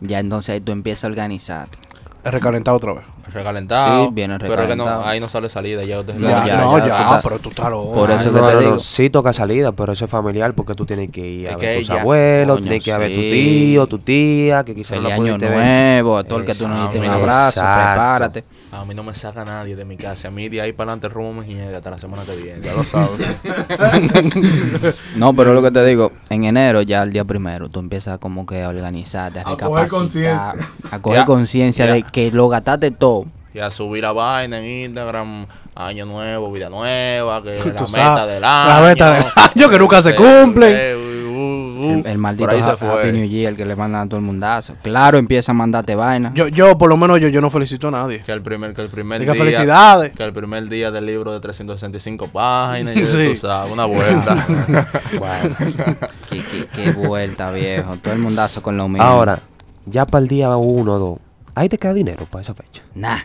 Ya 0.00 0.20
entonces 0.20 0.50
ahí 0.50 0.60
tú 0.60 0.72
empiezas 0.72 1.04
a 1.04 1.06
organizarte. 1.08 1.78
Es 2.24 2.32
recalentar 2.32 2.74
otra 2.74 2.94
vez. 2.94 3.04
Recalentado. 3.32 4.06
Sí, 4.06 4.10
viene 4.14 4.38
Pero 4.38 4.54
es 4.54 4.60
que 4.68 4.76
no, 4.76 4.84
recalentado. 4.84 5.06
ahí 5.06 5.20
no 5.20 5.28
sale 5.28 5.48
salida. 5.48 5.84
Ya, 5.84 6.00
usted- 6.00 6.18
Ya, 6.18 6.46
ya, 6.46 6.56
no, 6.58 6.78
ya, 6.86 7.20
pero 7.22 7.38
tú 7.38 7.50
estás 7.50 7.70
loco. 7.70 7.92
Por 7.92 8.10
eso 8.10 8.20
Ah, 8.20 8.24
que 8.24 8.30
no, 8.30 8.46
te 8.48 8.54
no, 8.54 8.60
digo. 8.60 8.70
no, 8.72 8.78
Sí 8.78 9.10
toca 9.10 9.32
salida, 9.32 9.72
pero 9.72 9.92
eso 9.92 10.04
es 10.06 10.10
familiar 10.10 10.54
porque 10.54 10.74
tú 10.74 10.86
tienes 10.86 11.10
que 11.10 11.20
ir 11.26 11.48
a 11.48 11.52
Es 11.52 11.56
ver 11.58 11.78
tus 11.78 11.88
ya- 11.88 12.00
abuelos, 12.00 12.56
Coño, 12.56 12.62
tienes 12.64 12.84
que 12.84 12.90
ir 12.90 12.94
a 12.94 12.98
ver 12.98 13.14
tu 13.14 13.20
tío, 13.20 13.86
tu 13.86 13.98
tía, 13.98 14.64
que 14.64 14.74
quizás 14.74 15.00
no 15.00 15.08
año 15.08 15.16
pudiste 15.16 15.46
ver. 15.48 15.56
nuevo, 15.58 16.16
a 16.18 16.24
todo 16.24 16.38
el 16.40 16.44
que 16.46 16.54
tú 16.54 16.66
no 16.68 16.82
diste 16.82 16.98
un 17.00 17.06
abrazo, 17.06 17.60
Exacto. 17.60 17.90
prepárate. 17.92 18.44
A 18.70 18.84
mí 18.84 18.94
no 18.94 19.02
me 19.02 19.14
saca 19.14 19.44
nadie 19.44 19.76
de 19.76 19.84
mi 19.84 19.96
casa. 19.96 20.28
A 20.28 20.30
mí 20.30 20.48
de 20.48 20.60
ahí 20.60 20.72
para 20.72 20.92
adelante 20.92 21.08
rumbo 21.08 21.40
Mejía 21.40 21.74
hasta 21.76 21.90
la 21.90 21.98
semana 21.98 22.22
que 22.24 22.36
viene. 22.36 22.60
Ya 22.64 22.74
lo 22.74 22.84
sabes. 22.84 23.18
No, 25.16 25.34
pero 25.34 25.54
lo 25.54 25.62
que 25.62 25.70
te 25.70 25.84
digo, 25.84 26.12
en 26.30 26.44
enero 26.44 26.82
ya 26.82 27.02
el 27.02 27.12
día 27.12 27.24
primero 27.24 27.68
tú 27.68 27.80
empiezas 27.80 28.18
como 28.18 28.46
que 28.46 28.62
a 28.62 28.68
organizarte, 28.68 29.38
a, 29.40 29.42
A 29.42 29.44
coger 29.56 29.84
recapacitar, 29.84 29.88
conciencia. 29.88 30.54
a 30.90 30.98
coger 31.00 31.24
conciencia 31.24 31.86
de 31.86 32.02
que 32.02 32.30
lo 32.30 32.48
gastaste 32.48 32.90
todo. 32.90 33.17
Y 33.54 33.60
a 33.60 33.70
subir 33.70 34.04
a 34.04 34.12
vaina 34.12 34.58
en 34.58 34.84
Instagram. 34.84 35.46
Año 35.74 36.04
nuevo, 36.06 36.52
vida 36.52 36.68
nueva. 36.68 37.42
Que 37.42 37.56
la 37.64 37.78
sabes, 37.78 37.92
meta 37.94 38.26
del 38.26 38.44
año. 38.44 38.68
la 38.68 38.80
meta 38.88 39.10
del 39.14 39.24
año 39.54 39.68
que 39.70 39.78
nunca 39.78 40.02
se 40.02 40.14
cumplen. 40.14 40.74
Eh, 40.76 40.94
uh, 40.96 41.38
uh, 41.38 42.00
El, 42.00 42.06
el 42.06 42.18
maldito 42.18 42.50
ha- 42.50 42.76
fue. 42.76 42.88
Happy 43.02 43.12
New 43.12 43.26
Year 43.28 43.54
que 43.56 43.64
le 43.64 43.74
mandan 43.76 44.02
a 44.02 44.08
todo 44.08 44.18
el 44.18 44.24
mundazo. 44.26 44.74
Claro, 44.82 45.16
empieza 45.18 45.52
a 45.52 45.54
mandarte 45.54 45.94
vaina. 45.94 46.32
Yo, 46.34 46.48
yo, 46.48 46.76
por 46.76 46.90
lo 46.90 46.96
menos, 46.96 47.20
yo, 47.20 47.28
yo 47.28 47.40
no 47.40 47.48
felicito 47.48 47.88
a 47.88 47.90
nadie. 47.92 48.20
Que 48.22 48.32
el 48.32 48.42
primer, 48.42 48.74
que 48.74 48.82
el 48.82 48.88
primer 48.90 49.20
Diga 49.20 49.32
día. 49.32 49.42
felicidades. 49.42 50.12
Que 50.14 50.24
el 50.24 50.32
primer 50.32 50.68
día 50.68 50.90
del 50.90 51.06
libro 51.06 51.32
de 51.32 51.40
365 51.40 52.28
páginas. 52.28 52.96
y 52.96 53.06
Sí. 53.06 53.28
tú 53.30 53.36
sabes, 53.46 53.72
una 53.72 53.86
vuelta. 53.86 54.46
Bueno, 55.18 55.56
qué, 56.28 56.42
qué- 56.42 56.66
qué 56.74 56.92
vuelta, 56.92 57.50
viejo. 57.50 57.96
Todo 57.96 58.12
el 58.12 58.20
mundazo 58.20 58.62
con 58.62 58.76
lo 58.76 58.88
mismo. 58.88 59.02
Ahora, 59.04 59.38
ya 59.86 60.04
para 60.06 60.22
el 60.22 60.28
día 60.28 60.54
uno 60.56 60.92
o 60.94 60.98
dos, 60.98 61.18
ahí 61.54 61.68
te 61.68 61.78
queda 61.78 61.94
dinero 61.94 62.26
para 62.30 62.42
esa 62.42 62.52
fecha. 62.54 62.82
Nah. 62.94 63.20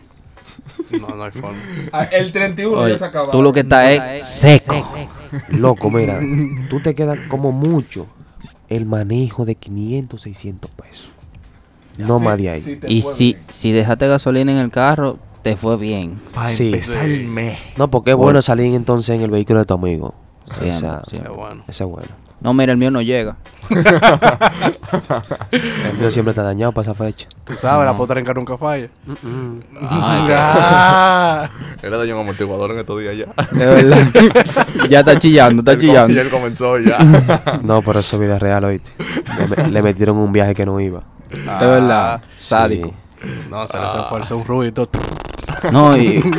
No, 0.91 1.07
no 1.15 1.23
hay 1.23 1.31
forma. 1.31 1.57
Ah, 1.91 2.03
El 2.03 2.31
31 2.31 2.77
Oye, 2.79 2.93
ya 2.93 2.97
se 2.99 3.05
acabó. 3.05 3.31
tú 3.31 3.41
lo 3.41 3.51
que 3.53 3.61
estás 3.61 3.89
es 3.91 4.25
seco. 4.25 4.75
Loco, 5.49 5.89
mira, 5.89 6.19
tú 6.69 6.79
te 6.79 6.93
quedas 6.95 7.17
como 7.27 7.51
mucho 7.51 8.07
el 8.69 8.85
manejo 8.85 9.45
de 9.45 9.55
500, 9.55 10.21
600 10.21 10.71
pesos. 10.71 11.09
No 11.97 12.19
más 12.19 12.37
de 12.37 12.49
ahí. 12.49 12.79
Y 12.87 13.01
si, 13.03 13.37
si 13.49 13.71
dejaste 13.71 14.07
gasolina 14.07 14.51
en 14.51 14.57
el 14.57 14.69
carro, 14.69 15.19
te 15.43 15.55
fue 15.55 15.77
bien. 15.77 16.19
Para 16.33 16.49
Sí. 16.49 16.65
empezar 16.67 17.05
el 17.09 17.27
mes. 17.27 17.57
No, 17.77 17.89
porque 17.91 18.11
es 18.11 18.15
bueno 18.17 18.41
salir 18.41 18.73
entonces 18.73 19.15
en 19.15 19.21
el 19.21 19.29
vehículo 19.29 19.59
de 19.59 19.65
tu 19.65 19.73
amigo. 19.75 20.15
Siempre, 20.47 20.69
Esa- 20.69 21.03
siempre. 21.05 21.29
Qué 21.31 21.37
bueno. 21.37 21.63
Ese 21.67 21.83
es 21.83 21.89
bueno. 21.89 22.09
No, 22.43 22.53
mira, 22.53 22.73
el 22.73 22.77
mío 22.77 22.91
no 22.91 23.01
llega. 23.01 23.37
El 25.51 25.97
mío 25.97 26.11
siempre 26.11 26.31
está 26.31 26.43
dañado 26.43 26.71
para 26.73 26.83
esa 26.83 26.93
fecha. 26.93 27.27
Tú 27.45 27.53
sabes, 27.55 27.85
la 27.85 27.95
potrenca 27.95 28.33
nunca 28.33 28.57
falla. 28.57 28.89
Ah. 29.81 31.49
Él 31.81 31.91
le 31.91 31.97
dañó 31.97 32.15
un 32.15 32.21
amortiguador 32.21 32.71
en 32.71 32.79
estos 32.79 32.99
días 32.99 33.15
ya. 33.17 33.27
de 33.51 33.65
verdad. 33.65 34.07
ya 34.89 34.99
está 34.99 35.17
chillando, 35.17 35.61
está 35.61 35.79
chillando. 35.79 36.13
Y 36.13 36.17
él 36.19 36.29
comenzó 36.29 36.77
ya. 36.79 36.97
No, 37.63 37.81
pero 37.81 37.99
eso 37.99 38.15
es 38.17 38.21
vida 38.21 38.37
real, 38.39 38.63
oíste. 38.65 38.91
Le, 39.39 39.47
me- 39.63 39.69
le 39.71 39.81
metieron 39.81 40.17
un 40.17 40.31
viaje 40.31 40.53
que 40.53 40.65
no 40.65 40.79
iba. 40.79 41.03
De 41.29 41.65
verdad. 41.65 42.21
Sádico. 42.37 42.89
Sí. 43.21 43.29
No, 43.49 43.65
se 43.67 43.79
les 43.79 43.93
esfuerza 43.95 44.35
un 44.35 44.43
ruido. 44.45 44.89
No, 45.71 45.97
y 45.97 46.23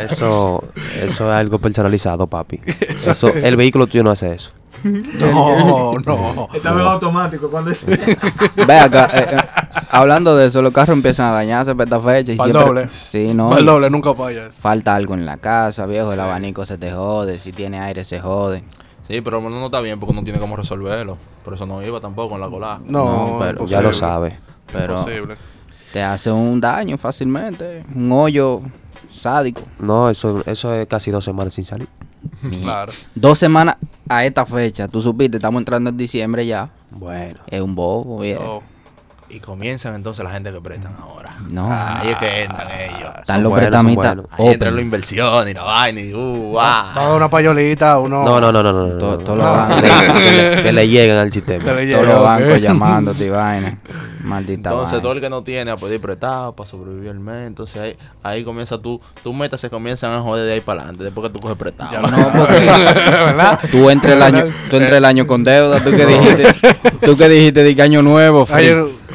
Eso, 0.00 0.64
eso 0.96 1.30
es 1.30 1.36
algo 1.36 1.58
personalizado, 1.58 2.26
papi. 2.26 2.60
Eso, 2.66 3.28
el 3.28 3.56
vehículo 3.56 3.86
tuyo 3.86 4.02
no 4.02 4.10
hace 4.10 4.34
eso. 4.34 4.50
No, 4.82 5.98
no. 6.06 6.48
Estaba 6.54 6.80
en 6.80 6.86
automático 6.86 7.50
cuando 7.50 7.70
ve 8.66 8.78
acá, 8.78 9.10
eh, 9.12 9.26
eh, 9.30 9.36
hablando 9.90 10.34
de 10.36 10.46
eso, 10.46 10.62
los 10.62 10.72
carros 10.72 10.96
empiezan 10.96 11.26
a 11.26 11.32
dañarse 11.32 11.74
para 11.74 11.84
esta 11.84 12.00
fecha. 12.00 12.32
Y 12.32 12.36
Pa'l 12.36 12.50
siempre, 12.50 12.66
doble. 12.66 12.88
Sí, 12.98 13.34
no. 13.34 13.56
el 13.56 13.64
y 13.64 13.66
doble 13.66 13.90
nunca 13.90 14.14
falla 14.14 14.46
eso. 14.46 14.60
Falta 14.60 14.94
algo 14.94 15.14
en 15.14 15.26
la 15.26 15.36
casa, 15.36 15.84
viejo. 15.86 16.12
El 16.12 16.20
abanico 16.20 16.64
se 16.64 16.78
te 16.78 16.90
jode. 16.92 17.38
Si 17.38 17.52
tiene 17.52 17.80
aire, 17.80 18.04
se 18.04 18.20
jode. 18.20 18.64
Sí, 19.06 19.20
pero 19.20 19.40
no, 19.40 19.50
no 19.50 19.66
está 19.66 19.80
bien 19.80 20.00
porque 20.00 20.14
no 20.14 20.22
tiene 20.22 20.38
cómo 20.38 20.56
resolverlo. 20.56 21.18
Por 21.44 21.54
eso 21.54 21.66
no 21.66 21.82
iba 21.82 22.00
tampoco 22.00 22.36
en 22.36 22.40
la 22.40 22.48
colada. 22.48 22.80
No, 22.86 23.04
No, 23.04 23.38
pero. 23.38 23.66
Ya 23.66 23.82
lo 23.82 23.92
sabe. 23.92 24.38
Pero 24.72 24.94
Imposible. 24.94 25.36
Te 25.92 26.02
hace 26.02 26.30
un 26.30 26.60
daño 26.60 26.98
fácilmente. 26.98 27.84
Un 27.94 28.12
hoyo 28.12 28.62
sádico. 29.08 29.62
No, 29.78 30.08
eso, 30.08 30.42
eso 30.46 30.74
es 30.74 30.86
casi 30.86 31.10
dos 31.10 31.24
semanas 31.24 31.54
sin 31.54 31.64
salir. 31.64 31.88
Claro. 32.62 32.92
Dos 33.14 33.38
semanas 33.38 33.76
a 34.08 34.24
esta 34.24 34.44
fecha. 34.44 34.88
Tú 34.88 35.00
supiste, 35.00 35.38
estamos 35.38 35.60
entrando 35.60 35.90
en 35.90 35.96
diciembre 35.96 36.46
ya. 36.46 36.70
Bueno. 36.90 37.40
Es 37.46 37.60
un 37.60 37.74
bobo, 37.74 38.18
viejo. 38.18 38.56
Oh. 38.56 38.62
Y 39.32 39.38
comienzan 39.38 39.94
entonces 39.94 40.24
la 40.24 40.30
gente 40.30 40.52
que 40.52 40.60
prestan 40.60 40.96
ahora. 41.00 41.36
No. 41.48 41.68
Ahí 41.70 42.10
es 42.10 42.16
que 42.16 42.42
entran 42.42 42.66
ellos. 42.68 43.10
Están 43.20 43.42
los 43.42 43.50
buenos. 43.52 43.74
Ahí 44.32 44.48
entra 44.48 44.68
open. 44.68 44.76
la 44.76 44.82
inversión 44.82 45.48
y 45.48 45.54
la 45.54 45.62
vaina 45.62 46.00
y 46.00 46.12
uh, 46.12 46.52
Va 46.52 46.80
a 46.80 46.90
ah. 46.92 46.94
dar 47.04 47.12
una 47.16 47.30
payolita, 47.30 47.98
uno. 47.98 48.24
No, 48.24 48.40
no, 48.40 48.52
no, 48.52 48.62
no, 48.62 48.72
no. 48.72 48.86
no, 48.88 48.98
To- 48.98 49.10
no. 49.12 49.18
todos 49.18 49.38
los 49.38 49.46
Que 49.46 49.52
bancos, 49.56 49.82
le- 49.82 50.24
que 50.24 50.56
le- 50.56 50.62
que 50.64 50.72
le 50.72 50.88
lleguen 50.88 51.16
al 51.16 51.32
sistema. 51.32 51.64
Todos 51.64 52.06
los 52.06 52.22
bancos 52.22 52.60
llamándote 52.60 53.26
y 53.26 53.30
vaina. 53.30 53.78
Maldita 54.24 54.70
Entonces 54.70 54.92
vaina. 54.92 55.02
todo 55.02 55.12
el 55.12 55.20
que 55.20 55.30
no 55.30 55.42
tiene 55.42 55.70
a 55.70 55.76
pedir 55.76 56.00
prestado 56.00 56.54
para 56.54 56.68
sobrevivir 56.68 57.08
el 57.10 57.20
mes. 57.20 57.46
Entonces 57.46 57.80
ahí, 57.80 57.96
ahí 58.22 58.44
comienza 58.44 58.78
tú, 58.78 59.00
tus 59.22 59.34
metas 59.34 59.60
se 59.60 59.70
comienzan 59.70 60.12
a 60.12 60.20
joder 60.22 60.44
de 60.46 60.52
ahí 60.54 60.60
para 60.60 60.80
adelante. 60.80 61.04
Después 61.04 61.28
que 61.28 61.32
tú 61.32 61.40
coges 61.40 61.56
prestado. 61.56 61.92
Ya 61.92 62.00
No, 62.02 62.28
porque 62.38 62.58
¿Verdad? 62.58 63.60
tú 63.70 63.88
entre 63.90 64.12
el 64.14 64.22
año, 64.22 64.44
tú 64.68 64.76
entre 64.76 64.96
el 64.98 65.04
año 65.04 65.26
con 65.26 65.42
deuda, 65.44 65.82
tú 65.82 65.90
que 65.90 66.04
dijiste, 66.04 66.54
tú 67.04 67.16
que 67.16 67.28
dijiste 67.28 67.62
de 67.62 67.74
que 67.76 67.82
año 67.82 68.02
nuevo. 68.02 68.46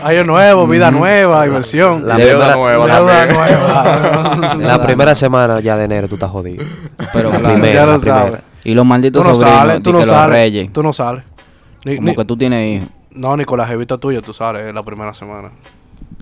Año, 0.08 0.24
nuevo, 0.24 0.68
vida 0.68 0.92
nueva, 0.92 1.48
inversión. 1.48 2.08
La 2.08 2.16
Deuda 2.16 2.54
primera- 2.54 2.56
nueva 2.56 2.86
Deuda 2.86 3.26
nueva. 3.26 4.56
La 4.58 4.82
primera 4.84 5.16
semana 5.16 5.60
ya 5.62 5.76
de 5.78 5.86
enero 5.86 6.08
tú 6.08 6.14
estás 6.16 6.30
jodido. 6.30 6.64
pero 7.12 7.32
La 7.32 7.40
primera, 7.54 7.74
ya 7.74 7.86
lo 7.88 7.92
la 7.94 7.98
primera. 8.00 8.20
sabes. 8.28 8.42
y 8.64 8.74
los 8.76 8.84
Tú 8.84 8.90
malditos 8.90 9.26
no 9.26 9.34
sobrinos, 9.36 9.60
sales, 9.60 9.78
tú 9.78 9.84
que 9.90 9.94
no 9.94 10.00
los 10.00 10.08
sales. 10.08 10.30
reyes, 10.30 10.74
Tú 10.74 10.84
no 10.84 10.94
sales. 10.94 11.24
Ni- 11.86 11.96
como 11.98 12.10
ni- 12.10 12.16
que 12.16 12.26
tú 12.26 12.38
tienes 12.38 12.78
hijos. 12.78 12.90
No, 13.12 13.36
ni 13.36 13.46
con 13.46 13.58
la 13.58 13.66
jevita 13.66 13.98
tuya 13.98 14.22
tú 14.22 14.32
sales 14.34 14.72
la 14.74 14.84
primera 14.84 15.14
semana. 15.14 15.50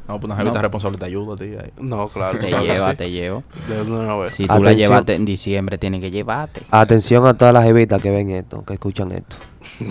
No, 0.07 0.19
pues 0.19 0.25
una 0.25 0.35
jevita 0.35 0.61
responsable 0.61 0.97
te 0.97 1.05
ayuda 1.05 1.33
a 1.33 1.37
ti 1.37 1.43
ahí. 1.45 1.71
No, 1.79 2.09
claro. 2.09 2.37
Te 2.37 2.47
claro 2.47 2.65
lleva, 2.65 2.91
sí. 2.91 2.97
te 2.97 3.11
lleva. 3.11 3.41
De 3.69 3.81
una 3.81 4.15
vez. 4.17 4.31
Si 4.31 4.45
tú 4.45 4.61
la 4.61 4.73
llevaste 4.73 5.15
en 5.15 5.23
diciembre, 5.23 5.77
tienes 5.77 6.01
que 6.01 6.11
llevarte. 6.11 6.61
Atención 6.71 7.25
a 7.25 7.35
todas 7.35 7.53
las 7.53 7.65
evitas 7.65 8.01
que 8.01 8.11
ven 8.11 8.29
esto, 8.31 8.63
que 8.65 8.73
escuchan 8.73 9.11
esto. 9.13 9.37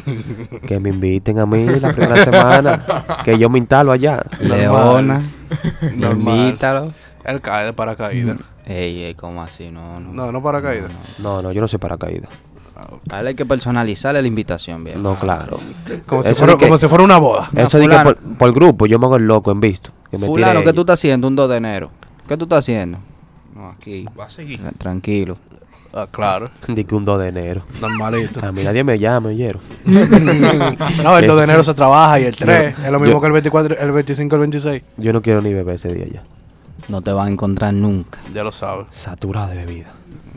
que 0.66 0.78
me 0.78 0.90
inviten 0.90 1.38
a 1.38 1.46
mí 1.46 1.64
la 1.64 1.92
primera 1.92 2.22
semana. 2.22 2.84
que 3.24 3.38
yo 3.38 3.48
me 3.48 3.58
instalo 3.58 3.90
allá. 3.90 4.22
Leona, 4.40 5.22
Normal. 5.96 6.38
invítalo. 6.38 6.92
Él 7.24 7.40
cae 7.40 7.66
de 7.66 7.72
paracaídas. 7.72 8.36
Ey, 8.66 9.04
ey, 9.04 9.14
¿cómo 9.14 9.42
así? 9.42 9.70
No, 9.70 9.98
no. 9.98 10.12
No, 10.12 10.30
no 10.30 10.42
paracaídas. 10.42 10.90
No, 11.18 11.40
no, 11.40 11.52
yo 11.52 11.60
no 11.60 11.68
soy 11.68 11.78
paracaídas. 11.78 12.30
A 13.10 13.20
él 13.20 13.26
hay 13.28 13.34
que 13.34 13.46
personalizarle 13.46 14.20
la 14.22 14.28
invitación, 14.28 14.84
bien. 14.84 15.02
No, 15.02 15.14
claro. 15.16 15.58
Como, 16.06 16.22
si 16.22 16.34
fuera, 16.34 16.56
como 16.56 16.78
si 16.78 16.88
fuera 16.88 17.04
una 17.04 17.18
boda. 17.18 17.50
Eso 17.54 17.78
fulano. 17.78 18.04
por, 18.04 18.18
por 18.18 18.52
grupo 18.52 18.86
yo 18.86 18.98
me 18.98 19.06
hago 19.06 19.16
el 19.16 19.26
loco 19.26 19.50
en 19.50 19.60
visto. 19.60 19.90
Que 20.10 20.18
me 20.18 20.26
Fulano, 20.26 20.62
¿qué 20.62 20.72
tú 20.72 20.80
estás 20.82 21.00
haciendo 21.00 21.26
un 21.28 21.36
2 21.36 21.50
de 21.50 21.56
enero? 21.56 21.90
¿Qué 22.28 22.36
tú 22.36 22.44
estás 22.44 22.60
haciendo? 22.60 22.98
No, 23.54 23.68
aquí. 23.68 24.06
Va 24.18 24.24
a 24.26 24.30
seguir. 24.30 24.60
Tra- 24.62 24.76
Tranquilo. 24.76 25.36
Ah, 25.94 26.06
claro. 26.10 26.48
Di 26.68 26.84
que 26.84 26.94
un 26.94 27.04
2 27.04 27.18
de 27.20 27.28
enero. 27.28 27.64
Normalito. 27.80 28.44
A 28.44 28.50
mí 28.52 28.62
nadie 28.64 28.82
me 28.84 28.98
llama, 28.98 29.28
oyeron. 29.28 29.60
No, 31.02 31.18
el 31.18 31.26
2 31.26 31.36
de 31.38 31.44
enero 31.44 31.62
se 31.64 31.74
trabaja 31.74 32.18
y 32.20 32.24
el 32.24 32.36
3 32.36 32.78
es 32.78 32.90
lo 32.90 32.98
mismo 33.00 33.16
yo- 33.16 33.20
que 33.20 33.26
el 33.26 33.32
24, 33.32 33.78
el 33.78 33.92
25 33.92 34.34
el 34.36 34.40
26. 34.40 34.82
Yo 34.96 35.12
no 35.12 35.20
quiero 35.22 35.40
ni 35.42 35.52
beber 35.52 35.74
ese 35.74 35.92
día 35.92 36.06
ya. 36.06 36.22
No 36.88 37.00
te 37.02 37.12
vas 37.12 37.26
a 37.26 37.30
encontrar 37.30 37.72
nunca. 37.74 38.20
Ya 38.32 38.42
lo 38.42 38.52
sabes. 38.52 38.86
Saturado 38.90 39.48
de 39.48 39.54
bebida. 39.56 39.92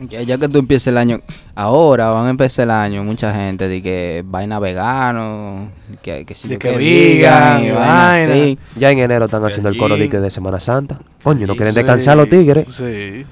Ya, 0.08 0.20
ya 0.22 0.36
que 0.36 0.48
tú 0.48 0.58
empieces 0.58 0.88
el 0.88 0.98
año, 0.98 1.20
ahora 1.54 2.08
van 2.08 2.26
a 2.26 2.30
empezar 2.30 2.64
el 2.64 2.70
año, 2.70 3.02
mucha 3.02 3.34
gente 3.34 3.66
de 3.68 3.82
que 3.82 4.22
vaina 4.26 4.58
vegano, 4.58 5.70
que, 6.02 6.24
que 6.26 6.34
si 6.34 6.48
De 6.48 6.58
que 6.58 6.70
vegan, 6.76 7.64
y 7.64 7.70
vaina 7.70 8.32
así. 8.32 8.58
Ya 8.76 8.90
en 8.90 8.98
enero 8.98 9.24
están 9.24 9.44
haciendo 9.44 9.68
el 9.70 9.76
coro 9.78 9.96
de, 9.96 10.08
de 10.08 10.30
Semana 10.30 10.60
Santa. 10.60 10.98
Coño, 11.22 11.46
no 11.46 11.54
quieren 11.56 11.72
Sí. 11.74 11.80
descansar 11.80 12.16
los 12.16 12.28
tigres. 12.28 12.66
Sí. 12.70 13.24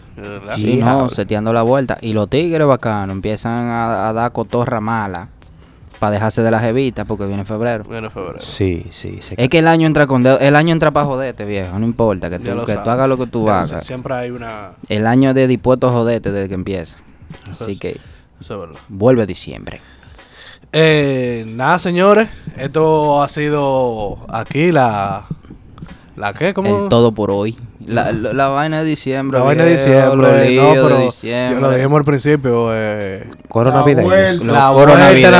Sí, 0.54 0.60
Sí, 0.62 0.76
no, 0.76 0.88
habla. 0.88 1.08
seteando 1.08 1.52
la 1.52 1.62
vuelta. 1.62 1.98
Y 2.00 2.12
los 2.12 2.30
tigres 2.30 2.66
bacanos 2.66 3.14
empiezan 3.14 3.64
a, 3.66 4.08
a 4.08 4.12
dar 4.12 4.32
cotorra 4.32 4.80
mala 4.80 5.28
para 5.98 6.12
dejarse 6.12 6.42
de 6.42 6.50
las 6.50 6.62
evitas 6.64 7.06
porque 7.06 7.24
viene 7.26 7.44
febrero. 7.44 7.84
Bueno, 7.84 8.10
febrero. 8.10 8.40
Sí, 8.40 8.86
sí. 8.90 9.18
Se 9.20 9.34
Es 9.36 9.48
que 9.48 9.58
el 9.58 9.68
año 9.68 9.86
entra 9.86 10.06
con 10.06 10.22
dedo- 10.24 10.38
el 10.40 10.56
año 10.56 10.72
entra 10.72 10.90
para 10.90 11.06
joderte, 11.06 11.44
viejo, 11.44 11.78
no 11.78 11.86
importa, 11.86 12.28
que 12.30 12.38
tú, 12.38 12.64
que 12.66 12.74
tú 12.76 12.90
hagas 12.90 13.08
lo 13.08 13.16
que 13.16 13.26
tú 13.26 13.48
hagas. 13.48 13.84
Siempre 13.84 14.14
hay 14.14 14.30
una. 14.30 14.72
El 14.88 15.06
año 15.06 15.32
de 15.34 15.46
dispuesto 15.46 15.88
a 15.88 15.92
joderte 15.92 16.30
desde 16.32 16.48
que 16.48 16.54
empieza. 16.54 16.96
Eso 17.50 17.64
Así 17.64 17.72
es- 17.72 17.80
que 17.80 18.00
Eso 18.40 18.54
es 18.54 18.60
verdad. 18.60 18.80
vuelve 18.88 19.26
diciembre. 19.26 19.80
Eh, 20.72 21.44
nada, 21.48 21.78
señores. 21.78 22.28
Esto 22.56 23.22
ha 23.22 23.28
sido 23.28 24.26
aquí 24.28 24.72
la. 24.72 25.24
¿La 26.16 26.32
qué? 26.34 26.52
¿Cómo? 26.54 26.84
El 26.84 26.88
todo 26.88 27.12
por 27.12 27.30
hoy. 27.30 27.56
La, 27.86 28.12
la- 28.12 28.32
la 28.32 28.48
vaina 28.48 28.78
de 28.80 28.84
diciembre. 28.86 29.38
La 29.38 29.44
vaina 29.44 29.64
de 29.64 29.72
diciembre. 29.72 30.06
los 30.06 30.16
no, 30.16 30.26
de 30.28 30.72
pero 30.74 30.98
diciembre. 31.00 31.54
yo 31.54 31.60
lo 31.60 31.70
dijimos 31.70 31.98
al 31.98 32.04
principio. 32.04 32.68
Eh, 32.72 33.28
Coro 33.48 33.70
La 33.70 33.76
navideño. 33.76 34.08
vuelta. 34.08 34.44
navideña, 34.44 35.30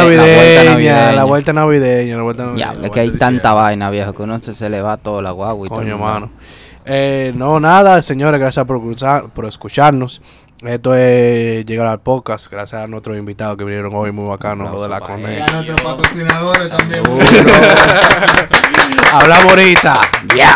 la 1.13 1.25
vuelta 1.25 1.53
navideña, 1.53 2.17
la 2.17 2.23
vuelta 2.23 2.43
navideña. 2.45 2.73
Ya, 2.73 2.79
la 2.79 2.87
es 2.87 2.93
que 2.93 3.01
hay 3.01 3.11
tanta 3.13 3.55
vaina, 3.55 3.91
viejo, 3.91 4.13
que 4.13 4.23
uno 4.23 4.39
se, 4.41 4.53
se 4.53 4.69
le 4.71 4.81
va 4.83 4.97
toda 4.97 5.23
la 5.23 5.31
guagua 5.31 5.67
y 5.67 5.69
todo. 5.69 5.79
Coño, 5.79 5.95
el 5.95 6.01
mano. 6.01 6.31
Eh, 6.87 7.33
no, 7.35 7.59
nada, 7.61 8.03
señores, 8.03 8.39
gracias 8.39 8.67
por, 8.67 8.77
escuchar- 8.77 9.31
por 9.33 9.47
escucharnos. 9.47 10.21
Esto 10.63 10.95
es 10.95 11.65
llegar 11.67 11.87
al 11.87 12.01
podcast. 12.01 12.51
Gracias 12.51 12.83
a 12.83 12.87
nuestros 12.87 13.17
invitados 13.19 13.57
que 13.57 13.65
vinieron 13.65 13.93
hoy, 13.95 14.13
muy 14.13 14.29
bacanos, 14.29 14.71
lo 14.71 14.83
de 14.83 14.89
la 14.89 14.97
Aplauso 14.97 15.23
Cone. 15.23 15.39
para 15.41 15.53
nuestros 15.55 15.81
patrocinadores 15.81 16.69
también. 16.71 17.03
Hablamos 19.13 19.47
ahorita. 19.51 19.95
Ya. 20.37 20.55